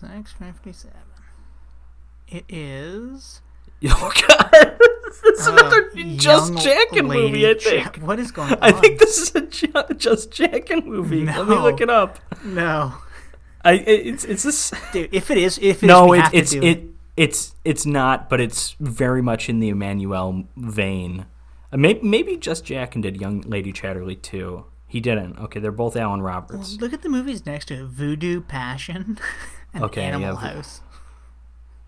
fifty 0.00 0.06
seven. 0.06 0.22
Six 0.24 0.32
fifty 0.32 0.72
seven. 0.72 0.96
It 2.28 2.44
is 2.48 3.40
Oh 3.86 4.12
God, 4.28 4.50
this 5.06 5.22
is 5.40 5.46
uh, 5.48 5.52
another 5.52 5.90
just 6.16 6.52
Jackin 6.54 7.06
movie. 7.06 7.48
I 7.48 7.54
think. 7.54 7.60
Jack- 7.84 7.96
What 7.98 8.18
is 8.18 8.32
going 8.32 8.52
on? 8.52 8.58
I 8.62 8.72
think 8.72 8.98
this 8.98 9.18
is 9.18 9.34
a 9.36 9.42
ju- 9.42 9.72
just 9.96 10.30
Jackin 10.32 10.84
movie. 10.84 11.24
Let 11.24 11.46
me 11.46 11.54
look 11.54 11.80
it 11.80 11.88
up. 11.88 12.18
no, 12.44 12.94
I 13.64 13.74
it, 13.74 14.06
it's 14.06 14.24
it's 14.24 14.42
this. 14.42 14.72
dude. 14.92 15.10
If 15.14 15.30
it 15.30 15.38
is, 15.38 15.58
if 15.58 15.82
it 15.82 15.86
is, 15.86 15.88
no, 15.88 16.06
we 16.08 16.18
it, 16.18 16.24
it's 16.32 16.50
do 16.50 16.62
it, 16.62 16.84
it's 17.16 17.54
it's 17.64 17.86
not, 17.86 18.28
but 18.28 18.40
it's 18.40 18.74
very 18.80 19.22
much 19.22 19.48
in 19.48 19.60
the 19.60 19.70
Emmanuelle 19.72 20.46
vein. 20.56 21.26
Uh, 21.72 21.76
maybe, 21.76 22.00
maybe 22.02 22.36
just 22.36 22.64
Jack 22.64 22.96
and 22.96 23.02
did 23.04 23.20
Young 23.20 23.42
Lady 23.42 23.72
Chatterley 23.72 24.20
too. 24.20 24.64
He 24.88 24.98
didn't. 25.00 25.38
Okay, 25.38 25.60
they're 25.60 25.70
both 25.70 25.96
Alan 25.96 26.20
Roberts. 26.22 26.78
Look 26.80 26.92
at 26.92 27.02
the 27.02 27.08
movies 27.08 27.46
next 27.46 27.66
to 27.66 27.74
it: 27.74 27.84
Voodoo 27.84 28.40
Passion 28.40 29.18
and 29.74 29.84
Okay, 29.84 30.02
Animal 30.02 30.34
yeah, 30.34 30.54
House. 30.54 30.80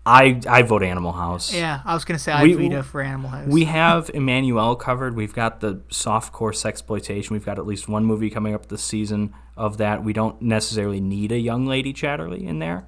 I 0.05 0.41
I 0.49 0.63
vote 0.63 0.81
Animal 0.81 1.11
House. 1.11 1.53
Yeah, 1.53 1.81
I 1.85 1.93
was 1.93 2.05
gonna 2.05 2.17
say 2.19 2.31
I 2.31 2.43
We- 2.43 2.55
veto 2.55 2.81
for 2.81 3.01
Animal 3.01 3.29
House. 3.29 3.47
We 3.47 3.65
have 3.65 4.07
Emmanuelle 4.13 4.79
covered. 4.79 5.15
We've 5.15 5.33
got 5.33 5.59
the 5.59 5.81
soft 5.89 6.33
softcore 6.33 6.65
exploitation. 6.65 7.33
We've 7.35 7.45
got 7.45 7.59
at 7.59 7.67
least 7.67 7.87
one 7.87 8.05
movie 8.05 8.29
coming 8.31 8.55
up 8.55 8.67
this 8.67 8.83
season 8.83 9.33
of 9.55 9.77
that. 9.77 10.03
We 10.03 10.13
don't 10.13 10.41
necessarily 10.41 10.99
need 10.99 11.31
a 11.31 11.37
young 11.39 11.67
lady 11.67 11.93
Chatterley 11.93 12.47
in 12.47 12.57
there. 12.59 12.87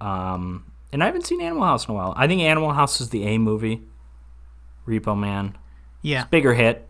Um, 0.00 0.64
and 0.92 1.02
I 1.02 1.06
haven't 1.06 1.26
seen 1.26 1.40
Animal 1.40 1.64
House 1.64 1.86
in 1.86 1.92
a 1.92 1.94
while. 1.94 2.12
I 2.16 2.26
think 2.26 2.40
Animal 2.42 2.72
House 2.72 3.00
is 3.00 3.10
the 3.10 3.24
A 3.24 3.38
movie. 3.38 3.82
Repo 4.86 5.18
Man, 5.18 5.56
yeah, 6.02 6.22
It's 6.22 6.30
bigger 6.30 6.54
hit. 6.54 6.88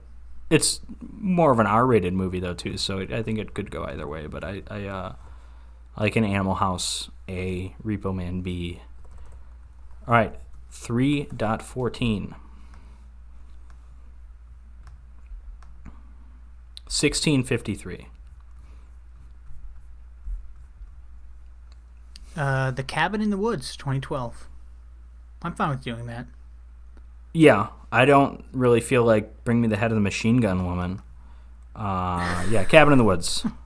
It's 0.50 0.80
more 1.00 1.50
of 1.50 1.58
an 1.58 1.66
R-rated 1.66 2.12
movie 2.12 2.40
though 2.40 2.54
too, 2.54 2.76
so 2.76 2.98
it, 2.98 3.12
I 3.12 3.22
think 3.22 3.38
it 3.38 3.52
could 3.54 3.70
go 3.70 3.84
either 3.84 4.06
way. 4.06 4.26
But 4.26 4.44
I, 4.44 4.62
I 4.70 4.84
uh, 4.84 5.14
like 5.98 6.16
an 6.16 6.24
Animal 6.24 6.56
House 6.56 7.10
A, 7.28 7.74
Repo 7.84 8.14
Man 8.14 8.40
B. 8.42 8.80
All 10.06 10.14
right, 10.14 10.34
three 10.70 11.24
dot 11.36 11.62
fourteen. 11.62 12.34
1653. 16.88 18.06
uh, 22.36 22.70
The 22.70 22.82
Cabin 22.82 23.20
in 23.20 23.30
the 23.30 23.36
Woods, 23.36 23.76
2012. 23.76 24.48
I'm 25.42 25.54
fine 25.54 25.70
with 25.70 25.82
doing 25.82 26.06
that. 26.06 26.26
Yeah, 27.32 27.68
I 27.90 28.04
don't 28.04 28.44
really 28.52 28.80
feel 28.80 29.04
like 29.04 29.44
Bring 29.44 29.60
Me 29.60 29.68
the 29.68 29.76
Head 29.76 29.90
of 29.90 29.96
the 29.96 30.00
Machine 30.00 30.38
Gun 30.38 30.64
Woman. 30.64 31.02
Uh, 31.74 32.46
yeah, 32.50 32.64
Cabin 32.64 32.92
in 32.92 32.98
the 32.98 33.04
Woods. 33.04 33.44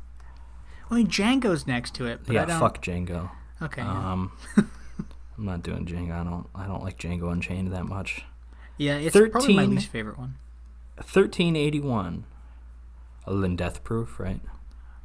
I 0.90 0.94
mean, 0.96 1.06
Django's 1.06 1.66
next 1.66 1.94
to 1.94 2.06
it, 2.06 2.20
but 2.26 2.36
I 2.36 2.40
yeah, 2.40 2.44
don't. 2.46 2.60
fuck 2.60 2.82
Django. 2.82 3.30
Okay. 3.62 3.82
yeah. 3.82 4.12
Um, 4.12 4.32
I'm 4.56 5.44
not 5.44 5.62
doing 5.62 5.86
Django. 5.86 6.12
I 6.20 6.24
don't. 6.24 6.46
I 6.54 6.66
don't 6.66 6.82
like 6.82 6.98
Django 6.98 7.30
Unchained 7.32 7.72
that 7.72 7.84
much. 7.84 8.24
yeah, 8.76 8.96
it's 8.96 9.16
probably 9.16 9.54
my 9.54 9.64
least 9.64 9.88
favorite 9.88 10.18
one. 10.18 10.34
1381. 10.96 12.24
Other 13.26 13.40
than 13.40 13.56
Death 13.56 13.84
Proof, 13.84 14.18
right? 14.18 14.40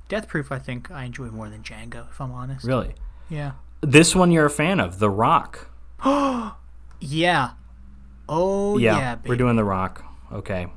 Death 0.07 0.27
Proof, 0.27 0.51
I 0.51 0.59
think 0.59 0.89
I 0.91 1.03
enjoy 1.03 1.27
more 1.27 1.49
than 1.49 1.61
Django, 1.63 2.09
if 2.09 2.19
I'm 2.19 2.31
honest. 2.31 2.65
Really? 2.65 2.95
Yeah. 3.29 3.53
This 3.81 4.15
one 4.15 4.31
you're 4.31 4.45
a 4.45 4.49
fan 4.49 4.79
of, 4.79 4.99
The 4.99 5.09
Rock. 5.09 5.69
Yeah. 7.01 7.51
Oh 8.27 8.77
yeah, 8.77 8.97
yeah, 8.97 9.15
we're 9.25 9.35
doing 9.35 9.55
The 9.57 9.63
Rock. 9.63 10.03
Okay. 10.31 10.67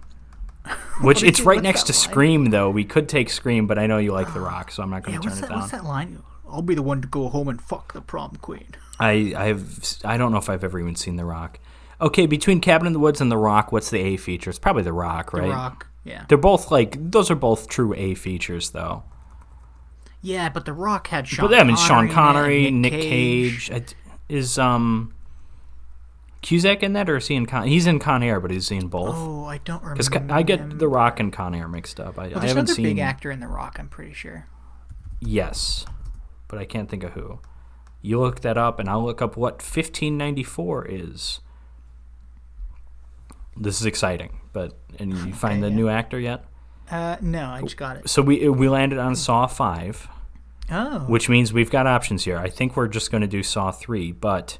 Which 1.00 1.22
it's 1.22 1.40
right 1.42 1.62
next 1.62 1.84
to 1.84 1.92
line? 1.92 1.98
Scream, 2.00 2.44
though. 2.50 2.70
We 2.70 2.84
could 2.84 3.08
take 3.08 3.30
Scream, 3.30 3.66
but 3.66 3.78
I 3.78 3.86
know 3.86 3.98
you 3.98 4.12
like 4.12 4.32
The 4.34 4.40
Rock, 4.40 4.70
so 4.70 4.82
I'm 4.82 4.90
not 4.90 5.02
going 5.04 5.20
to 5.20 5.26
what's 5.28 5.40
turn 5.40 5.48
that? 5.48 5.54
it 5.54 5.58
What's 5.58 5.70
down. 5.70 5.82
that 5.84 5.88
line? 5.88 6.22
I'll 6.50 6.62
be 6.62 6.74
the 6.74 6.82
one 6.82 7.00
to 7.02 7.08
go 7.08 7.28
home 7.28 7.48
and 7.48 7.60
fuck 7.60 7.92
the 7.92 8.00
prom 8.00 8.36
queen. 8.40 8.68
I 8.98 9.32
I 9.36 9.46
have 9.46 9.78
I 10.04 10.16
don't 10.16 10.32
know 10.32 10.38
if 10.38 10.48
I've 10.48 10.64
ever 10.64 10.80
even 10.80 10.96
seen 10.96 11.16
The 11.16 11.24
Rock. 11.24 11.58
Okay, 12.00 12.26
between 12.26 12.60
Cabin 12.60 12.86
in 12.86 12.92
the 12.92 12.98
Woods 12.98 13.20
and 13.20 13.30
The 13.30 13.36
Rock, 13.36 13.70
what's 13.70 13.90
the 13.90 13.98
A 13.98 14.16
feature? 14.16 14.50
It's 14.50 14.58
probably 14.58 14.82
The 14.82 14.92
Rock, 14.92 15.32
right? 15.32 15.42
The? 15.42 15.48
Rock. 15.50 15.86
Yeah. 16.04 16.24
They're 16.28 16.38
both 16.38 16.70
like 16.70 16.96
those 17.10 17.30
are 17.30 17.34
both 17.34 17.68
true 17.68 17.92
A 17.94 18.14
features, 18.14 18.70
though. 18.70 19.02
Yeah, 20.22 20.48
but 20.48 20.64
The 20.64 20.72
Rock 20.72 21.08
had 21.08 21.28
Sean. 21.28 21.48
But 21.48 21.58
I 21.60 21.64
mean, 21.64 21.76
Connery 21.76 21.86
Sean 21.88 22.06
it, 22.08 22.12
Connery, 22.12 22.66
and 22.68 22.82
Nick, 22.82 22.92
Cage. 22.92 23.70
I- 23.70 23.84
is 24.28 24.58
um 24.58 25.14
Cusack 26.42 26.82
in 26.82 26.92
that, 26.92 27.10
or 27.10 27.16
is 27.16 27.26
he 27.26 27.34
in 27.34 27.46
Con? 27.46 27.66
He's 27.66 27.86
in 27.86 27.98
Con 27.98 28.22
Air, 28.22 28.38
but 28.40 28.50
he's 28.50 28.68
he 28.68 28.76
in 28.76 28.88
both? 28.88 29.14
Oh, 29.16 29.44
I 29.44 29.58
don't 29.58 29.82
remember. 29.82 30.02
Because 30.02 30.30
I 30.30 30.42
get 30.42 30.78
The 30.78 30.88
Rock 30.88 31.18
and 31.20 31.32
Con 31.32 31.54
Air 31.54 31.66
mixed 31.68 31.98
up. 31.98 32.18
I, 32.18 32.28
Well, 32.28 32.38
I 32.38 32.46
haven't 32.46 32.50
another 32.58 32.74
seen. 32.74 32.84
big 32.84 32.98
actor 32.98 33.30
in 33.30 33.40
The 33.40 33.48
Rock. 33.48 33.76
I'm 33.78 33.88
pretty 33.88 34.12
sure. 34.14 34.46
Yes, 35.20 35.84
but 36.46 36.58
I 36.60 36.64
can't 36.64 36.88
think 36.88 37.02
of 37.02 37.12
who. 37.12 37.40
You 38.02 38.20
look 38.20 38.40
that 38.42 38.56
up, 38.56 38.78
and 38.78 38.88
I'll 38.88 39.04
look 39.04 39.20
up 39.20 39.36
what 39.36 39.54
1594 39.54 40.86
is. 40.88 41.40
This 43.56 43.80
is 43.80 43.86
exciting, 43.86 44.38
but 44.52 44.78
and 45.00 45.12
you 45.12 45.32
find 45.32 45.62
the 45.62 45.68
yeah. 45.68 45.74
new 45.74 45.88
actor 45.88 46.20
yet? 46.20 46.44
Uh, 46.88 47.16
no, 47.20 47.46
I 47.46 47.60
just 47.62 47.76
got 47.76 47.96
it. 47.96 48.08
So 48.08 48.22
we 48.22 48.48
we 48.48 48.68
landed 48.68 48.98
on 49.00 49.16
Saw 49.16 49.46
five, 49.48 50.08
Oh, 50.70 51.00
which 51.00 51.28
means 51.28 51.52
we've 51.52 51.70
got 51.70 51.86
options 51.88 52.24
here. 52.24 52.38
I 52.38 52.48
think 52.48 52.76
we're 52.76 52.86
just 52.88 53.10
going 53.10 53.22
to 53.22 53.26
do 53.26 53.42
Saw 53.42 53.72
three, 53.72 54.12
but 54.12 54.58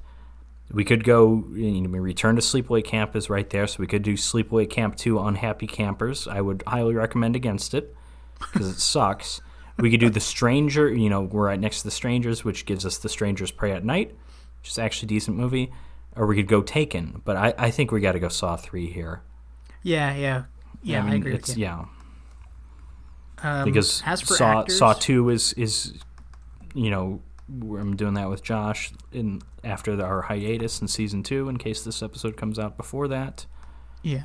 we 0.70 0.84
could 0.84 1.04
go. 1.04 1.44
You 1.52 1.80
know, 1.82 1.98
Return 1.98 2.36
to 2.36 2.42
Sleepaway 2.42 2.84
Camp 2.84 3.16
is 3.16 3.30
right 3.30 3.48
there, 3.50 3.66
so 3.66 3.76
we 3.80 3.86
could 3.86 4.02
do 4.02 4.14
Sleepaway 4.14 4.68
Camp 4.68 4.96
two, 4.96 5.18
Unhappy 5.18 5.66
Campers. 5.66 6.28
I 6.28 6.40
would 6.40 6.62
highly 6.66 6.94
recommend 6.94 7.36
against 7.36 7.74
it 7.74 7.94
because 8.38 8.68
it 8.68 8.78
sucks. 8.80 9.40
We 9.78 9.90
could 9.90 10.00
do 10.00 10.10
The 10.10 10.20
Stranger. 10.20 10.92
You 10.92 11.08
know, 11.08 11.22
we're 11.22 11.46
right 11.46 11.60
next 11.60 11.78
to 11.78 11.84
The 11.84 11.90
Strangers, 11.92 12.44
which 12.44 12.66
gives 12.66 12.84
us 12.84 12.98
The 12.98 13.08
Strangers 13.08 13.50
Prey 13.50 13.72
at 13.72 13.84
Night, 13.84 14.14
which 14.60 14.70
is 14.70 14.78
actually 14.78 15.06
a 15.06 15.08
decent 15.10 15.36
movie. 15.36 15.72
Or 16.16 16.26
we 16.26 16.34
could 16.34 16.48
go 16.48 16.62
Taken, 16.62 17.22
but 17.24 17.36
I, 17.36 17.54
I 17.56 17.70
think 17.70 17.92
we 17.92 18.00
got 18.00 18.12
to 18.12 18.18
go 18.18 18.28
Saw 18.28 18.56
three 18.56 18.90
here. 18.90 19.22
yeah, 19.84 20.16
yeah, 20.16 20.44
yeah. 20.82 21.00
I, 21.00 21.04
mean, 21.04 21.14
agree 21.14 21.34
it's 21.34 21.50
with 21.50 21.58
you. 21.58 21.64
yeah. 21.64 21.84
Um, 23.40 23.64
because 23.64 24.02
as 24.04 24.20
for 24.20 24.34
Saw 24.34 24.60
actors, 24.62 24.78
Saw 24.78 24.94
Two 24.94 25.28
is 25.28 25.52
is 25.52 25.94
you 26.74 26.90
know 26.90 27.22
I'm 27.48 27.96
doing 27.96 28.14
that 28.14 28.28
with 28.28 28.42
Josh 28.42 28.92
in 29.12 29.40
after 29.64 29.96
the, 29.96 30.04
our 30.04 30.22
hiatus 30.22 30.80
in 30.80 30.88
season 30.88 31.22
two 31.22 31.48
in 31.48 31.56
case 31.56 31.82
this 31.82 32.02
episode 32.02 32.36
comes 32.36 32.58
out 32.58 32.76
before 32.76 33.08
that. 33.08 33.46
Yeah. 34.02 34.24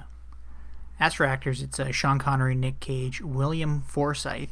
As 1.00 1.14
for 1.16 1.26
actors, 1.26 1.62
it's 1.62 1.80
uh, 1.80 1.92
Sean 1.92 2.20
Connery, 2.20 2.56
Nick 2.56 2.80
Cage, 2.80 3.22
William 3.22 3.82
Forsythe, 3.82 4.50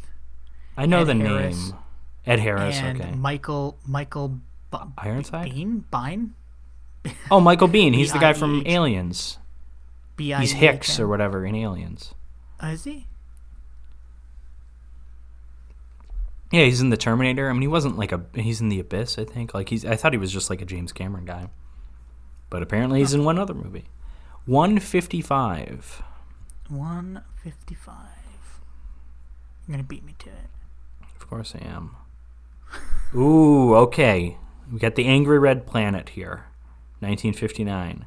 I 0.77 0.86
know 0.86 1.01
Ed 1.01 1.05
the 1.05 1.15
Harris. 1.15 1.69
name 1.71 1.79
Ed 2.25 2.39
Harris. 2.39 2.77
and 2.77 3.01
okay, 3.01 3.12
Michael 3.12 3.77
Michael 3.86 4.39
B- 4.71 4.77
Ironside. 4.97 5.51
Bean 5.51 5.86
Bine. 5.91 6.34
Oh, 7.30 7.39
Michael 7.39 7.67
Biehn. 7.67 7.93
He's 7.95 8.13
the 8.13 8.19
guy 8.19 8.34
from 8.34 8.63
Aliens. 8.65 9.38
B 10.15 10.34
I. 10.34 10.41
He's 10.41 10.51
Hicks 10.53 10.99
or 10.99 11.07
whatever 11.07 11.45
in 11.45 11.55
Aliens. 11.55 12.13
Uh, 12.61 12.67
is 12.67 12.84
he? 12.86 13.07
Yeah, 16.52 16.66
he's 16.66 16.82
in 16.82 16.89
the 16.89 16.97
Terminator. 16.97 17.49
I 17.49 17.54
mean, 17.54 17.62
he 17.62 17.68
wasn't 17.68 17.97
like 17.97 18.12
a. 18.12 18.26
He's 18.36 18.60
in 18.62 18.70
the 18.70 18.80
Abyss, 18.80 19.18
I 19.18 19.24
think. 19.26 19.54
Like 19.54 19.70
he's. 19.70 19.86
I 19.86 19.95
thought 19.95 20.12
he 20.14 20.18
was 20.18 20.32
just 20.32 20.49
like 20.49 20.62
a 20.62 20.66
James 20.66 20.91
Cameron 20.91 21.26
guy, 21.26 21.49
but 22.49 22.62
apparently 22.62 22.99
he's 22.99 23.14
in 23.14 23.24
one 23.24 23.39
other 23.39 23.54
movie. 23.54 23.86
One 24.45 24.80
fifty-five. 24.80 26.02
One 26.70 27.24
fifty 27.41 27.76
five. 27.76 28.60
You're 29.68 29.76
gonna 29.78 29.84
beat 29.88 30.04
me 30.04 30.16
to 30.20 30.30
it. 30.30 30.49
Of 31.20 31.28
course 31.30 31.54
I 31.56 31.66
am. 31.66 31.95
Ooh, 33.16 33.76
okay. 33.76 34.38
We 34.72 34.80
got 34.80 34.95
the 34.95 35.06
Angry 35.06 35.38
Red 35.39 35.66
Planet 35.68 36.10
here, 36.10 36.45
1959. 36.99 38.06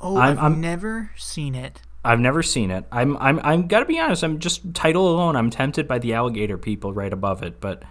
Oh, 0.00 0.16
I've 0.16 0.38
I'm- 0.38 0.60
never 0.60 1.10
seen 1.16 1.54
it, 1.54 1.82
I've 2.04 2.20
never 2.20 2.42
seen 2.42 2.70
it. 2.70 2.84
I'm 2.92 3.16
I'm 3.16 3.40
I'm 3.42 3.66
gotta 3.66 3.86
be 3.86 3.98
honest. 3.98 4.22
I'm 4.22 4.38
just 4.38 4.74
title 4.74 5.08
alone. 5.08 5.36
I'm 5.36 5.50
tempted 5.50 5.88
by 5.88 5.98
the 5.98 6.12
alligator 6.14 6.58
people 6.58 6.92
right 6.92 7.12
above 7.12 7.42
it, 7.42 7.60
but 7.60 7.82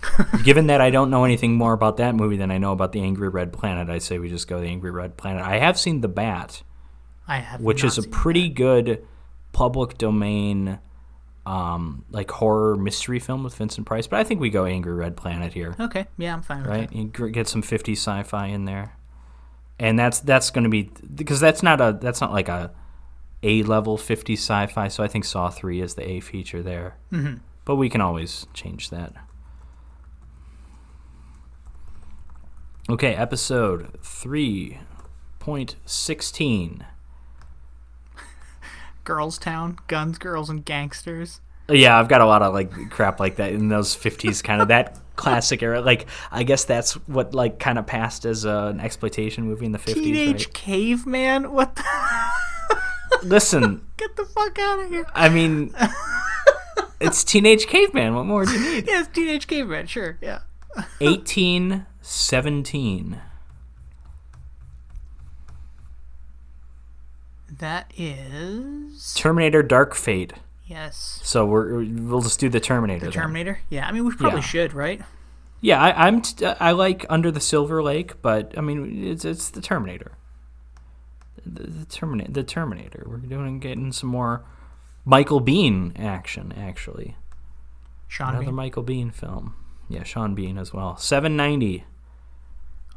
given 0.44 0.66
that 0.66 0.80
I 0.80 0.90
don't 0.90 1.10
know 1.10 1.24
anything 1.24 1.54
more 1.54 1.72
about 1.72 1.96
that 1.96 2.14
movie 2.14 2.36
than 2.36 2.50
I 2.50 2.58
know 2.58 2.72
about 2.72 2.92
the 2.92 3.00
Angry 3.00 3.28
Red 3.28 3.52
Planet, 3.52 3.88
I 3.88 3.98
say 3.98 4.18
we 4.18 4.28
just 4.28 4.46
go 4.46 4.60
the 4.60 4.66
Angry 4.66 4.90
Red 4.90 5.16
Planet. 5.16 5.42
I 5.42 5.58
have 5.58 5.78
seen 5.78 6.00
the 6.02 6.08
Bat, 6.08 6.62
I 7.26 7.38
have. 7.38 7.60
which 7.60 7.82
is 7.82 7.96
a 7.98 8.02
pretty 8.02 8.48
good 8.50 9.06
public 9.52 9.96
domain, 9.96 10.78
um, 11.46 12.04
like 12.10 12.30
horror 12.30 12.76
mystery 12.76 13.20
film 13.20 13.42
with 13.42 13.54
Vincent 13.54 13.86
Price. 13.86 14.06
But 14.06 14.20
I 14.20 14.24
think 14.24 14.40
we 14.40 14.50
go 14.50 14.66
Angry 14.66 14.94
Red 14.94 15.16
Planet 15.16 15.54
here. 15.54 15.74
Okay, 15.80 16.06
yeah, 16.18 16.34
I'm 16.34 16.42
fine 16.42 16.62
with 16.62 16.66
right? 16.68 16.90
that. 16.90 16.96
You 16.96 17.30
get 17.30 17.48
some 17.48 17.62
50 17.62 17.92
sci-fi 17.92 18.46
in 18.48 18.66
there, 18.66 18.96
and 19.78 19.98
that's 19.98 20.20
that's 20.20 20.50
going 20.50 20.64
to 20.64 20.70
be 20.70 20.90
because 21.14 21.40
that's 21.40 21.62
not 21.62 21.80
a 21.80 21.96
that's 21.98 22.20
not 22.20 22.32
like 22.32 22.48
a 22.48 22.72
A 23.42 23.62
level 23.64 23.96
50 23.96 24.34
sci-fi. 24.34 24.88
So 24.88 25.02
I 25.02 25.08
think 25.08 25.24
Saw 25.24 25.50
Three 25.50 25.80
is 25.80 25.94
the 25.94 26.08
A 26.08 26.20
feature 26.20 26.62
there, 26.62 26.96
hmm 27.10 27.34
but 27.64 27.76
we 27.76 27.88
can 27.88 28.00
always 28.00 28.46
change 28.54 28.90
that. 28.90 29.12
Okay, 32.90 33.14
episode 33.14 33.98
three 34.02 34.78
point 35.38 35.76
sixteen. 35.86 36.84
Girls 39.04 39.38
Town, 39.38 39.78
guns, 39.86 40.18
girls, 40.18 40.50
and 40.50 40.64
gangsters. 40.64 41.40
Yeah, 41.68 41.98
I've 41.98 42.08
got 42.08 42.20
a 42.20 42.26
lot 42.26 42.42
of 42.42 42.52
like 42.52 42.90
crap 42.90 43.20
like 43.20 43.36
that 43.36 43.52
in 43.52 43.68
those 43.68 43.94
fifties 43.94 44.42
kind 44.42 44.60
of 44.60 44.68
that 44.68 44.98
classic 45.16 45.62
era. 45.62 45.80
Like 45.80 46.06
I 46.32 46.42
guess 46.42 46.64
that's 46.64 46.94
what 47.06 47.34
like 47.34 47.58
kind 47.60 47.78
of 47.78 47.86
passed 47.86 48.24
as 48.24 48.44
uh, 48.44 48.72
an 48.74 48.80
exploitation 48.80 49.44
movie 49.44 49.66
in 49.66 49.72
the 49.72 49.78
fifties. 49.78 50.02
Teenage 50.04 50.46
Right? 50.46 50.54
caveman. 50.54 51.52
What? 51.52 51.76
The? 51.76 51.84
Listen, 53.22 53.86
Get 53.96 54.16
the 54.16 54.24
fuck 54.24 54.58
out 54.58 54.80
of 54.80 54.88
here. 54.90 55.06
I 55.14 55.28
mean, 55.28 55.74
it's 57.00 57.22
Teenage 57.24 57.66
Caveman. 57.66 58.14
What 58.14 58.24
more 58.26 58.44
do 58.44 58.52
you 58.52 58.74
need? 58.74 58.86
Yes, 58.86 59.06
teenage 59.12 59.46
caveman. 59.46 59.86
Sure. 59.86 60.18
Yeah. 60.20 60.40
Eighteen 61.00 61.86
seventeen. 62.00 63.20
That 67.58 67.92
is 67.96 69.14
Terminator: 69.14 69.62
Dark 69.62 69.94
Fate. 69.94 70.32
yes. 70.66 71.20
So 71.22 71.44
we're 71.44 71.84
we'll 71.84 72.22
just 72.22 72.40
do 72.40 72.48
the 72.48 72.60
Terminator. 72.60 73.06
The 73.06 73.12
then. 73.12 73.22
Terminator. 73.22 73.60
Yeah. 73.68 73.86
I 73.86 73.92
mean, 73.92 74.04
we 74.04 74.14
probably 74.14 74.38
Yeah. 74.40 74.46
should, 74.46 74.72
right? 74.72 75.00
Yeah, 75.60 75.80
I, 75.80 76.06
I'm 76.08 76.22
t- 76.22 76.44
I 76.44 76.72
like 76.72 77.06
Under 77.08 77.30
the 77.30 77.38
Silver 77.40 77.82
Lake, 77.82 78.20
but 78.22 78.54
I 78.56 78.62
mean 78.62 79.04
it's 79.06 79.24
it's 79.24 79.50
the 79.50 79.60
Terminator. 79.60 80.12
The, 81.44 81.64
the 81.64 81.84
Terminator. 81.86 82.32
The 82.32 82.42
Terminator. 82.44 83.04
We're 83.06 83.16
doing 83.18 83.58
getting 83.60 83.92
some 83.92 84.08
more 84.10 84.44
Michael 85.04 85.40
Biehn 85.40 85.98
action 85.98 86.52
actually. 86.56 87.16
Sean 88.08 88.30
Another 88.30 88.46
Bean. 88.46 88.54
Michael 88.54 88.84
Biehn 88.84 89.12
film. 89.12 89.54
Yeah, 89.88 90.02
Sean 90.04 90.34
Bean 90.34 90.58
as 90.58 90.72
well. 90.72 90.96
Seven 90.96 91.36
ninety. 91.36 91.84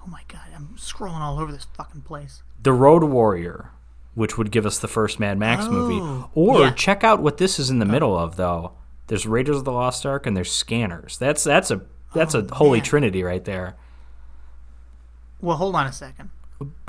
Oh 0.04 0.08
my 0.08 0.22
god, 0.28 0.42
I'm 0.56 0.76
scrolling 0.78 1.20
all 1.22 1.40
over 1.40 1.52
this 1.52 1.66
fucking 1.76 2.02
place. 2.02 2.44
The 2.62 2.74
Road 2.74 3.04
Warrior, 3.04 3.72
which 4.14 4.38
would 4.38 4.52
give 4.52 4.66
us 4.66 4.78
the 4.78 4.88
first 4.88 5.20
Mad 5.20 5.38
Max 5.40 5.66
oh, 5.66 5.72
movie. 5.72 6.00
Oh, 6.00 6.30
Or 6.36 6.60
yeah. 6.62 6.72
check 6.72 7.04
out 7.04 7.22
what 7.22 7.38
this 7.38 7.60
is 7.60 7.70
in 7.70 7.80
the 7.80 7.86
middle 7.86 8.18
of 8.18 8.36
though. 8.36 8.74
There's 9.08 9.26
Raiders 9.26 9.58
of 9.58 9.66
the 9.66 9.72
Lost 9.72 10.06
Ark 10.06 10.26
and 10.28 10.36
there's 10.38 10.52
Scanners. 10.52 11.18
That's 11.18 11.44
that's 11.44 11.72
a 11.72 11.82
that's 12.14 12.34
a 12.36 12.40
oh, 12.52 12.56
holy 12.56 12.70
Oh, 12.80 12.82
man. 12.82 12.84
trinity 12.84 13.24
right 13.24 13.44
there. 13.44 13.76
Well, 15.42 15.58
hold 15.58 15.76
on 15.76 15.88
a 15.88 15.92
second. 15.92 16.30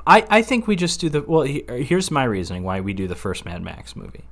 I, 0.07 0.25
I 0.31 0.43
think 0.43 0.67
we 0.67 0.77
just 0.77 1.01
do 1.01 1.09
the 1.09 1.23
well. 1.23 1.43
he- 1.43 1.67
uh, 1.69 1.75
Here's 1.75 2.11
my 2.11 2.25
reasoning 2.25 2.63
why 2.63 2.81
we 2.81 2.93
do 2.95 3.09
the 3.09 3.15
first 3.17 3.45
Mad 3.45 3.63
Max 3.63 3.97
movie. 3.97 4.25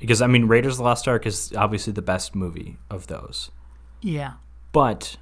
Because 0.00 0.20
I 0.20 0.26
mean, 0.26 0.46
Raiders 0.46 0.74
of 0.74 0.78
the 0.78 0.84
Lost 0.84 1.08
Ark 1.08 1.24
is 1.26 1.52
obviously 1.56 1.92
the 1.92 2.02
best 2.02 2.34
movie 2.34 2.76
of 2.90 3.06
those, 3.06 3.50
Yeah. 4.02 4.34
but 4.72 5.16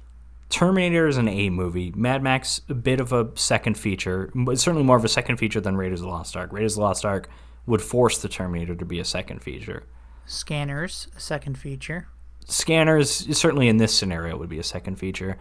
Terminator 0.49 1.07
is 1.07 1.17
an 1.17 1.27
A 1.29 1.49
movie. 1.49 1.91
Mad 1.95 2.21
Max 2.21 2.59
a 2.69 2.73
bit 2.73 2.99
of 2.99 3.13
a 3.13 3.29
second 3.35 3.77
feature, 3.77 4.29
but 4.35 4.59
certainly 4.59 4.83
more 4.85 4.97
of 4.97 5.05
a 5.05 5.09
second 5.09 5.37
feature 5.37 5.61
than 5.61 5.77
Raiders 5.77 6.01
of 6.01 6.05
the 6.07 6.11
Lost 6.11 6.35
Ark. 6.35 6.51
Raiders 6.51 6.73
of 6.73 6.77
the 6.77 6.83
Lost 6.83 7.05
Ark 7.05 7.29
would 7.65 7.81
force 7.81 8.17
the 8.21 8.27
Terminator 8.29 8.75
to 8.75 8.85
be 8.85 8.99
a 8.99 9.05
second 9.05 9.41
feature. 9.41 9.83
Scanners, 10.25 11.07
a 11.15 11.19
second 11.19 11.57
feature. 11.57 12.07
Scanners 12.47 13.37
certainly 13.37 13.67
in 13.69 13.77
this 13.77 13.95
scenario 13.97 14.37
would 14.37 14.49
be 14.49 14.59
a 14.59 14.63
second 14.63 14.97
feature, 14.97 15.37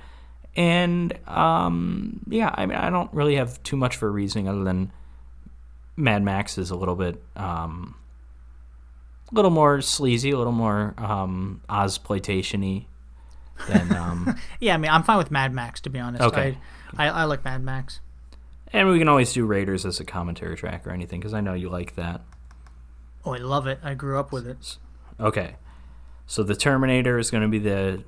and 0.57 1.13
um, 1.29 2.21
yeah, 2.29 2.55
I 2.55 2.67
mean 2.67 2.79
I 2.79 2.91
don't 2.91 3.13
really 3.13 3.37
have 3.37 3.63
too 3.63 3.77
much 3.77 3.97
for 3.97 4.09
a 4.09 4.11
reasoning 4.11 4.49
other 4.49 4.65
than 4.65 4.93
Mad 5.97 6.23
Max 6.23 6.59
is 6.59 6.71
a 6.71 6.77
little 6.77 6.97
bit 6.97 7.23
um, 7.37 7.95
a 9.31 9.35
little 9.35 9.51
more 9.51 9.81
sleazy, 9.81 10.31
a 10.31 10.39
little 10.39 10.53
more 10.53 10.95
um, 10.99 11.61
Ozploitation-y 11.69 12.87
than 13.69 13.95
um, 13.97 14.37
Yeah, 14.61 14.75
I 14.75 14.77
mean, 14.77 14.91
I'm 14.91 15.03
fine 15.03 15.19
with 15.19 15.31
Mad 15.31 15.53
Max 15.53 15.81
to 15.83 15.91
be 15.91 15.99
honest. 15.99 16.23
Okay. 16.23 16.59
I, 16.97 17.09
I, 17.09 17.23
I 17.23 17.25
like 17.25 17.45
Mad 17.45 17.63
Max. 17.63 18.01
and 18.73 18.89
we 18.89 18.99
can 18.99 19.09
always 19.09 19.33
do 19.33 19.45
Raiders 19.47 19.85
as 19.85 20.01
a 20.01 20.05
commentary 20.05 20.57
track 20.57 20.87
or 20.87 20.91
anything 20.91 21.21
because 21.21 21.35
I 21.35 21.41
know 21.41 21.55
you 21.55 21.69
like 21.69 21.95
that. 21.97 22.21
Oh, 23.25 23.33
I 23.35 23.39
love 23.39 23.67
it. 23.67 23.79
I 23.83 23.95
grew 23.95 24.19
up 24.19 24.33
with 24.33 24.47
it. 24.47 24.77
Okay. 25.19 25.57
So 26.27 26.43
the 26.43 26.55
Terminator 26.55 27.19
is 27.19 27.31
going 27.31 27.43
to 27.43 27.49
be 27.49 27.59
the 27.59 28.03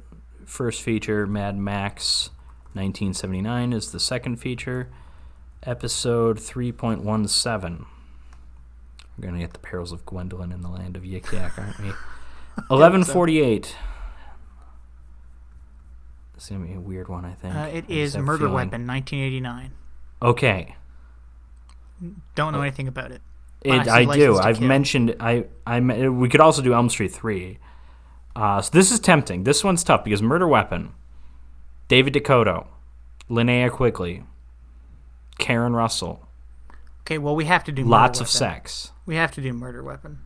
first 0.45 0.83
feature. 0.83 1.27
Mad 1.27 1.57
Max 1.57 2.31
1979 2.77 3.73
is 3.73 3.91
the 3.91 3.99
second 4.01 4.37
feature. 4.37 4.89
Episode 5.63 6.37
3.17. 6.39 7.87
We're 9.17 9.23
going 9.23 9.35
to 9.35 9.41
get 9.41 9.53
the 9.55 9.59
perils 9.59 9.93
of 9.93 10.05
Gwendoline 10.05 10.53
in 10.53 10.61
the 10.61 10.69
land 10.69 10.97
of 10.97 11.03
Yik 11.03 11.33
Yak, 11.33 11.59
aren't 11.59 11.79
we? 11.79 11.87
1148. 12.69 13.77
This 16.35 16.45
is 16.45 16.49
going 16.51 16.63
to 16.63 16.69
be 16.69 16.75
a 16.75 16.81
weird 16.81 17.09
one, 17.09 17.25
I 17.25 17.33
think. 17.33 17.55
Uh, 17.55 17.69
it 17.73 17.85
I 17.89 17.93
is 17.93 18.17
Murder 18.17 18.41
feeling. 18.41 18.55
Weapon, 18.55 18.87
1989. 18.87 19.73
Okay. 20.23 20.77
Don't 22.35 22.53
know 22.53 22.61
anything 22.61 22.89
about 22.89 23.11
it. 23.13 23.23
It, 23.63 23.71
Licensed 23.71 23.91
I 23.91 24.05
do. 24.17 24.39
I've 24.39 24.59
Kill. 24.59 24.69
mentioned. 24.69 25.17
I. 25.19 25.47
I. 25.67 25.81
We 25.81 26.29
could 26.29 26.41
also 26.41 26.63
do 26.63 26.75
Elm 26.75 26.89
Street 26.91 27.13
three. 27.13 27.59
Uh, 28.37 28.61
so 28.61 28.71
this 28.71 28.93
is 28.93 29.01
tempting. 29.01 29.45
This 29.45 29.65
one's 29.65 29.83
tough 29.83 30.05
because 30.05 30.21
Murder 30.23 30.47
Weapon, 30.47 30.93
David 31.89 32.13
Dakota, 32.13 32.65
Linnea 33.31 33.71
Quigley, 33.71 34.25
Karen 35.39 35.75
Russell, 35.75 36.23
Okay, 37.03 37.19
well, 37.19 37.37
we 37.37 37.45
have 37.45 37.63
to 37.65 37.71
do 37.73 37.83
Murder 37.83 37.91
lots 37.91 38.21
of 38.21 38.29
sex. 38.29 38.91
We 39.07 39.15
have 39.15 39.31
to 39.33 39.41
do 39.41 39.53
Murder 39.53 39.81
Weapon. 39.81 40.19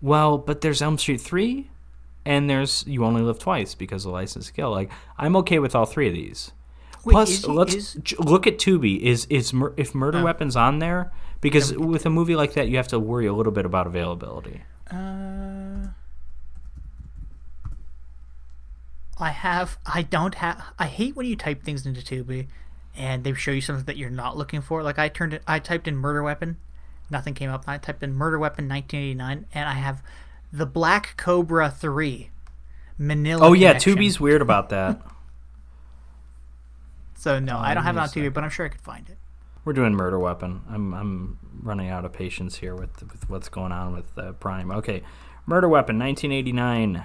Well, 0.00 0.38
but 0.38 0.62
there's 0.62 0.80
Elm 0.80 0.96
Street 0.96 1.20
three, 1.20 1.70
and 2.24 2.48
there's 2.48 2.82
You 2.86 3.04
Only 3.04 3.20
Live 3.20 3.38
Twice 3.38 3.74
because 3.74 4.06
of 4.06 4.12
License 4.12 4.46
to 4.46 4.52
Kill. 4.54 4.70
Like 4.70 4.90
I'm 5.18 5.36
okay 5.36 5.58
with 5.58 5.74
all 5.74 5.84
three 5.84 6.08
of 6.08 6.14
these. 6.14 6.52
Wait, 7.04 7.12
Plus, 7.12 7.28
is 7.30 7.46
let's 7.46 7.74
is- 7.74 8.18
look 8.18 8.46
at 8.46 8.56
Tubi. 8.56 9.00
Is 9.00 9.26
is 9.28 9.52
if 9.76 9.94
Murder 9.94 10.20
Oh. 10.20 10.24
Weapon's 10.24 10.56
on 10.56 10.78
there? 10.78 11.12
Because 11.42 11.74
with 11.76 12.06
a 12.06 12.10
movie 12.10 12.36
like 12.36 12.54
that, 12.54 12.68
you 12.68 12.78
have 12.78 12.88
to 12.88 12.98
worry 12.98 13.26
a 13.26 13.34
little 13.34 13.52
bit 13.52 13.66
about 13.66 13.86
availability. 13.86 14.62
Uh, 14.90 15.88
I 19.18 19.30
have. 19.30 19.78
I 19.86 20.02
don't 20.02 20.34
have. 20.36 20.62
I 20.78 20.86
hate 20.86 21.16
when 21.16 21.26
you 21.26 21.36
type 21.36 21.62
things 21.62 21.86
into 21.86 22.00
Tubi, 22.00 22.48
and 22.96 23.24
they 23.24 23.34
show 23.34 23.50
you 23.50 23.60
something 23.60 23.84
that 23.84 23.96
you're 23.96 24.10
not 24.10 24.36
looking 24.36 24.60
for. 24.60 24.82
Like 24.82 24.98
I 24.98 25.08
turned 25.08 25.34
it. 25.34 25.42
I 25.46 25.58
typed 25.58 25.86
in 25.88 25.96
murder 25.96 26.22
weapon, 26.22 26.56
nothing 27.10 27.34
came 27.34 27.50
up. 27.50 27.64
I 27.66 27.78
typed 27.78 28.02
in 28.02 28.14
murder 28.14 28.38
weapon 28.38 28.68
1989, 28.68 29.46
and 29.54 29.68
I 29.68 29.74
have 29.74 30.02
the 30.52 30.66
Black 30.66 31.16
Cobra 31.16 31.70
3. 31.70 32.30
Manila. 32.96 33.48
Oh 33.48 33.52
yeah, 33.52 33.70
Connection. 33.70 33.96
Tubi's 33.96 34.20
weird 34.20 34.42
about 34.48 34.68
that. 34.70 35.00
So 37.16 37.38
no, 37.38 37.58
I 37.58 37.74
don't 37.74 37.84
have 37.84 37.96
it 37.96 38.00
on 38.00 38.08
Tubi, 38.08 38.32
but 38.32 38.44
I'm 38.44 38.50
sure 38.50 38.66
I 38.66 38.68
could 38.68 38.80
find 38.80 39.08
it. 39.08 39.16
We're 39.64 39.72
doing 39.72 39.94
Murder 39.94 40.18
Weapon. 40.18 40.60
I'm 40.68 40.92
I'm 40.92 41.38
running 41.62 41.88
out 41.88 42.04
of 42.04 42.12
patience 42.12 42.56
here 42.56 42.74
with 42.74 43.02
with 43.02 43.28
what's 43.30 43.48
going 43.48 43.72
on 43.72 43.94
with 43.94 44.18
uh, 44.18 44.32
Prime. 44.32 44.70
Okay, 44.70 45.02
Murder 45.46 45.68
Weapon, 45.68 45.98
1989. 45.98 47.04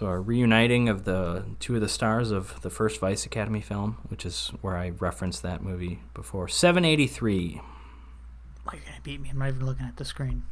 So 0.00 0.06
a 0.06 0.18
reuniting 0.18 0.88
of 0.88 1.04
the 1.04 1.44
two 1.58 1.74
of 1.74 1.82
the 1.82 1.88
stars 1.88 2.30
of 2.30 2.62
the 2.62 2.70
first 2.70 3.00
Vice 3.00 3.26
Academy 3.26 3.60
film, 3.60 3.98
which 4.08 4.24
is 4.24 4.50
where 4.62 4.74
I 4.74 4.92
referenced 4.98 5.42
that 5.42 5.62
movie 5.62 6.00
before. 6.14 6.48
783. 6.48 7.60
Oh, 7.60 8.70
you're 8.72 8.80
gonna 8.80 8.96
beat 9.02 9.20
me. 9.20 9.28
I'm 9.28 9.38
not 9.38 9.48
even 9.48 9.66
looking 9.66 9.84
at 9.84 9.98
the 9.98 10.06
screen. 10.06 10.44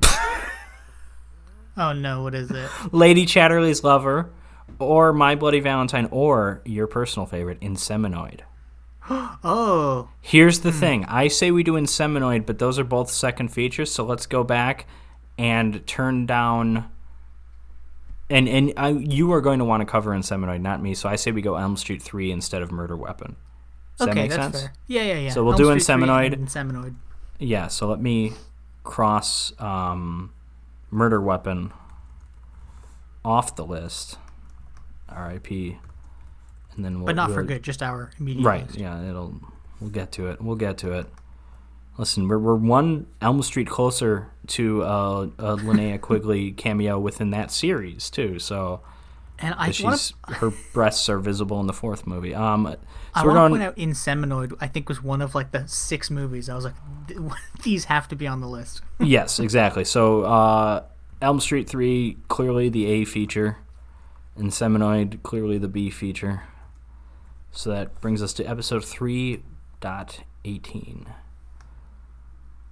oh 1.76 1.92
no, 1.92 2.22
what 2.22 2.34
is 2.34 2.50
it? 2.50 2.70
Lady 2.90 3.26
Chatterley's 3.26 3.84
Lover, 3.84 4.30
or 4.78 5.12
My 5.12 5.34
Bloody 5.34 5.60
Valentine, 5.60 6.08
or 6.10 6.62
your 6.64 6.86
personal 6.86 7.26
favorite, 7.26 7.60
Inseminoid. 7.60 8.40
Oh, 9.44 10.08
Here's 10.22 10.60
the 10.60 10.72
hmm. 10.72 10.80
thing. 10.80 11.04
I 11.04 11.28
say 11.28 11.50
we 11.50 11.62
do 11.62 11.74
Inseminoid, 11.74 12.46
but 12.46 12.58
those 12.58 12.78
are 12.78 12.84
both 12.84 13.10
second 13.10 13.48
features, 13.52 13.92
so 13.92 14.04
let's 14.04 14.24
go 14.24 14.42
back 14.42 14.86
and 15.36 15.86
turn 15.86 16.24
down. 16.24 16.90
And 18.28 18.48
and 18.48 18.72
I, 18.76 18.88
you 18.88 19.32
are 19.32 19.40
going 19.40 19.60
to 19.60 19.64
want 19.64 19.82
to 19.82 19.84
cover 19.86 20.10
Inseminoid, 20.10 20.60
not 20.60 20.82
me. 20.82 20.94
So 20.94 21.08
I 21.08 21.16
say 21.16 21.30
we 21.30 21.42
go 21.42 21.56
Elm 21.56 21.76
Street 21.76 22.02
three 22.02 22.32
instead 22.32 22.62
of 22.62 22.72
Murder 22.72 22.96
Weapon. 22.96 23.36
Does 23.98 24.08
okay, 24.08 24.14
that 24.14 24.20
make 24.22 24.30
that's 24.30 24.42
sense? 24.42 24.60
fair. 24.62 24.72
Yeah, 24.88 25.02
yeah, 25.02 25.18
yeah. 25.18 25.30
So 25.30 25.42
we'll 25.44 25.54
Elm 25.54 25.74
do 25.74 25.80
Street 25.80 25.96
3 25.96 26.06
Inseminoid. 26.06 26.34
Inseminoid. 26.34 26.94
Yeah, 27.38 27.68
so 27.68 27.88
let 27.88 28.00
me 28.00 28.32
cross 28.84 29.58
um, 29.60 30.32
Murder 30.90 31.20
Weapon 31.20 31.72
off 33.24 33.56
the 33.56 33.64
list. 33.64 34.18
R.I.P. 35.08 35.78
And 36.74 36.84
then 36.84 36.96
we'll, 36.98 37.06
but 37.06 37.16
not 37.16 37.30
for 37.30 37.36
we'll- 37.36 37.46
good. 37.46 37.62
Just 37.62 37.82
our 37.82 38.10
immediate. 38.18 38.44
Right. 38.44 38.66
list. 38.66 38.78
Yeah. 38.78 39.08
It'll. 39.08 39.34
We'll 39.80 39.90
get 39.90 40.12
to 40.12 40.28
it. 40.28 40.40
We'll 40.40 40.56
get 40.56 40.78
to 40.78 40.92
it. 40.92 41.06
Listen, 41.98 42.28
we're, 42.28 42.38
we're 42.38 42.54
one 42.54 43.06
Elm 43.20 43.42
Street 43.42 43.66
closer 43.66 44.28
to 44.48 44.82
uh, 44.82 45.28
a 45.38 45.56
Linnea 45.56 46.00
Quigley 46.00 46.52
cameo 46.52 46.98
within 46.98 47.30
that 47.30 47.50
series 47.50 48.10
too. 48.10 48.38
So 48.38 48.80
And 49.38 49.54
I 49.56 49.70
she's 49.70 50.14
to 50.28 50.34
her 50.34 50.52
breasts 50.72 51.08
are 51.08 51.18
visible 51.18 51.60
in 51.60 51.66
the 51.66 51.72
fourth 51.72 52.06
movie. 52.06 52.34
Um, 52.34 52.64
so 52.66 52.78
I 53.14 53.26
want 53.26 53.36
to 53.36 53.48
point 53.48 53.62
out 53.62 53.76
Inseminoid. 53.76 54.56
I 54.60 54.66
think 54.66 54.88
was 54.88 55.02
one 55.02 55.22
of 55.22 55.34
like 55.34 55.50
the 55.52 55.66
six 55.66 56.10
movies. 56.10 56.48
I 56.48 56.54
was 56.54 56.64
like, 56.64 56.74
these 57.62 57.86
have 57.86 58.08
to 58.08 58.16
be 58.16 58.26
on 58.26 58.40
the 58.40 58.48
list. 58.48 58.82
yes, 59.00 59.38
exactly. 59.38 59.84
So 59.84 60.22
uh, 60.22 60.84
Elm 61.20 61.40
Street 61.40 61.68
three 61.68 62.18
clearly 62.28 62.68
the 62.68 62.86
A 62.86 63.04
feature, 63.04 63.58
Inseminoid 64.38 65.22
clearly 65.22 65.58
the 65.58 65.68
B 65.68 65.90
feature. 65.90 66.42
So 67.52 67.70
that 67.70 68.00
brings 68.02 68.22
us 68.22 68.34
to 68.34 68.44
episode 68.44 68.84
three 68.84 69.42
dot 69.80 70.24
eighteen. 70.44 71.06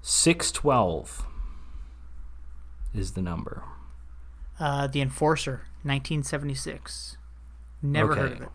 Six 0.03 0.53
twelve 0.53 1.25
is 2.95 3.13
the 3.13 3.23
number. 3.23 3.63
Uh, 4.59 4.87
the 4.87 5.01
Enforcer, 5.01 5.63
1976. 5.83 7.17
Never 7.83 8.15
heard 8.15 8.33
of 8.33 8.41
it. 8.43 8.49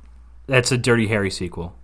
That's 0.48 0.72
a 0.72 0.78
Dirty 0.78 1.08
Harry 1.08 1.30
sequel. 1.30 1.76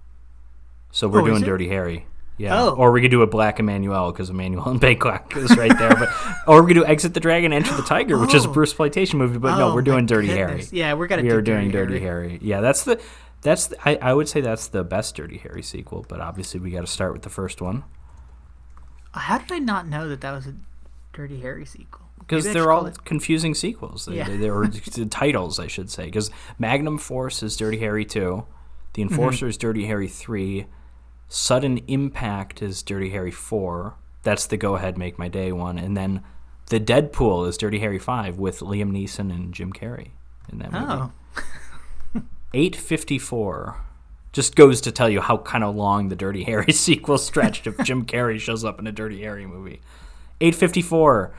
So 0.91 1.07
we're 1.07 1.21
Oh, 1.21 1.25
doing? 1.25 1.41
Dirty 1.43 1.67
Harry. 1.67 2.07
Yeah. 2.37 2.59
Oh. 2.63 2.69
Or 2.71 2.91
we 2.91 3.01
could 3.01 3.11
do 3.11 3.21
a 3.21 3.27
Black 3.27 3.59
Emmanuel 3.59 4.11
because 4.11 4.29
Emmanuel 4.29 4.67
and 4.69 4.79
Bangkok 4.81 5.35
is 5.37 5.55
right 5.55 5.77
there. 5.77 5.95
But 5.95 6.09
or 6.47 6.61
we 6.63 6.67
could 6.73 6.79
do 6.79 6.85
Exit 6.85 7.13
the 7.13 7.19
Dragon, 7.19 7.53
Enter 7.53 7.75
the 7.75 7.83
Tiger, 7.83 8.17
which 8.17 8.33
is 8.33 8.45
a 8.45 8.49
Oh. 8.49 8.53
Bruce 8.53 8.71
exploitation 8.71 9.19
movie. 9.19 9.37
But 9.37 9.57
no, 9.57 9.69
Oh, 9.71 9.75
we're 9.75 9.81
doing 9.83 10.05
Dirty 10.05 10.27
goodness. 10.27 10.69
Harry. 10.71 10.79
Yeah, 10.79 10.93
we're 10.93 11.07
gonna 11.07 11.21
we 11.23 11.29
do 11.29 11.35
are 11.37 11.41
doing 11.41 11.69
Dirty 11.71 11.93
Dirty 11.93 11.99
Harry. 12.05 12.39
Yeah, 12.41 12.61
that's 12.61 12.83
the 12.83 13.01
that's 13.41 13.67
the, 13.67 13.77
I, 13.87 14.09
I 14.09 14.13
would 14.13 14.27
say 14.27 14.41
that's 14.41 14.67
the 14.69 14.83
best 14.83 15.15
Dirty 15.15 15.37
Harry 15.37 15.61
sequel. 15.61 16.05
But 16.09 16.19
obviously 16.19 16.59
we 16.59 16.71
got 16.71 16.81
to 16.81 16.87
start 16.87 17.13
with 17.13 17.21
the 17.21 17.29
first 17.29 17.61
one 17.61 17.83
How 19.13 19.37
did 19.37 19.51
I 19.51 19.59
not 19.59 19.87
know 19.87 20.09
that 20.09 20.21
that 20.21 20.31
was 20.31 20.47
a 20.47 20.55
Dirty 21.13 21.39
Harry 21.41 21.65
sequel? 21.65 22.04
Because 22.27 22.51
they're 22.51 22.71
all 22.71 22.85
it- 22.87 23.03
confusing 23.05 23.53
sequels. 23.53 24.05
They, 24.05 24.17
Yeah. 24.17 24.27
they, 24.29 24.37
they 24.43 24.49
were 24.51 24.67
titles, 25.09 25.59
I 25.59 25.67
should 25.67 25.89
say. 25.91 26.05
Because 26.05 26.31
Magnum 26.59 26.97
Force 26.97 27.43
is 27.43 27.55
Dirty 27.55 27.77
Harry 27.79 28.05
two, 28.05 28.45
The 28.93 29.03
Mm-hmm. 29.03 29.11
Enforcer 29.13 29.47
is 29.47 29.57
Dirty 29.57 29.85
Harry 29.87 30.07
three, 30.07 30.65
Sudden 31.27 31.79
Impact 31.87 32.61
is 32.61 32.81
Dirty 32.83 33.09
Harry 33.09 33.31
four. 33.31 33.95
That's 34.23 34.47
the 34.47 34.57
go 34.57 34.75
ahead 34.75 34.97
make 34.97 35.19
my 35.19 35.27
day 35.27 35.51
one, 35.51 35.77
and 35.77 35.95
then 35.95 36.23
the 36.69 36.79
Dead 36.79 37.11
Pool 37.13 37.45
is 37.45 37.57
Dirty 37.57 37.79
Harry 37.79 37.99
five 37.99 38.37
with 38.39 38.59
Liam 38.61 38.91
Neeson 38.91 39.29
and 39.31 39.53
Jim 39.53 39.71
Carrey 39.71 40.09
in 40.51 40.57
that 40.59 40.71
movie. 40.71 40.85
Oh, 40.87 41.11
Eight 42.53 42.75
fifty 42.75 43.19
four. 43.19 43.81
Just 44.31 44.55
goes 44.55 44.81
to 44.81 44.91
tell 44.91 45.09
you 45.09 45.21
how 45.21 45.37
kind 45.37 45.63
of 45.63 45.75
long 45.75 46.09
the 46.09 46.15
Dirty 46.15 46.43
Harry 46.43 46.71
sequel 46.73 47.17
stretched 47.17 47.67
if 47.67 47.77
Jim 47.83 48.05
Carrey 48.05 48.39
shows 48.39 48.63
up 48.65 48.79
in 48.79 48.87
a 48.87 48.91
Dirty 48.91 49.21
Harry 49.21 49.45
movie. 49.45 49.81
Eight 50.41 50.55
fifty 50.55 50.81
four. 50.81 51.33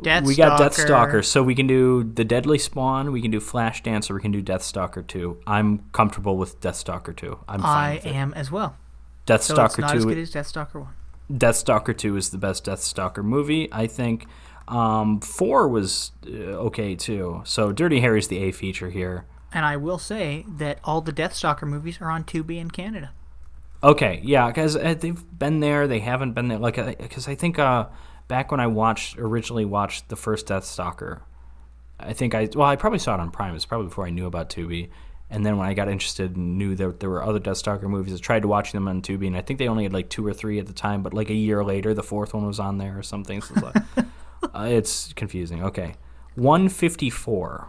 Death 0.00 0.24
we 0.24 0.36
got 0.36 0.58
Death 0.58 0.74
Stalker. 0.74 1.20
Deathstalker, 1.20 1.24
so 1.24 1.42
we 1.42 1.54
can 1.54 1.66
do 1.66 2.04
the 2.04 2.24
Deadly 2.24 2.58
Spawn, 2.58 3.12
we 3.12 3.20
can 3.20 3.30
do 3.30 3.40
Flashdance, 3.40 4.10
or 4.10 4.14
we 4.14 4.20
can 4.20 4.30
do 4.30 4.42
Deathstalker 4.42 5.06
2. 5.06 5.42
I'm 5.46 5.80
comfortable 5.92 6.36
with 6.36 6.60
Deathstalker 6.60 7.14
2. 7.14 7.38
I'm 7.48 7.60
fine 7.60 8.00
I 8.04 8.08
am 8.08 8.32
as 8.34 8.50
well. 8.50 8.76
So 9.26 9.34
it's 9.34 9.50
Deathstalker 9.50 9.80
not 9.80 9.96
as 9.96 10.04
good 10.04 10.18
as 10.18 10.32
Deathstalker 10.32 10.80
1. 10.80 11.38
Deathstalker 11.38 11.96
2 11.96 12.16
is 12.16 12.30
the 12.30 12.38
best 12.38 12.64
Deathstalker 12.64 13.24
movie, 13.24 13.68
I 13.72 13.86
think. 13.86 14.26
Um, 14.68 15.20
4 15.20 15.68
was 15.68 16.12
uh, 16.26 16.30
okay 16.30 16.94
too. 16.94 17.42
So 17.44 17.72
Dirty 17.72 18.00
Harry's 18.00 18.28
the 18.28 18.38
A 18.38 18.52
feature 18.52 18.90
here. 18.90 19.24
And 19.52 19.64
I 19.64 19.76
will 19.76 19.98
say 19.98 20.44
that 20.48 20.78
all 20.84 21.00
the 21.00 21.12
Deathstalker 21.12 21.66
movies 21.66 22.00
are 22.00 22.10
on 22.10 22.24
Tubi 22.24 22.58
in 22.58 22.70
Canada. 22.70 23.10
Okay, 23.82 24.20
yeah, 24.22 24.48
because 24.48 24.76
uh, 24.76 24.94
they've 24.94 25.38
been 25.38 25.60
there, 25.60 25.88
they 25.88 26.00
haven't 26.00 26.32
been 26.34 26.48
there. 26.48 26.58
Like, 26.58 26.76
because 26.98 27.26
I 27.26 27.34
think 27.34 27.58
uh, 27.58 27.86
back 28.30 28.52
when 28.52 28.60
I 28.60 28.68
watched 28.68 29.18
originally 29.18 29.64
watched 29.64 30.08
the 30.08 30.14
first 30.14 30.46
Deathstalker. 30.46 31.20
I 31.98 32.12
think 32.12 32.32
I 32.32 32.48
well, 32.54 32.68
I 32.68 32.76
probably 32.76 33.00
saw 33.00 33.14
it 33.14 33.20
on 33.20 33.32
Prime. 33.32 33.56
It's 33.56 33.66
probably 33.66 33.88
before 33.88 34.06
I 34.06 34.10
knew 34.10 34.26
about 34.26 34.48
Tubi. 34.48 34.88
And 35.28 35.44
then 35.44 35.58
when 35.58 35.68
I 35.68 35.74
got 35.74 35.88
interested 35.88 36.36
and 36.36 36.56
knew 36.56 36.74
that 36.76 37.00
there 37.00 37.10
were 37.10 37.24
other 37.24 37.40
Deathstalker 37.40 37.82
movies, 37.82 38.14
I 38.14 38.18
tried 38.18 38.42
to 38.42 38.48
watch 38.48 38.72
them 38.72 38.88
on 38.88 39.02
Tubi, 39.02 39.26
and 39.26 39.36
I 39.36 39.42
think 39.42 39.58
they 39.58 39.68
only 39.68 39.82
had 39.82 39.92
like 39.92 40.08
two 40.08 40.26
or 40.26 40.32
three 40.32 40.58
at 40.60 40.66
the 40.66 40.72
time. 40.72 41.02
But 41.02 41.12
like 41.12 41.28
a 41.28 41.34
year 41.34 41.62
later, 41.64 41.92
the 41.92 42.02
fourth 42.04 42.32
one 42.32 42.46
was 42.46 42.60
on 42.60 42.78
there 42.78 42.96
or 42.96 43.02
something. 43.02 43.42
So 43.42 43.54
it's, 43.54 43.62
like, 43.62 44.06
uh, 44.54 44.68
it's 44.70 45.12
confusing. 45.14 45.64
Okay, 45.64 45.96
one 46.36 46.68
fifty 46.68 47.10
four. 47.10 47.66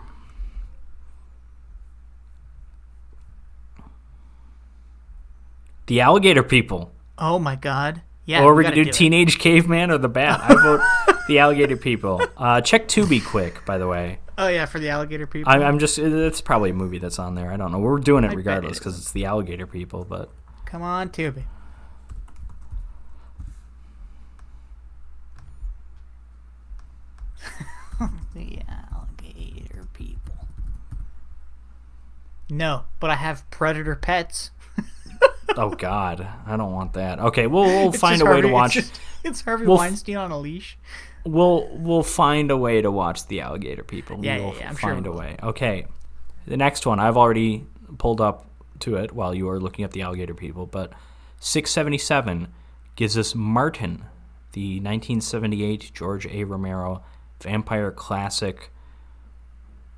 The 5.87 6.01
alligator 6.01 6.43
people. 6.43 6.91
Oh 7.17 7.39
my 7.39 7.55
god. 7.55 8.03
Yeah. 8.31 8.43
or 8.43 8.55
we 8.55 8.63
could 8.63 8.71
gotta 8.71 8.83
do 8.83 8.89
it. 8.89 8.93
Teenage 8.93 9.39
Caveman 9.39 9.91
or 9.91 9.97
the 9.97 10.07
Bat. 10.07 10.39
I 10.41 10.53
vote 10.55 10.81
the 11.27 11.39
Alligator 11.39 11.75
People. 11.75 12.21
Uh, 12.37 12.61
check 12.61 12.87
Tubi 12.87 13.23
quick, 13.23 13.65
by 13.65 13.77
the 13.77 13.87
way. 13.87 14.19
Oh 14.37 14.47
yeah, 14.47 14.65
for 14.65 14.79
the 14.79 14.89
alligator 14.89 15.27
people. 15.27 15.51
I'm, 15.51 15.61
I'm 15.61 15.77
just, 15.77 15.99
it's 15.99 16.41
probably 16.41 16.71
a 16.71 16.73
movie 16.73 16.97
that's 16.97 17.19
on 17.19 17.35
there. 17.35 17.51
I 17.51 17.57
don't 17.57 17.71
know. 17.71 17.77
We're 17.79 17.99
doing 17.99 18.23
it 18.23 18.29
bet 18.29 18.37
regardless 18.37 18.77
it 18.77 18.79
because 18.79 18.97
it's 18.97 19.11
the 19.11 19.25
Alligator 19.25 19.67
People, 19.67 20.03
but 20.03 20.31
Come 20.65 20.81
on, 20.81 21.09
Tubi. 21.09 21.43
the 28.33 28.61
alligator 28.67 29.85
people. 29.93 30.47
No, 32.49 32.85
but 32.99 33.09
I 33.09 33.15
have 33.15 33.47
predator 33.51 33.95
pets. 33.95 34.51
Oh 35.57 35.69
god, 35.77 36.27
I 36.45 36.57
don't 36.57 36.71
want 36.73 36.93
that. 36.93 37.19
Okay, 37.19 37.47
we'll, 37.47 37.63
we'll 37.65 37.89
It's 37.89 37.99
find 37.99 38.21
a 38.21 38.25
way 38.25 38.41
to 38.41 38.47
watch. 38.47 38.77
It's, 38.77 38.89
just- 38.89 39.01
it's 39.23 39.41
Harvey 39.41 39.65
We'll 39.67 39.77
Weinstein 39.77 40.17
on 40.17 40.31
a 40.31 40.39
leash. 40.39 40.77
We'll 41.25 41.67
we'll 41.77 42.01
find 42.03 42.49
a 42.49 42.57
way 42.57 42.81
to 42.81 42.89
watch 42.89 43.27
the 43.27 43.41
Alligator 43.41 43.83
People. 43.83 44.23
Yeah, 44.25 44.37
we'll 44.39 44.53
yeah, 44.53 44.59
yeah, 44.59 44.69
I'm 44.69 44.75
sure 44.75 44.93
find 44.93 45.05
we 45.05 45.13
a 45.13 45.15
way. 45.15 45.37
Okay, 45.43 45.85
the 46.47 46.57
next 46.57 46.85
one 46.87 46.99
I've 46.99 47.17
already 47.17 47.65
pulled 47.99 48.19
up 48.21 48.47
to 48.79 48.95
it 48.95 49.11
while 49.13 49.35
you 49.35 49.47
are 49.49 49.59
looking 49.59 49.85
at 49.85 49.91
the 49.91 50.01
Alligator 50.01 50.33
People, 50.33 50.65
but 50.65 50.93
677 51.39 52.47
gives 52.95 53.17
us 53.17 53.35
Martin, 53.35 54.05
the 54.53 54.75
1978 54.79 55.91
George 55.93 56.25
A. 56.25 56.43
Romero 56.43 57.03
vampire 57.39 57.91
classic, 57.91 58.70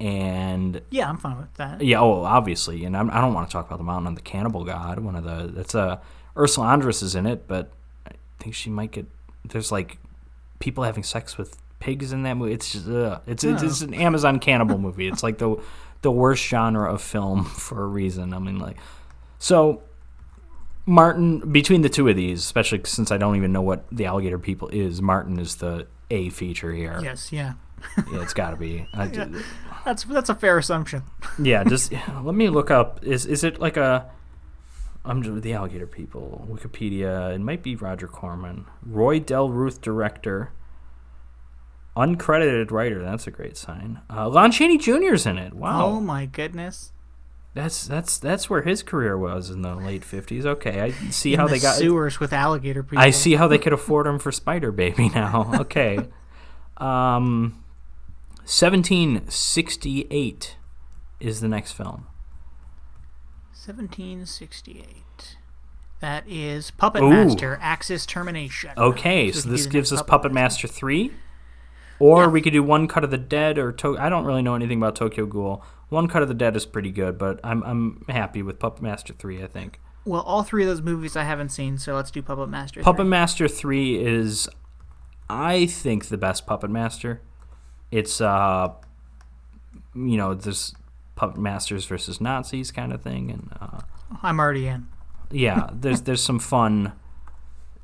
and 0.03 0.81
Yeah, 0.89 1.07
I'm 1.09 1.17
fine 1.17 1.37
with 1.37 1.53
that. 1.55 1.81
yeah, 1.81 2.01
oh, 2.01 2.23
obviously, 2.23 2.83
and 2.83 2.95
I'm, 2.97 3.09
I 3.09 3.21
don't 3.21 3.33
want 3.33 3.47
to 3.47 3.53
talk 3.53 3.67
about 3.67 3.77
the 3.77 3.85
Mountain 3.85 4.07
of 4.07 4.15
the 4.15 4.21
Cannibal 4.21 4.65
God. 4.65 4.99
One 4.99 5.15
of 5.15 5.23
the 5.23 5.49
that's 5.53 5.73
uh, 5.73 5.99
Ursula 6.37 6.67
Andress 6.67 7.01
is 7.01 7.15
in 7.15 7.25
it, 7.25 7.47
but 7.47 7.71
I 8.05 8.11
think 8.39 8.53
she 8.53 8.69
might 8.69 8.91
get 8.91 9.05
there's 9.45 9.71
like 9.71 9.97
people 10.59 10.83
having 10.83 11.03
sex 11.03 11.37
with 11.37 11.57
pigs 11.79 12.11
in 12.11 12.23
that 12.23 12.35
movie. 12.35 12.51
It's 12.53 12.73
just 12.73 12.87
uh, 12.87 13.19
it's, 13.25 13.45
it's 13.45 13.63
it's 13.63 13.81
an 13.81 13.93
Amazon 13.93 14.39
cannibal 14.39 14.77
movie. 14.77 15.07
It's 15.07 15.23
like 15.23 15.37
the 15.37 15.55
the 16.01 16.11
worst 16.11 16.43
genre 16.45 16.93
of 16.93 17.01
film 17.01 17.45
for 17.65 17.81
a 17.83 17.87
reason. 17.87 18.33
I 18.33 18.39
mean, 18.39 18.59
like 18.59 18.77
so. 19.39 19.83
Martin, 20.85 21.39
between 21.53 21.81
the 21.81 21.87
two 21.87 22.09
of 22.09 22.17
these, 22.17 22.39
especially 22.39 22.81
since 22.83 23.09
I 23.09 23.15
don't 23.15 23.37
even 23.37 23.53
know 23.53 23.61
what 23.61 23.85
the 23.89 24.03
Alligator 24.03 24.37
People 24.37 24.67
is, 24.67 25.01
Martin 25.01 25.39
is 25.39 25.55
the 25.55 25.87
A 26.11 26.27
feature 26.27 26.73
here. 26.73 26.99
Yes, 27.01 27.31
yeah. 27.31 27.53
Yeah, 28.11 28.21
it's 28.21 28.33
got 28.33 28.51
to 28.51 28.55
be. 28.57 28.87
I, 28.93 29.07
That's 29.85 30.03
that's 30.05 30.29
a 30.29 30.35
fair 30.35 30.57
assumption. 30.57 31.03
yeah, 31.39 31.63
just 31.65 31.91
let 32.23 32.33
me 32.35 32.47
look 32.49 32.71
up. 32.71 33.03
Is 33.03 33.25
is 33.25 33.43
it 33.43 33.59
like 33.59 33.75
a? 33.77 34.09
I'm 35.05 35.21
just, 35.21 35.41
the 35.41 35.51
alligator 35.53 35.85
people. 35.87 36.47
Wikipedia. 36.49 37.35
It 37.35 37.41
might 37.41 37.61
be 37.61 37.75
Roger 37.75 38.07
Corman. 38.07 38.65
Roy 38.85 39.19
Del 39.19 39.49
Ruth 39.49 39.81
director. 39.81 40.51
Uncredited 41.95 42.71
writer. 42.71 43.03
That's 43.03 43.27
a 43.27 43.31
great 43.31 43.55
sign. 43.57 43.99
Uh, 44.09 44.27
Lon 44.29 44.51
Chaney 44.51 44.77
Jr.'s 44.77 45.25
in 45.25 45.37
it. 45.37 45.53
Wow, 45.53 45.85
Oh 45.85 45.99
my 45.99 46.25
goodness. 46.25 46.91
that's 47.53 47.85
that's 47.85 48.17
that's 48.17 48.49
where 48.49 48.63
his 48.63 48.81
career 48.81 49.15
was 49.17 49.49
in 49.51 49.61
the 49.61 49.75
late 49.75 50.01
'50s. 50.03 50.45
Okay, 50.45 50.79
I 50.81 50.91
see 51.11 51.33
In 51.33 51.39
how 51.39 51.47
the 51.47 51.55
they 51.55 51.59
got. 51.59 51.75
sewers 51.75 52.19
with 52.19 52.33
alligator 52.33 52.81
people. 52.81 52.97
I 52.99 53.09
see 53.11 53.35
how 53.35 53.47
they 53.47 53.59
could 53.59 53.73
afford 53.79 54.07
him 54.07 54.17
for 54.17 54.31
Spider 54.31 54.71
Baby 54.71 55.09
now. 55.09 55.51
Okay. 55.59 55.99
um, 56.77 57.62
1768 58.45 60.57
is 61.19 61.41
the 61.41 61.47
next 61.47 61.71
film. 61.73 62.07
1768. 63.65 65.37
That 66.01 66.23
is 66.27 66.71
Puppet 66.71 67.01
Ooh. 67.03 67.09
Master 67.09 67.57
Axis 67.61 68.05
Termination. 68.05 68.71
Okay, 68.77 69.31
So 69.31 69.41
so 69.41 69.49
this 69.49 69.65
gives 69.67 69.91
us 69.93 69.99
next 69.99 70.09
Puppet 70.09 70.33
Master. 70.33 70.67
Master 70.67 70.79
3. 70.79 71.11
Or 71.99 72.23
Yeah. 72.23 72.27
we 72.27 72.41
could 72.41 72.51
do 72.53 72.61
One 72.63 72.87
Cut 72.87 73.03
of 73.05 73.11
the 73.11 73.17
Dead 73.17 73.57
or 73.57 73.71
to- 73.71 73.97
I 73.97 74.09
don't 74.09 74.25
really 74.25 74.41
know 74.41 74.55
anything 74.55 74.79
about 74.79 74.95
Tokyo 74.97 75.25
Ghoul. 75.25 75.63
One 75.89 76.07
Cut 76.09 76.21
of 76.21 76.27
the 76.27 76.33
Dead 76.33 76.55
is 76.57 76.65
pretty 76.65 76.91
good, 76.91 77.17
but 77.17 77.39
I'm 77.43 77.63
I'm 77.63 78.03
happy 78.09 78.41
with 78.41 78.59
Puppet 78.59 78.81
Master 78.81 79.13
3, 79.13 79.41
I 79.43 79.47
think. 79.47 79.79
Well, 80.03 80.21
all 80.21 80.43
three 80.43 80.63
of 80.63 80.69
those 80.69 80.81
movies 80.81 81.15
I 81.15 81.23
haven't 81.23 81.49
seen, 81.49 81.77
so 81.77 81.95
let's 81.95 82.11
do 82.11 82.21
Puppet 82.21 82.49
Master. 82.49 82.81
Puppet 82.81 83.03
three. 83.03 83.09
Master 83.09 83.47
3 83.47 84.03
is, 84.05 84.49
I 85.29 85.65
think, 85.67 86.07
the 86.07 86.17
best 86.17 86.45
Puppet 86.45 86.69
Master. 86.69 87.21
It's, 87.93 88.19
uh, 88.21 88.69
you 89.93 90.17
know, 90.17 90.33
this 90.33 90.73
Puppet 91.15 91.39
Masters 91.39 91.85
versus 91.85 92.19
Nazis 92.19 92.71
kind 92.71 92.91
of 92.91 93.03
thing. 93.03 93.29
And, 93.29 93.51
uh, 93.61 93.81
I'm 94.23 94.39
already 94.39 94.65
in. 94.65 94.87
yeah, 95.29 95.69
there's 95.73 96.01
there's 96.01 96.23
some 96.23 96.39
fun, 96.39 96.93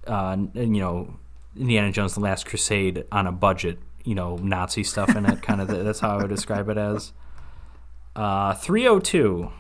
uh, 0.08 0.36
you 0.56 0.66
know, 0.66 1.20
Indiana 1.56 1.92
Jones: 1.92 2.16
The 2.16 2.22
Last 2.22 2.48
Crusade 2.48 3.06
on 3.12 3.28
a 3.28 3.32
budget, 3.32 3.78
you 4.04 4.16
know, 4.16 4.38
Nazi 4.38 4.84
stuff 4.84 5.16
in 5.16 5.28
it. 5.28 5.42
Kind 5.50 5.62
of, 5.62 5.68
that's 5.68 6.00
how 6.00 6.18
I 6.18 6.22
would 6.24 6.30
describe 6.30 6.70
it 6.70 6.78
as. 6.78 7.14
Uh, 8.16 8.56
302. 8.56 9.52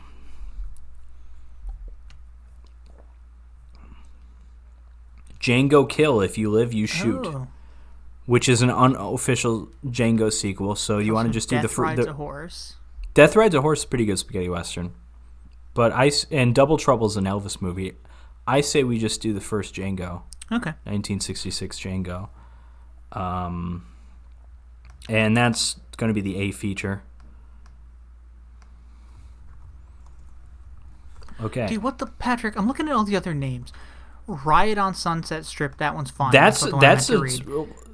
Django 5.39 5.87
Kill. 5.87 6.21
If 6.21 6.39
you 6.39 6.49
live, 6.49 6.73
you 6.73 6.87
shoot. 6.87 7.25
Oh, 7.25 7.47
Which 8.29 8.47
is 8.47 8.61
an 8.61 8.69
unofficial 8.69 9.69
Django 9.87 10.31
sequel. 10.31 10.75
So 10.75 10.99
you 10.99 11.15
want 11.15 11.27
to 11.27 11.33
just 11.33 11.49
do 11.49 11.55
Death 11.55 11.63
the, 11.63 11.69
fir- 11.69 11.81
rides 11.83 12.05
the 12.05 12.11
a 12.11 12.13
horse. 12.13 12.75
Death 13.15 13.35
Rides 13.35 13.55
a 13.55 13.61
Horse 13.61 13.79
is 13.79 13.85
a 13.85 13.87
pretty 13.87 14.05
good 14.05 14.19
spaghetti 14.19 14.47
western. 14.49 14.93
But 15.73 15.91
I 15.93 16.11
and 16.29 16.53
Double 16.53 16.77
Trouble's 16.77 17.17
an 17.17 17.23
Elvis 17.25 17.59
movie. 17.59 17.93
I 18.45 18.61
say 18.61 18.83
we 18.83 18.99
just 18.99 19.19
do 19.21 19.33
the 19.33 19.41
first 19.41 19.73
Django, 19.73 20.21
Okay. 20.51 20.75
1966 20.85 21.79
Django. 21.79 22.29
Um, 23.13 23.87
and 25.09 25.35
that's 25.35 25.79
going 25.97 26.09
to 26.09 26.13
be 26.13 26.21
the 26.21 26.37
A 26.37 26.51
feature. 26.51 27.01
Okay. 31.41 31.67
Dude, 31.67 31.81
what 31.83 31.97
the 31.97 32.05
Patrick? 32.05 32.55
I'm 32.57 32.67
looking 32.67 32.87
at 32.87 32.93
all 32.93 33.03
the 33.05 33.15
other 33.15 33.33
names. 33.33 33.71
Riot 34.27 34.77
on 34.77 34.93
Sunset 34.93 35.45
Strip. 35.45 35.77
That 35.77 35.95
one's 35.95 36.11
fine. 36.11 36.31
that's 36.31 36.61
the 36.61 36.75
I 36.75 36.79
that's 36.79 37.09
a, 37.09 37.17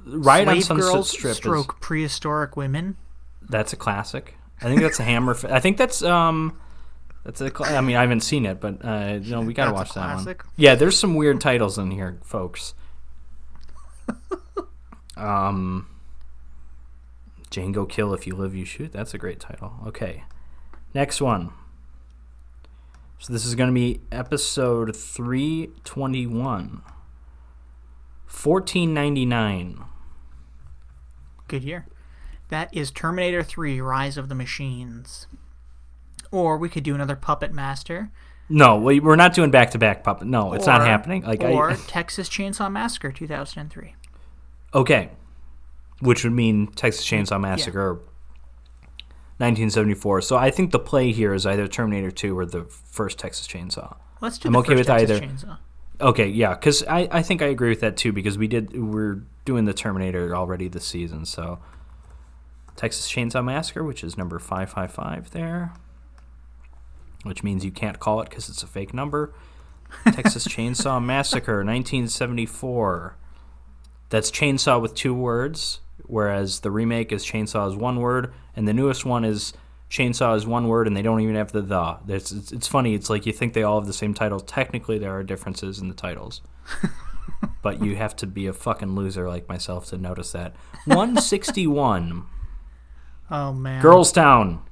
right 0.06 0.44
Slave 0.44 0.56
on 0.56 0.62
Sunset 0.62 0.92
girls, 0.92 1.10
Strip. 1.10 1.36
Stroke 1.36 1.74
is, 1.74 1.80
prehistoric 1.80 2.56
women. 2.56 2.96
That's 3.42 3.72
a 3.72 3.76
classic. 3.76 4.36
I 4.60 4.64
think 4.64 4.80
that's 4.80 5.00
a 5.00 5.02
hammer. 5.02 5.34
Fi- 5.34 5.50
I 5.50 5.60
think 5.60 5.76
that's 5.76 6.02
um, 6.02 6.58
that's 7.24 7.40
a. 7.40 7.50
Cl- 7.50 7.76
I 7.76 7.80
mean, 7.80 7.96
I 7.96 8.02
haven't 8.02 8.20
seen 8.20 8.46
it, 8.46 8.60
but 8.60 8.84
uh, 8.84 9.18
no, 9.18 9.40
we 9.40 9.52
gotta 9.52 9.72
that's 9.72 9.94
watch 9.94 9.94
that 9.94 10.24
one. 10.24 10.36
Yeah, 10.56 10.74
there's 10.74 10.98
some 10.98 11.14
weird 11.14 11.40
titles 11.40 11.78
in 11.78 11.90
here, 11.90 12.18
folks. 12.22 12.74
um, 15.16 15.88
Django 17.50 17.88
Kill 17.88 18.14
If 18.14 18.26
You 18.26 18.34
Live 18.34 18.54
You 18.54 18.64
Shoot. 18.64 18.92
That's 18.92 19.14
a 19.14 19.18
great 19.18 19.40
title. 19.40 19.74
Okay, 19.86 20.24
next 20.94 21.20
one. 21.20 21.52
So 23.18 23.32
this 23.32 23.46
is 23.46 23.54
going 23.54 23.70
to 23.70 23.74
be 23.74 24.00
episode 24.12 24.94
321. 24.94 26.82
1499 28.28 29.84
Good 31.48 31.64
year. 31.64 31.86
That 32.48 32.72
is 32.74 32.90
Terminator 32.90 33.42
3: 33.42 33.80
Rise 33.80 34.16
of 34.16 34.28
the 34.28 34.34
Machines. 34.34 35.26
Or 36.30 36.56
we 36.58 36.68
could 36.68 36.82
do 36.82 36.94
another 36.94 37.16
Puppet 37.16 37.52
Master. 37.52 38.10
No, 38.48 38.76
we- 38.76 39.00
we're 39.00 39.16
not 39.16 39.34
doing 39.34 39.50
back 39.50 39.70
to 39.72 39.78
back 39.78 40.04
puppet. 40.04 40.28
No, 40.28 40.52
it's 40.52 40.66
not 40.66 40.86
happening. 40.86 41.22
Like 41.22 41.42
or 41.42 41.70
I, 41.72 41.74
Texas 41.74 42.28
Chainsaw 42.28 42.70
Massacre 42.70 43.10
2003. 43.10 43.94
Okay. 44.74 45.10
Which 46.00 46.22
would 46.24 46.32
mean 46.32 46.68
Texas 46.68 47.04
Chainsaw 47.04 47.40
Massacre 47.40 47.94
1974. 49.38 50.20
So 50.22 50.36
I 50.36 50.50
think 50.50 50.70
the 50.70 50.78
play 50.78 51.12
here 51.12 51.34
is 51.34 51.44
either 51.46 51.66
Terminator 51.66 52.10
2 52.10 52.38
or 52.38 52.46
the 52.46 52.64
first 52.64 53.18
Texas 53.18 53.46
Chainsaw. 53.48 53.96
Let's 54.20 54.38
do 54.38 54.48
I'm 54.48 54.56
okay 54.56 54.74
with 54.74 54.88
either. 54.90 55.18
Chainsaw. 55.20 55.58
Okay, 56.00 56.28
yeah, 56.28 56.54
because 56.54 56.84
I, 56.84 57.08
I 57.10 57.22
think 57.22 57.40
I 57.40 57.46
agree 57.46 57.70
with 57.70 57.80
that 57.80 57.96
too 57.96 58.12
because 58.12 58.36
we 58.36 58.46
did 58.46 58.78
we're 58.78 59.22
doing 59.44 59.64
the 59.64 59.72
Terminator 59.72 60.36
already 60.36 60.68
this 60.68 60.84
season. 60.84 61.24
So 61.24 61.58
Texas 62.76 63.10
Chainsaw 63.10 63.42
Massacre, 63.42 63.82
which 63.82 64.04
is 64.04 64.18
number 64.18 64.38
555 64.38 65.30
there, 65.30 65.72
which 67.22 67.42
means 67.42 67.64
you 67.64 67.70
can't 67.70 67.98
call 67.98 68.20
it 68.20 68.28
because 68.28 68.50
it's 68.50 68.62
a 68.62 68.66
fake 68.66 68.92
number. 68.92 69.32
Texas 70.12 70.46
Chainsaw 70.48 71.02
Massacre 71.02 71.64
1974. 71.64 73.16
That's 74.08 74.30
chainsaw 74.30 74.80
with 74.80 74.94
two 74.94 75.14
words, 75.14 75.80
whereas 76.04 76.60
the 76.60 76.70
remake 76.70 77.10
is 77.10 77.24
chainsaw 77.24 77.68
is 77.68 77.74
one 77.74 77.98
word, 77.98 78.32
and 78.54 78.68
the 78.68 78.74
newest 78.74 79.04
one 79.04 79.24
is 79.24 79.52
chainsaw 79.90 80.36
is 80.36 80.46
one 80.46 80.68
word, 80.68 80.86
and 80.86 80.96
they 80.96 81.02
don't 81.02 81.20
even 81.20 81.34
have 81.34 81.52
the 81.52 81.62
the. 81.62 81.98
It's, 82.08 82.32
it's, 82.32 82.52
it's 82.52 82.66
funny. 82.66 82.94
It's 82.94 83.10
like 83.10 83.26
you 83.26 83.32
think 83.32 83.52
they 83.52 83.62
all 83.62 83.78
have 83.80 83.86
the 83.86 83.92
same 83.92 84.14
title. 84.14 84.40
Technically, 84.40 84.98
there 84.98 85.16
are 85.16 85.22
differences 85.22 85.78
in 85.78 85.88
the 85.88 85.94
titles, 85.94 86.40
but 87.62 87.82
you 87.82 87.96
have 87.96 88.16
to 88.16 88.26
be 88.26 88.46
a 88.46 88.52
fucking 88.52 88.94
loser 88.94 89.28
like 89.28 89.48
myself 89.48 89.86
to 89.86 89.98
notice 89.98 90.32
that. 90.32 90.54
161, 90.86 92.24
Oh 93.30 93.52
man. 93.52 93.82
Girls 93.82 94.12
Town. 94.12 94.62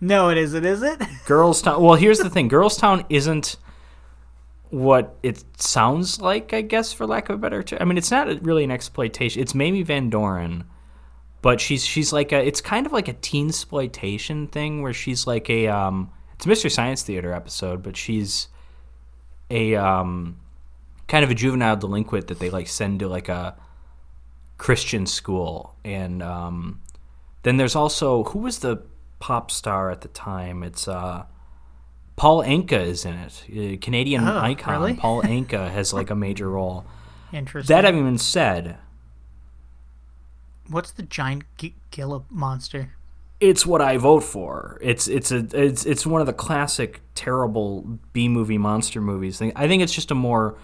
No, 0.00 0.30
it 0.30 0.38
isn't, 0.38 0.64
is 0.64 0.82
it? 0.82 1.00
Girls 1.26 1.62
Town. 1.62 1.82
Well, 1.82 1.94
here's 1.94 2.18
the 2.18 2.30
thing. 2.30 2.48
Girls 2.48 2.76
Town 2.76 3.04
isn't 3.08 3.56
what 4.70 5.16
it 5.22 5.44
sounds 5.60 6.20
like, 6.20 6.52
I 6.52 6.62
guess, 6.62 6.92
for 6.92 7.06
lack 7.06 7.28
of 7.28 7.36
a 7.36 7.38
better 7.38 7.62
term. 7.62 7.78
I 7.80 7.84
mean, 7.84 7.98
it's 7.98 8.10
not 8.10 8.42
really 8.42 8.64
an 8.64 8.70
exploitation. 8.70 9.40
It's 9.40 9.54
Mamie 9.54 9.82
Van 9.82 10.10
Doren, 10.10 10.64
but 11.42 11.60
she's 11.60 11.84
she's 11.84 12.12
like 12.12 12.32
a. 12.32 12.44
It's 12.44 12.60
kind 12.60 12.86
of 12.86 12.92
like 12.92 13.08
a 13.08 13.12
teen 13.14 13.48
exploitation 13.48 14.46
thing 14.46 14.80
where 14.82 14.92
she's 14.94 15.26
like 15.26 15.50
a. 15.50 15.68
Um, 15.68 16.10
it's 16.34 16.46
a 16.46 16.48
Mystery 16.48 16.70
Science 16.70 17.02
Theater 17.02 17.32
episode, 17.32 17.82
but 17.82 17.96
she's 17.96 18.48
a 19.50 19.74
um, 19.76 20.38
kind 21.08 21.24
of 21.24 21.30
a 21.30 21.34
juvenile 21.34 21.76
delinquent 21.76 22.28
that 22.28 22.38
they 22.38 22.48
like 22.50 22.66
send 22.68 23.00
to 23.00 23.08
like 23.08 23.28
a 23.28 23.56
Christian 24.58 25.06
school, 25.06 25.74
and 25.84 26.22
um, 26.22 26.80
then 27.42 27.56
there's 27.58 27.76
also 27.76 28.24
who 28.24 28.38
was 28.40 28.60
the 28.60 28.82
pop 29.18 29.50
star 29.50 29.90
at 29.90 30.00
the 30.00 30.08
time? 30.08 30.62
It's 30.62 30.88
uh, 30.88 31.24
Paul 32.16 32.42
Anka 32.42 32.84
is 32.86 33.04
in 33.04 33.14
it, 33.14 33.80
Canadian 33.82 34.26
Oh, 34.26 34.38
icon. 34.38 34.80
really? 34.80 34.94
Paul 34.94 35.22
Anka 35.22 35.70
has 35.70 35.92
like 35.92 36.10
a 36.10 36.14
major 36.16 36.50
role. 36.50 36.84
Interesting. 37.32 37.74
That 37.74 37.84
having 37.84 38.04
been 38.04 38.18
said, 38.18 38.76
What's 40.68 40.90
the 40.92 41.02
giant 41.02 41.44
G- 41.58 41.74
Gila 41.90 42.22
monster? 42.30 42.92
it's 43.40 43.66
what 43.66 43.80
I 43.82 43.96
vote 43.96 44.22
for. 44.22 44.78
It's 44.80 45.08
it's 45.08 45.32
a 45.32 45.44
it's 45.52 45.84
it's 45.84 46.06
one 46.06 46.20
of 46.20 46.28
the 46.28 46.32
classic 46.32 47.00
terrible 47.16 47.98
B 48.12 48.28
movie 48.28 48.56
monster 48.58 49.00
movies. 49.00 49.42
I 49.42 49.66
think 49.66 49.82
it's 49.82 49.92
just 49.92 50.10
a 50.12 50.14
more 50.14 50.56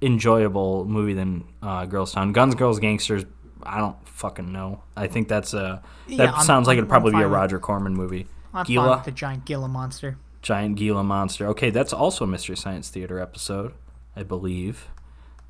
enjoyable 0.00 0.84
movie 0.84 1.14
than 1.14 1.44
uh, 1.62 1.84
Girls 1.86 2.12
Town. 2.12 2.32
Guns, 2.32 2.54
Girls, 2.54 2.78
Gangsters. 2.78 3.24
I 3.62 3.78
don't 3.78 3.96
fucking 4.08 4.52
know. 4.52 4.82
I 4.96 5.06
think 5.08 5.28
that's 5.28 5.52
a 5.54 5.82
that 6.08 6.12
Yeah, 6.14 6.32
I'm- 6.32 6.44
sounds 6.44 6.66
like 6.66 6.78
it'd 6.78 6.88
probably 6.88 7.12
be 7.12 7.22
a 7.22 7.28
Roger 7.28 7.58
Corman 7.58 7.94
movie. 7.94 8.26
I'm 8.54 8.64
Gila, 8.64 9.02
the 9.04 9.10
giant 9.12 9.44
Gila 9.44 9.68
monster. 9.68 10.16
giant 10.40 10.76
Gila 10.76 11.04
monster. 11.04 11.46
Okay, 11.48 11.70
that's 11.70 11.92
also 11.92 12.24
a 12.24 12.26
Mystery 12.26 12.56
Science 12.56 12.88
Theater 12.88 13.18
episode, 13.20 13.74
I 14.16 14.22
believe. 14.22 14.88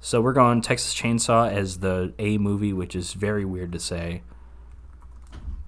So 0.00 0.20
we're 0.20 0.32
going 0.32 0.60
Texas 0.60 0.94
Chainsaw 0.94 1.50
as 1.50 1.80
the 1.80 2.14
A 2.18 2.38
movie, 2.38 2.72
which 2.72 2.94
is 2.94 3.14
very 3.14 3.44
weird 3.44 3.72
to 3.72 3.80
say, 3.80 4.22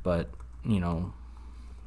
but 0.03 0.31
you 0.65 0.79
know, 0.79 1.13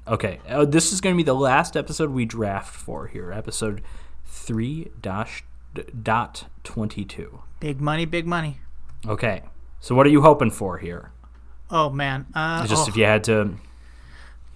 okay. 0.07 0.39
Uh, 0.47 0.65
this 0.65 0.91
is 0.91 0.99
going 0.99 1.15
to 1.15 1.17
be 1.17 1.23
the 1.23 1.33
last 1.33 1.77
episode 1.77 2.09
we 2.09 2.25
draft 2.25 2.75
for 2.75 3.07
here, 3.07 3.31
episode 3.31 3.81
three 4.25 4.91
dash 5.01 5.43
dot 6.01 6.45
twenty 6.63 7.05
two. 7.05 7.41
Big 7.59 7.79
money, 7.79 8.05
big 8.05 8.27
money. 8.27 8.59
Okay, 9.07 9.43
so 9.79 9.95
what 9.95 10.05
are 10.05 10.09
you 10.09 10.21
hoping 10.21 10.51
for 10.51 10.77
here? 10.77 11.11
Oh 11.69 11.89
man. 11.89 12.27
Uh, 12.35 12.67
Just 12.67 12.87
oh, 12.87 12.89
if 12.89 12.97
you 12.97 13.05
had 13.05 13.23
to, 13.25 13.55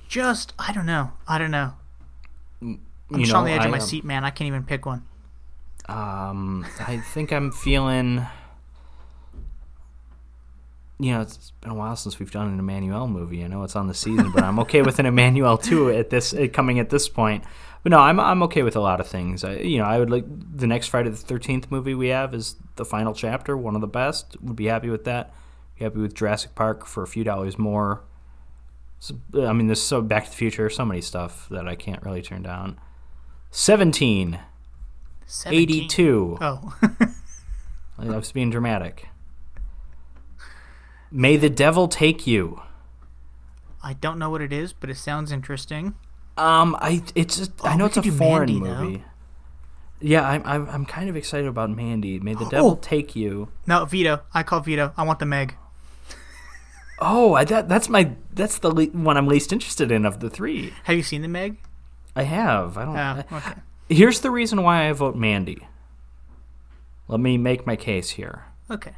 just 0.09 0.53
I 0.59 0.73
don't 0.73 0.85
know. 0.85 1.13
I 1.27 1.37
don't 1.37 1.51
know. 1.51 1.73
I'm 2.61 2.79
you 3.11 3.19
just 3.19 3.31
know, 3.31 3.39
on 3.39 3.45
the 3.45 3.51
edge 3.51 3.61
I, 3.61 3.65
of 3.65 3.71
my 3.71 3.77
um, 3.77 3.83
seat, 3.83 4.03
man. 4.03 4.25
I 4.25 4.29
can't 4.29 4.47
even 4.47 4.63
pick 4.63 4.85
one. 4.85 5.05
Um, 5.87 6.65
I 6.79 6.97
think 6.97 7.31
I'm 7.31 7.51
feeling. 7.51 8.25
You 10.99 11.13
know, 11.13 11.21
it's 11.21 11.51
been 11.61 11.71
a 11.71 11.75
while 11.75 11.95
since 11.95 12.17
we've 12.17 12.31
done 12.31 12.47
an 12.47 12.59
Emmanuelle 12.59 13.09
movie. 13.09 13.43
I 13.43 13.47
know 13.47 13.63
it's 13.63 13.75
on 13.75 13.87
the 13.87 13.93
season, 13.93 14.31
but 14.31 14.43
I'm 14.43 14.57
okay 14.59 14.81
with 14.81 14.97
an 14.97 15.05
Emmanuelle 15.05 15.61
too 15.61 15.91
at 15.91 16.09
this 16.09 16.33
coming 16.53 16.79
at 16.79 16.89
this 16.89 17.07
point. 17.07 17.43
But 17.83 17.91
no, 17.91 17.99
I'm 17.99 18.19
I'm 18.19 18.43
okay 18.43 18.63
with 18.63 18.75
a 18.75 18.81
lot 18.81 18.99
of 18.99 19.07
things. 19.07 19.43
I, 19.43 19.57
you 19.57 19.77
know, 19.77 19.85
I 19.85 19.99
would 19.99 20.09
like 20.09 20.25
the 20.27 20.67
next 20.67 20.87
Friday 20.87 21.09
the 21.09 21.15
Thirteenth 21.15 21.69
movie 21.71 21.93
we 21.93 22.07
have 22.07 22.33
is 22.33 22.55
the 22.75 22.83
final 22.83 23.13
chapter, 23.13 23.55
one 23.55 23.75
of 23.75 23.81
the 23.81 23.87
best. 23.87 24.35
Would 24.41 24.55
be 24.55 24.65
happy 24.65 24.89
with 24.89 25.05
that. 25.05 25.33
Be 25.77 25.83
happy 25.83 25.99
with 25.99 26.15
Jurassic 26.15 26.55
Park 26.55 26.85
for 26.85 27.03
a 27.03 27.07
few 27.07 27.23
dollars 27.23 27.59
more. 27.59 28.03
So, 28.99 29.15
I 29.35 29.53
mean, 29.53 29.67
there's 29.67 29.81
so 29.81 30.01
Back 30.01 30.25
to 30.25 30.31
the 30.31 30.35
Future, 30.35 30.69
so 30.71 30.83
many 30.83 31.01
stuff 31.01 31.47
that 31.49 31.67
I 31.67 31.75
can't 31.75 32.01
really 32.03 32.23
turn 32.23 32.41
down. 32.41 32.79
Seventeen. 33.51 34.39
17. 35.27 35.61
82. 35.61 36.37
Oh. 36.41 36.75
I 37.99 38.05
was 38.15 38.31
being 38.31 38.49
dramatic. 38.49 39.09
May 41.11 41.37
the 41.37 41.49
devil 41.49 41.87
take 41.87 42.25
you. 42.27 42.61
I 43.83 43.93
don't 43.93 44.19
know 44.19 44.29
what 44.29 44.41
it 44.41 44.51
is, 44.51 44.73
but 44.73 44.89
it 44.89 44.97
sounds 44.97 45.31
interesting. 45.31 45.95
Um, 46.37 46.75
I 46.79 47.01
it's 47.15 47.37
just, 47.37 47.51
I 47.63 47.73
Oh, 47.73 47.77
know 47.77 47.85
it's 47.85 47.97
a 47.97 48.03
foreign 48.03 48.59
Mandy, 48.59 48.59
though. 48.59 48.83
movie. 48.83 49.03
Yeah, 49.99 50.27
I'm, 50.27 50.43
I'm 50.45 50.69
I'm 50.69 50.85
kind 50.85 51.09
of 51.09 51.15
excited 51.15 51.47
about 51.47 51.69
Mandy. 51.71 52.19
May 52.19 52.35
the 52.35 52.45
devil 52.45 52.71
Oh. 52.71 52.79
take 52.81 53.15
you. 53.15 53.47
No, 53.65 53.85
veto. 53.85 54.21
I 54.33 54.43
call 54.43 54.59
veto. 54.59 54.93
I 54.97 55.03
want 55.03 55.19
the 55.19 55.25
Meg. 55.25 55.55
Oh, 56.99 57.33
I, 57.33 57.43
that 57.45 57.67
that's 57.69 57.89
my 57.89 58.11
that's 58.33 58.59
the 58.59 58.69
le- 58.71 58.85
one 58.87 59.17
I'm 59.17 59.27
least 59.27 59.51
interested 59.53 59.91
in 59.91 60.05
of 60.05 60.19
the 60.19 60.29
three. 60.29 60.73
Have 60.83 60.95
you 60.97 61.03
seen 61.03 61.21
the 61.23 61.27
Meg? 61.27 61.57
I 62.15 62.23
have. 62.23 62.77
I 62.77 62.85
don't. 62.85 62.97
Oh, 63.31 63.37
okay. 63.37 63.53
Here's 63.89 64.19
the 64.21 64.31
reason 64.31 64.63
why 64.63 64.89
I 64.89 64.91
vote 64.91 65.15
Mandy. 65.15 65.67
Let 67.07 67.19
me 67.19 67.37
make 67.37 67.65
my 67.65 67.75
case 67.75 68.11
here. 68.11 68.45
Okay. 68.69 68.93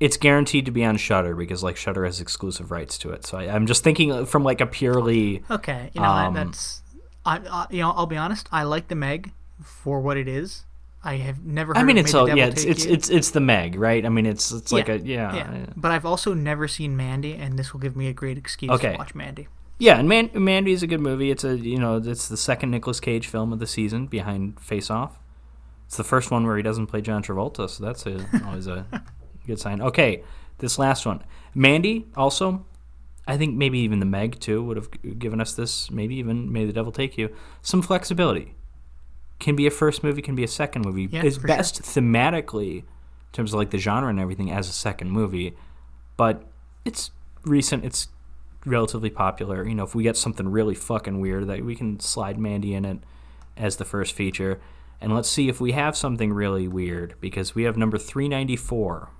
It's 0.00 0.16
guaranteed 0.16 0.64
to 0.66 0.70
be 0.70 0.84
on 0.84 0.96
Shudder 0.96 1.34
because 1.34 1.62
like 1.62 1.76
Shudder 1.76 2.04
has 2.04 2.20
exclusive 2.20 2.70
rights 2.70 2.98
to 2.98 3.10
it. 3.12 3.24
So 3.26 3.38
I, 3.38 3.44
I'm 3.54 3.66
just 3.66 3.82
thinking 3.84 4.26
from 4.26 4.42
like 4.42 4.60
a 4.60 4.66
purely 4.66 5.42
Okay. 5.50 5.90
You 5.94 6.00
know 6.00 6.06
Um, 6.08 6.34
that's. 6.34 6.82
I, 7.24 7.38
I 7.38 7.66
you 7.70 7.80
know 7.80 7.90
I'll 7.90 8.06
be 8.06 8.16
honest. 8.16 8.48
I 8.52 8.62
like 8.64 8.88
the 8.88 8.94
Meg 8.94 9.32
for 9.62 10.00
what 10.00 10.16
it 10.16 10.28
is. 10.28 10.64
I 11.02 11.16
have 11.16 11.44
never. 11.44 11.72
Heard 11.72 11.80
I 11.80 11.84
mean, 11.84 11.98
of 11.98 12.04
it's 12.06 12.14
all 12.14 12.28
yeah. 12.28 12.46
It's 12.46 12.64
it's, 12.64 12.84
it's 12.84 13.08
it's 13.10 13.30
the 13.30 13.40
Meg, 13.40 13.76
right? 13.76 14.04
I 14.04 14.08
mean, 14.08 14.26
it's 14.26 14.50
it's 14.50 14.72
like 14.72 14.88
a 14.88 14.98
yeah, 14.98 15.34
yeah. 15.34 15.54
yeah. 15.54 15.66
But 15.76 15.92
I've 15.92 16.04
also 16.04 16.34
never 16.34 16.66
seen 16.68 16.96
Mandy, 16.96 17.34
and 17.34 17.58
this 17.58 17.72
will 17.72 17.80
give 17.80 17.96
me 17.96 18.08
a 18.08 18.12
great 18.12 18.36
excuse 18.36 18.72
Okay. 18.72 18.92
to 18.92 18.98
watch 18.98 19.14
Mandy. 19.14 19.46
Yeah, 19.78 19.98
and 19.98 20.08
Man- 20.08 20.30
Mandy 20.34 20.72
is 20.72 20.82
a 20.82 20.86
good 20.86 21.00
movie. 21.00 21.30
It's 21.30 21.44
a 21.44 21.56
you 21.56 21.78
know 21.78 21.96
it's 21.96 22.28
the 22.28 22.36
second 22.36 22.70
Nicolas 22.70 23.00
Cage 23.00 23.26
film 23.26 23.52
of 23.52 23.58
the 23.58 23.66
season 23.66 24.06
behind 24.06 24.58
Face 24.60 24.90
Off. 24.90 25.18
It's 25.86 25.96
the 25.96 26.04
first 26.04 26.30
one 26.30 26.46
where 26.46 26.56
he 26.56 26.62
doesn't 26.62 26.86
play 26.86 27.00
John 27.00 27.22
Travolta, 27.22 27.68
so 27.70 27.84
that's 27.84 28.06
a, 28.06 28.26
always 28.46 28.66
a 28.66 28.86
good 29.46 29.60
sign. 29.60 29.80
Okay, 29.80 30.22
this 30.58 30.78
last 30.78 31.06
one, 31.06 31.22
Mandy. 31.54 32.06
Also, 32.16 32.64
I 33.26 33.36
think 33.36 33.54
maybe 33.56 33.78
even 33.80 34.00
the 34.00 34.06
Meg 34.06 34.40
too 34.40 34.62
would 34.64 34.76
have 34.76 34.88
given 35.18 35.40
us 35.40 35.52
this. 35.52 35.90
Maybe 35.90 36.16
even 36.16 36.50
May 36.52 36.64
the 36.64 36.72
Devil 36.72 36.90
Take 36.92 37.16
You. 37.18 37.34
Some 37.62 37.82
flexibility. 37.82 38.54
Can 39.38 39.54
be 39.54 39.66
a 39.66 39.70
first 39.70 40.02
movie, 40.02 40.22
can 40.22 40.34
be 40.34 40.44
a 40.44 40.48
second 40.48 40.86
movie. 40.86 41.08
Yeah, 41.10 41.22
it's 41.22 41.36
for 41.36 41.42
sure. 41.42 41.48
best 41.48 41.82
thematically, 41.82 42.78
in 42.78 42.84
terms 43.32 43.52
of 43.52 43.58
like 43.58 43.70
the 43.70 43.78
genre 43.78 44.08
and 44.08 44.18
everything, 44.18 44.50
as 44.50 44.68
a 44.68 44.72
second 44.72 45.10
movie. 45.10 45.54
But 46.16 46.42
it's 46.86 47.10
recent. 47.44 47.84
It's 47.84 48.08
relatively 48.66 49.10
popular. 49.10 49.66
You 49.66 49.74
know, 49.74 49.84
if 49.84 49.94
we 49.94 50.02
get 50.02 50.16
something 50.16 50.48
really 50.48 50.74
fucking 50.74 51.20
weird, 51.20 51.46
that 51.46 51.64
we 51.64 51.74
can 51.74 52.00
slide 52.00 52.38
Mandy 52.38 52.74
in 52.74 52.84
it 52.84 52.98
as 53.56 53.76
the 53.76 53.84
first 53.84 54.14
feature. 54.14 54.60
And 55.00 55.14
let's 55.14 55.30
see 55.30 55.48
if 55.48 55.60
we 55.60 55.72
have 55.72 55.96
something 55.96 56.32
really 56.32 56.68
weird 56.68 57.14
because 57.20 57.54
we 57.54 57.62
have 57.64 57.76
number 57.76 57.98
394. 57.98 59.10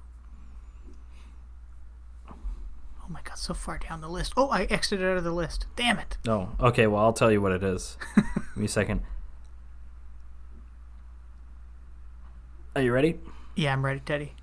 Oh 2.29 3.09
my 3.09 3.21
god, 3.23 3.39
so 3.39 3.55
far 3.55 3.79
down 3.79 4.01
the 4.01 4.09
list. 4.09 4.33
Oh, 4.37 4.49
I 4.49 4.65
exited 4.65 5.07
out 5.07 5.17
of 5.17 5.25
the 5.25 5.31
list. 5.31 5.67
Damn 5.77 5.99
it. 5.99 6.19
Oh, 6.27 6.51
okay. 6.59 6.87
Well, 6.87 7.03
I'll 7.03 7.13
tell 7.13 7.31
you 7.31 7.41
what 7.41 7.53
it 7.53 7.63
is. 7.63 7.97
Give 8.17 8.57
me 8.57 8.65
a 8.65 8.69
second. 8.69 9.03
Are 12.75 12.83
you 12.83 12.93
ready? 12.93 13.21
Yeah, 13.55 13.73
I'm 13.73 13.85
ready, 13.85 14.01
Teddy. 14.01 14.35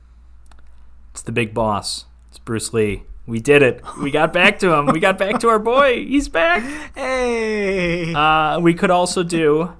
It's 1.11 1.21
the 1.21 1.31
big 1.31 1.53
boss. 1.53 2.05
It's 2.29 2.39
Bruce 2.39 2.73
Lee. 2.73 3.03
We 3.25 3.39
did 3.39 3.61
it. 3.63 3.81
We 4.01 4.11
got 4.11 4.33
back 4.33 4.59
to 4.59 4.73
him. 4.73 4.87
We 4.87 4.99
got 4.99 5.17
back 5.17 5.39
to 5.41 5.47
our 5.49 5.59
boy. 5.59 6.05
He's 6.05 6.27
back. 6.29 6.63
Hey. 6.95 8.13
Uh, 8.13 8.59
we 8.59 8.73
could 8.73 8.91
also 8.91 9.23
do. 9.23 9.73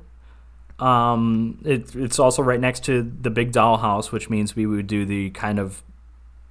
Um, 0.80 1.60
it, 1.64 1.96
it's 1.96 2.20
also 2.20 2.42
right 2.42 2.60
next 2.60 2.84
to 2.86 3.04
the 3.22 3.30
Big 3.30 3.52
Dollhouse, 3.52 4.12
which 4.12 4.30
means 4.30 4.56
we 4.56 4.66
would 4.66 4.88
do 4.88 5.06
the 5.06 5.30
kind 5.32 5.60
of 5.60 5.84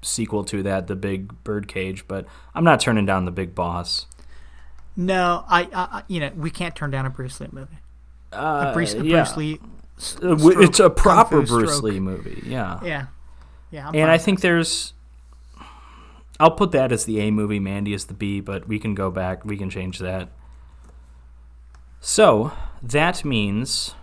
sequel 0.03 0.45
to 0.45 0.63
that, 0.65 0.87
the 0.87 0.95
Big 0.97 1.43
Birdcage. 1.45 2.07
But 2.07 2.27
I'm 2.55 2.65
not 2.65 2.81
turning 2.81 3.07
down 3.07 3.25
the 3.25 3.31
Big 3.33 3.55
Boss. 3.55 4.07
no, 4.97 5.45
I, 5.49 5.69
I, 5.73 6.03
you 6.09 6.21
know, 6.21 6.31
we 6.37 6.51
can't 6.51 6.77
turn 6.77 6.91
down 6.91 7.07
a 7.07 7.11
Bruce 7.11 7.41
Lee 7.41 7.49
movie. 7.51 7.79
Uh, 8.33 8.67
A 8.69 8.73
Bruce, 8.73 8.95
a 8.95 9.05
yeah. 9.05 9.23
Bruce 9.25 9.37
Lee. 9.37 9.61
s- 9.99 10.17
Uh, 10.23 10.37
it's 10.61 10.81
a 10.81 10.89
proper 10.91 11.43
Bruce 11.43 11.71
stroke. 11.77 11.83
Lee 11.93 12.01
movie. 12.01 12.43
Yeah. 12.47 12.81
Yeah. 12.85 13.07
Yeah. 13.71 13.89
I'm 13.89 13.95
and 13.95 14.11
I 14.11 14.19
think 14.19 14.41
there's. 14.41 14.93
I'll 16.43 16.51
put 16.51 16.73
that 16.73 16.91
as 16.91 17.05
the 17.05 17.21
A 17.21 17.31
movie. 17.31 17.61
Mandy 17.61 17.95
is 17.95 18.07
the 18.07 18.15
B, 18.15 18.41
but 18.41 18.67
we 18.67 18.81
can 18.81 18.97
go 18.97 19.13
back. 19.13 19.45
We 19.45 19.57
can 19.57 19.71
change 19.71 20.01
that. 20.01 20.29
So 22.01 22.51
that 22.83 23.25
means 23.25 23.95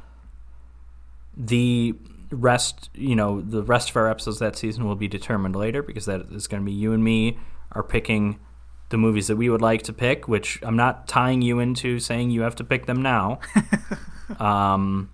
the 1.36 1.96
rest, 2.32 2.90
you 2.94 3.14
know, 3.14 3.42
the 3.42 3.62
rest 3.62 3.90
of 3.90 3.98
our 3.98 4.10
episodes 4.10 4.40
that 4.40 4.56
season 4.56 4.88
will 4.88 4.96
be 4.96 5.10
determined 5.10 5.54
later 5.54 5.84
because 5.84 6.06
that 6.06 6.22
is 6.32 6.48
going 6.48 6.64
to 6.64 6.66
be 6.66 6.72
you 6.72 6.94
and 6.94 7.04
me 7.04 7.38
are 7.74 7.84
picking 7.84 8.40
the 8.88 8.98
movies 8.98 9.28
that 9.28 9.36
we 9.36 9.50
would 9.50 9.62
like 9.62 9.82
to 9.84 9.92
pick. 9.92 10.30
Which 10.30 10.60
I'm 10.64 10.78
not 10.78 11.10
tying 11.10 11.42
you 11.42 11.60
into 11.60 12.00
saying 12.00 12.32
you 12.32 12.44
have 12.44 12.56
to 12.56 12.64
pick 12.64 12.86
them 12.86 13.02
now. 13.02 13.42
um, 14.40 15.10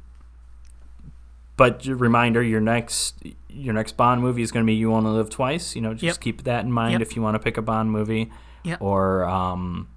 but 1.57 1.85
reminder, 1.85 2.41
your 2.43 2.61
next 2.61 3.21
your 3.49 3.73
next 3.73 3.95
Bond 3.95 4.21
movie 4.21 4.41
is 4.41 4.51
going 4.51 4.65
to 4.65 4.67
be 4.67 4.73
You 4.75 4.93
Only 4.93 5.11
Live 5.11 5.29
Twice. 5.29 5.75
You 5.75 5.81
know, 5.81 5.93
just 5.93 6.03
Yep. 6.03 6.19
keep 6.19 6.43
that 6.43 6.65
in 6.65 6.71
mind 6.71 6.93
Yep. 6.93 7.01
if 7.01 7.15
you 7.15 7.21
want 7.21 7.35
to 7.35 7.39
pick 7.39 7.55
a 7.57 7.61
Bond 7.61 7.89
movie. 7.91 8.29
Yep. 8.63 8.81
Or 8.81 9.23
um, 9.25 9.87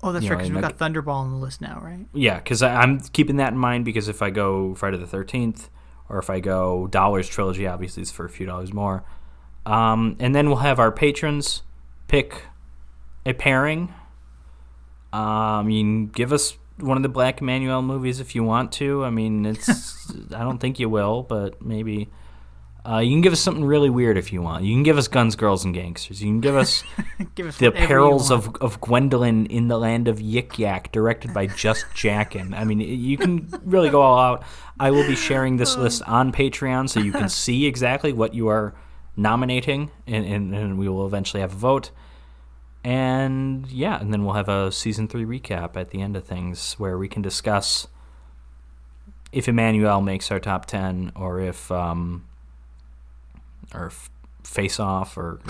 Oh, 0.00 0.12
that's 0.12 0.28
right, 0.28 0.36
because 0.36 0.50
we've 0.52 0.62
like- 0.62 0.78
got 0.78 0.92
Thunderball 0.92 1.14
on 1.14 1.30
the 1.30 1.36
list 1.38 1.60
now, 1.60 1.80
right? 1.82 2.06
yeah, 2.12 2.36
because 2.36 2.62
I'm 2.62 3.00
keeping 3.00 3.36
that 3.38 3.52
in 3.52 3.58
mind 3.58 3.84
because 3.84 4.06
if 4.06 4.22
I 4.22 4.30
go 4.30 4.74
Friday 4.76 4.96
the 4.96 5.06
Thirteenth, 5.08 5.70
or 6.08 6.18
if 6.20 6.30
I 6.30 6.38
go 6.38 6.86
Dollars 6.86 7.28
Trilogy, 7.28 7.66
obviously 7.66 8.02
it's 8.02 8.12
for 8.12 8.24
a 8.24 8.28
few 8.30 8.46
dollars 8.46 8.72
more. 8.72 9.02
Um, 9.66 10.14
and 10.20 10.34
then 10.36 10.46
we'll 10.46 10.58
have 10.58 10.78
our 10.78 10.92
patrons 10.92 11.62
pick 12.06 12.42
a 13.26 13.32
pairing. 13.32 13.92
Um, 15.12 15.68
you 15.70 15.82
can 15.82 16.06
give 16.06 16.32
us 16.32 16.56
one 16.80 16.96
of 16.96 17.02
the 17.02 17.08
Black 17.08 17.40
Emmanuel 17.40 17.82
movies 17.82 18.20
if 18.20 18.34
you 18.34 18.42
want 18.44 18.72
to. 18.72 19.04
I 19.04 19.10
mean, 19.10 19.46
it's 19.46 20.10
I 20.34 20.40
don't 20.40 20.58
think 20.58 20.78
you 20.78 20.88
will, 20.88 21.22
but 21.22 21.62
maybe. 21.62 22.08
Uh, 22.88 23.00
you 23.00 23.10
can 23.10 23.20
give 23.20 23.34
us 23.34 23.40
something 23.40 23.64
really 23.64 23.90
weird 23.90 24.16
if 24.16 24.32
you 24.32 24.40
want. 24.40 24.64
You 24.64 24.74
can 24.74 24.82
give 24.82 24.96
us 24.96 25.08
Guns, 25.08 25.36
Girls, 25.36 25.62
and 25.62 25.74
Gangsters. 25.74 26.22
You 26.22 26.28
can 26.28 26.40
give 26.40 26.56
us 26.56 26.84
Give 27.34 27.48
us 27.48 27.58
the 27.58 27.70
Perils 27.70 28.30
of, 28.30 28.54
of 28.62 28.80
Gwendoline 28.80 29.46
in 29.50 29.68
the 29.68 29.76
Land 29.76 30.08
of 30.08 30.20
Yik 30.20 30.56
Yak, 30.58 30.90
directed 30.90 31.34
by 31.34 31.48
Just 31.48 31.84
Jackin. 31.94 32.54
I 32.54 32.64
mean, 32.64 32.80
you 32.80 33.18
can 33.18 33.48
really 33.64 33.90
go 33.90 34.00
all 34.00 34.18
out. 34.18 34.44
I 34.80 34.90
will 34.90 35.06
be 35.06 35.16
sharing 35.16 35.56
this 35.56 35.76
list 35.76 36.02
on 36.04 36.32
Patreon 36.32 36.88
so 36.88 37.00
you 37.00 37.12
can 37.12 37.28
see 37.28 37.66
exactly 37.66 38.12
what 38.12 38.32
you 38.32 38.48
are 38.48 38.74
nominating, 39.16 39.90
and, 40.06 40.24
and, 40.24 40.54
and 40.54 40.78
we 40.78 40.88
will 40.88 41.04
eventually 41.04 41.40
have 41.40 41.52
a 41.52 41.56
vote. 41.56 41.90
And 42.84 43.66
yeah, 43.70 44.00
and 44.00 44.12
then 44.12 44.24
we'll 44.24 44.34
have 44.34 44.48
a 44.48 44.70
season 44.72 45.08
three 45.08 45.24
recap 45.24 45.76
at 45.76 45.90
the 45.90 46.00
end 46.00 46.16
of 46.16 46.24
things 46.24 46.74
where 46.74 46.96
we 46.96 47.08
can 47.08 47.22
discuss 47.22 47.86
if 49.32 49.46
Emmanuelle 49.46 50.02
makes 50.02 50.30
our 50.30 50.38
top 50.40 50.66
10 50.66 51.12
or 51.16 51.40
if. 51.40 51.70
Um, 51.70 52.24
or 53.74 53.86
f- 53.88 54.08
face 54.44 54.80
off 54.80 55.18
or 55.18 55.40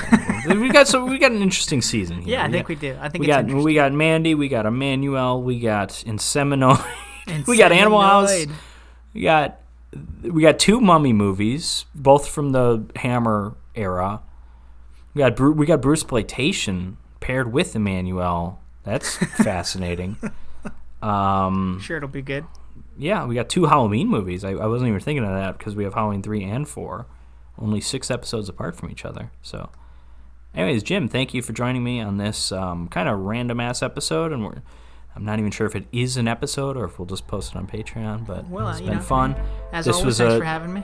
we 0.48 0.68
got 0.70 0.88
so 0.88 1.04
we 1.04 1.18
got 1.18 1.30
an 1.30 1.40
interesting 1.40 1.80
season 1.80 2.20
here. 2.20 2.32
Yeah, 2.32 2.42
I 2.42 2.46
We 2.48 2.52
think 2.52 2.62
got- 2.64 2.68
we 2.68 2.74
do. 2.74 2.98
I 3.00 3.08
think 3.08 3.20
we 3.24 3.30
it's 3.30 3.52
got 3.52 3.62
we 3.64 3.74
got 3.74 3.92
Mandy, 3.92 4.34
we 4.34 4.48
got 4.48 4.64
Emmanuelle, 4.64 5.40
we 5.40 5.60
got 5.60 5.90
Inseminoid, 6.04 6.84
And 7.28 7.46
we 7.46 7.56
got 7.56 7.70
Animal 7.70 8.00
House, 8.00 8.46
we 9.14 9.20
got 9.22 9.60
we 10.22 10.42
got 10.42 10.58
two 10.58 10.80
mummy 10.80 11.12
movies, 11.12 11.84
both 11.94 12.26
from 12.28 12.50
the 12.50 12.86
Hammer 12.96 13.54
era. 13.76 14.20
We 15.14 15.20
got 15.20 15.36
Bru- 15.36 15.52
we 15.52 15.64
got 15.64 15.80
Bruceploitation 15.80 16.96
paired 17.28 17.52
with 17.52 17.74
Emmanuelle. 17.74 18.56
That's 18.84 19.16
fascinating. 19.44 20.16
Um, 21.02 21.78
Sure, 21.80 21.98
it'll 21.98 22.08
be 22.08 22.22
good. 22.22 22.44
yeah, 22.96 23.24
we 23.26 23.34
got 23.34 23.48
two 23.48 23.66
Halloween 23.66 24.08
movies. 24.08 24.44
I, 24.44 24.50
I 24.52 24.66
wasn't 24.66 24.88
even 24.88 25.00
thinking 25.00 25.24
of 25.24 25.30
that 25.30 25.58
because 25.58 25.76
we 25.76 25.84
have 25.84 25.94
Halloween 25.94 26.22
three 26.22 26.42
and 26.42 26.66
four, 26.68 27.06
only 27.58 27.80
six 27.80 28.10
episodes 28.10 28.48
apart 28.48 28.76
from 28.76 28.90
each 28.90 29.04
other. 29.04 29.30
So, 29.42 29.68
anyways, 30.54 30.82
Jim, 30.82 31.06
thank 31.08 31.34
you 31.34 31.42
for 31.42 31.52
joining 31.52 31.84
me 31.84 32.00
on 32.00 32.16
this 32.16 32.50
um, 32.50 32.88
kind 32.88 33.08
of 33.08 33.18
random 33.20 33.60
ass 33.60 33.82
episode, 33.82 34.32
and 34.32 34.44
we're. 34.44 34.62
I'm 35.16 35.24
not 35.24 35.40
even 35.40 35.50
sure 35.50 35.66
if 35.66 35.74
it 35.74 35.86
is 35.90 36.16
an 36.16 36.28
episode 36.28 36.76
or 36.76 36.84
if 36.84 36.98
we'll 36.98 37.06
just 37.06 37.26
post 37.26 37.52
it 37.52 37.56
on 37.58 37.66
Patreon, 37.66 38.24
but 38.24 38.48
Well, 38.48 38.68
it's 38.68 38.80
been 38.80 38.94
know, 38.94 39.00
fun. 39.00 39.34
As 39.72 39.84
This 39.84 39.96
always, 39.96 40.06
was 40.06 40.18
thanks 40.18 40.34
a- 40.34 40.38
for 40.38 40.44
having 40.44 40.72
me. 40.74 40.82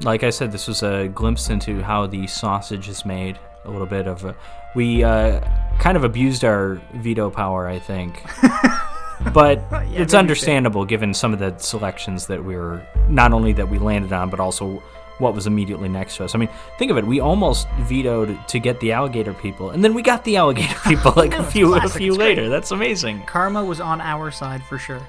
Like 0.00 0.24
I 0.24 0.30
said, 0.30 0.50
this 0.50 0.66
was 0.66 0.82
a 0.82 1.06
glimpse 1.06 1.50
into 1.50 1.80
how 1.80 2.08
the 2.08 2.26
sausage 2.26 2.88
is 2.88 3.04
made. 3.06 3.38
A 3.64 3.70
little 3.70 3.86
bit 3.86 4.06
of 4.06 4.24
a, 4.24 4.36
we 4.74 5.02
uh, 5.04 5.40
kind 5.78 5.96
of 5.96 6.04
abused 6.04 6.44
our 6.44 6.80
veto 6.94 7.30
power, 7.30 7.66
I 7.66 7.78
think. 7.78 8.22
but 9.32 9.58
you 9.88 9.96
it's 10.02 10.14
understandable 10.14 10.84
given 10.84 11.14
some 11.14 11.32
of 11.32 11.38
the 11.38 11.56
selections 11.58 12.26
that 12.26 12.44
we 12.44 12.56
were 12.56 12.86
not 13.08 13.32
only 13.32 13.52
that 13.54 13.68
we 13.68 13.78
landed 13.78 14.12
on, 14.12 14.28
but 14.30 14.40
also 14.40 14.82
what 15.18 15.32
was 15.34 15.46
immediately 15.46 15.88
next 15.88 16.16
to 16.16 16.24
us. 16.24 16.34
I 16.34 16.38
mean, 16.38 16.48
think 16.78 16.90
of 16.90 16.98
it. 16.98 17.06
We 17.06 17.20
almost 17.20 17.68
vetoed 17.82 18.36
to 18.48 18.58
get 18.58 18.80
the 18.80 18.92
alligator 18.92 19.32
people, 19.32 19.70
and 19.70 19.82
then 19.82 19.94
we 19.94 20.02
got 20.02 20.24
the 20.24 20.36
alligator 20.36 20.76
people 20.86 21.12
like 21.16 21.34
a 21.34 21.44
few 21.44 21.74
a 21.74 21.88
few 21.88 22.08
It's 22.12 22.16
great. 22.18 22.36
later. 22.36 22.48
That's 22.48 22.70
amazing. 22.72 23.22
Karma 23.26 23.64
was 23.64 23.80
on 23.80 24.00
our 24.00 24.30
side 24.30 24.62
for 24.64 24.76
sure. 24.78 25.00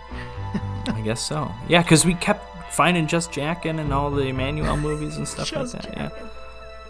I 0.88 1.02
guess 1.04 1.20
so. 1.20 1.52
Yeah, 1.68 1.82
because 1.82 2.06
we 2.06 2.14
kept 2.14 2.74
finding 2.74 3.08
Just 3.08 3.32
Jackin 3.32 3.80
and 3.80 3.92
all 3.92 4.12
the 4.12 4.24
Emmanuelle 4.24 4.80
movies 4.80 5.18
and 5.18 5.28
stuff 5.28 5.52
like 5.52 5.72
that. 5.72 5.86
Yeah, 5.98 6.10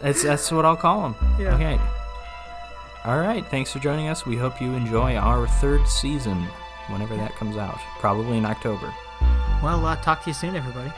that's 0.02 0.24
that's 0.24 0.52
what 0.52 0.66
I'll 0.66 0.76
call 0.76 1.02
them. 1.02 1.16
Yeah. 1.40 1.56
Okay. 1.56 1.80
All 3.06 3.20
right. 3.20 3.46
Thanks 3.48 3.72
for 3.72 3.80
joining 3.80 4.08
us. 4.08 4.26
We 4.26 4.36
hope 4.36 4.62
you 4.62 4.74
enjoy 4.74 5.16
our 5.16 5.48
third 5.48 5.88
season, 5.88 6.42
whenever 6.90 7.16
that 7.16 7.36
comes 7.36 7.56
out. 7.56 7.78
Probably 8.00 8.38
in 8.38 8.46
October. 8.46 8.94
Well, 9.64 9.86
uh, 9.86 9.96
talk 9.98 10.24
to 10.24 10.30
you 10.30 10.34
soon, 10.34 10.56
everybody. 10.56 10.92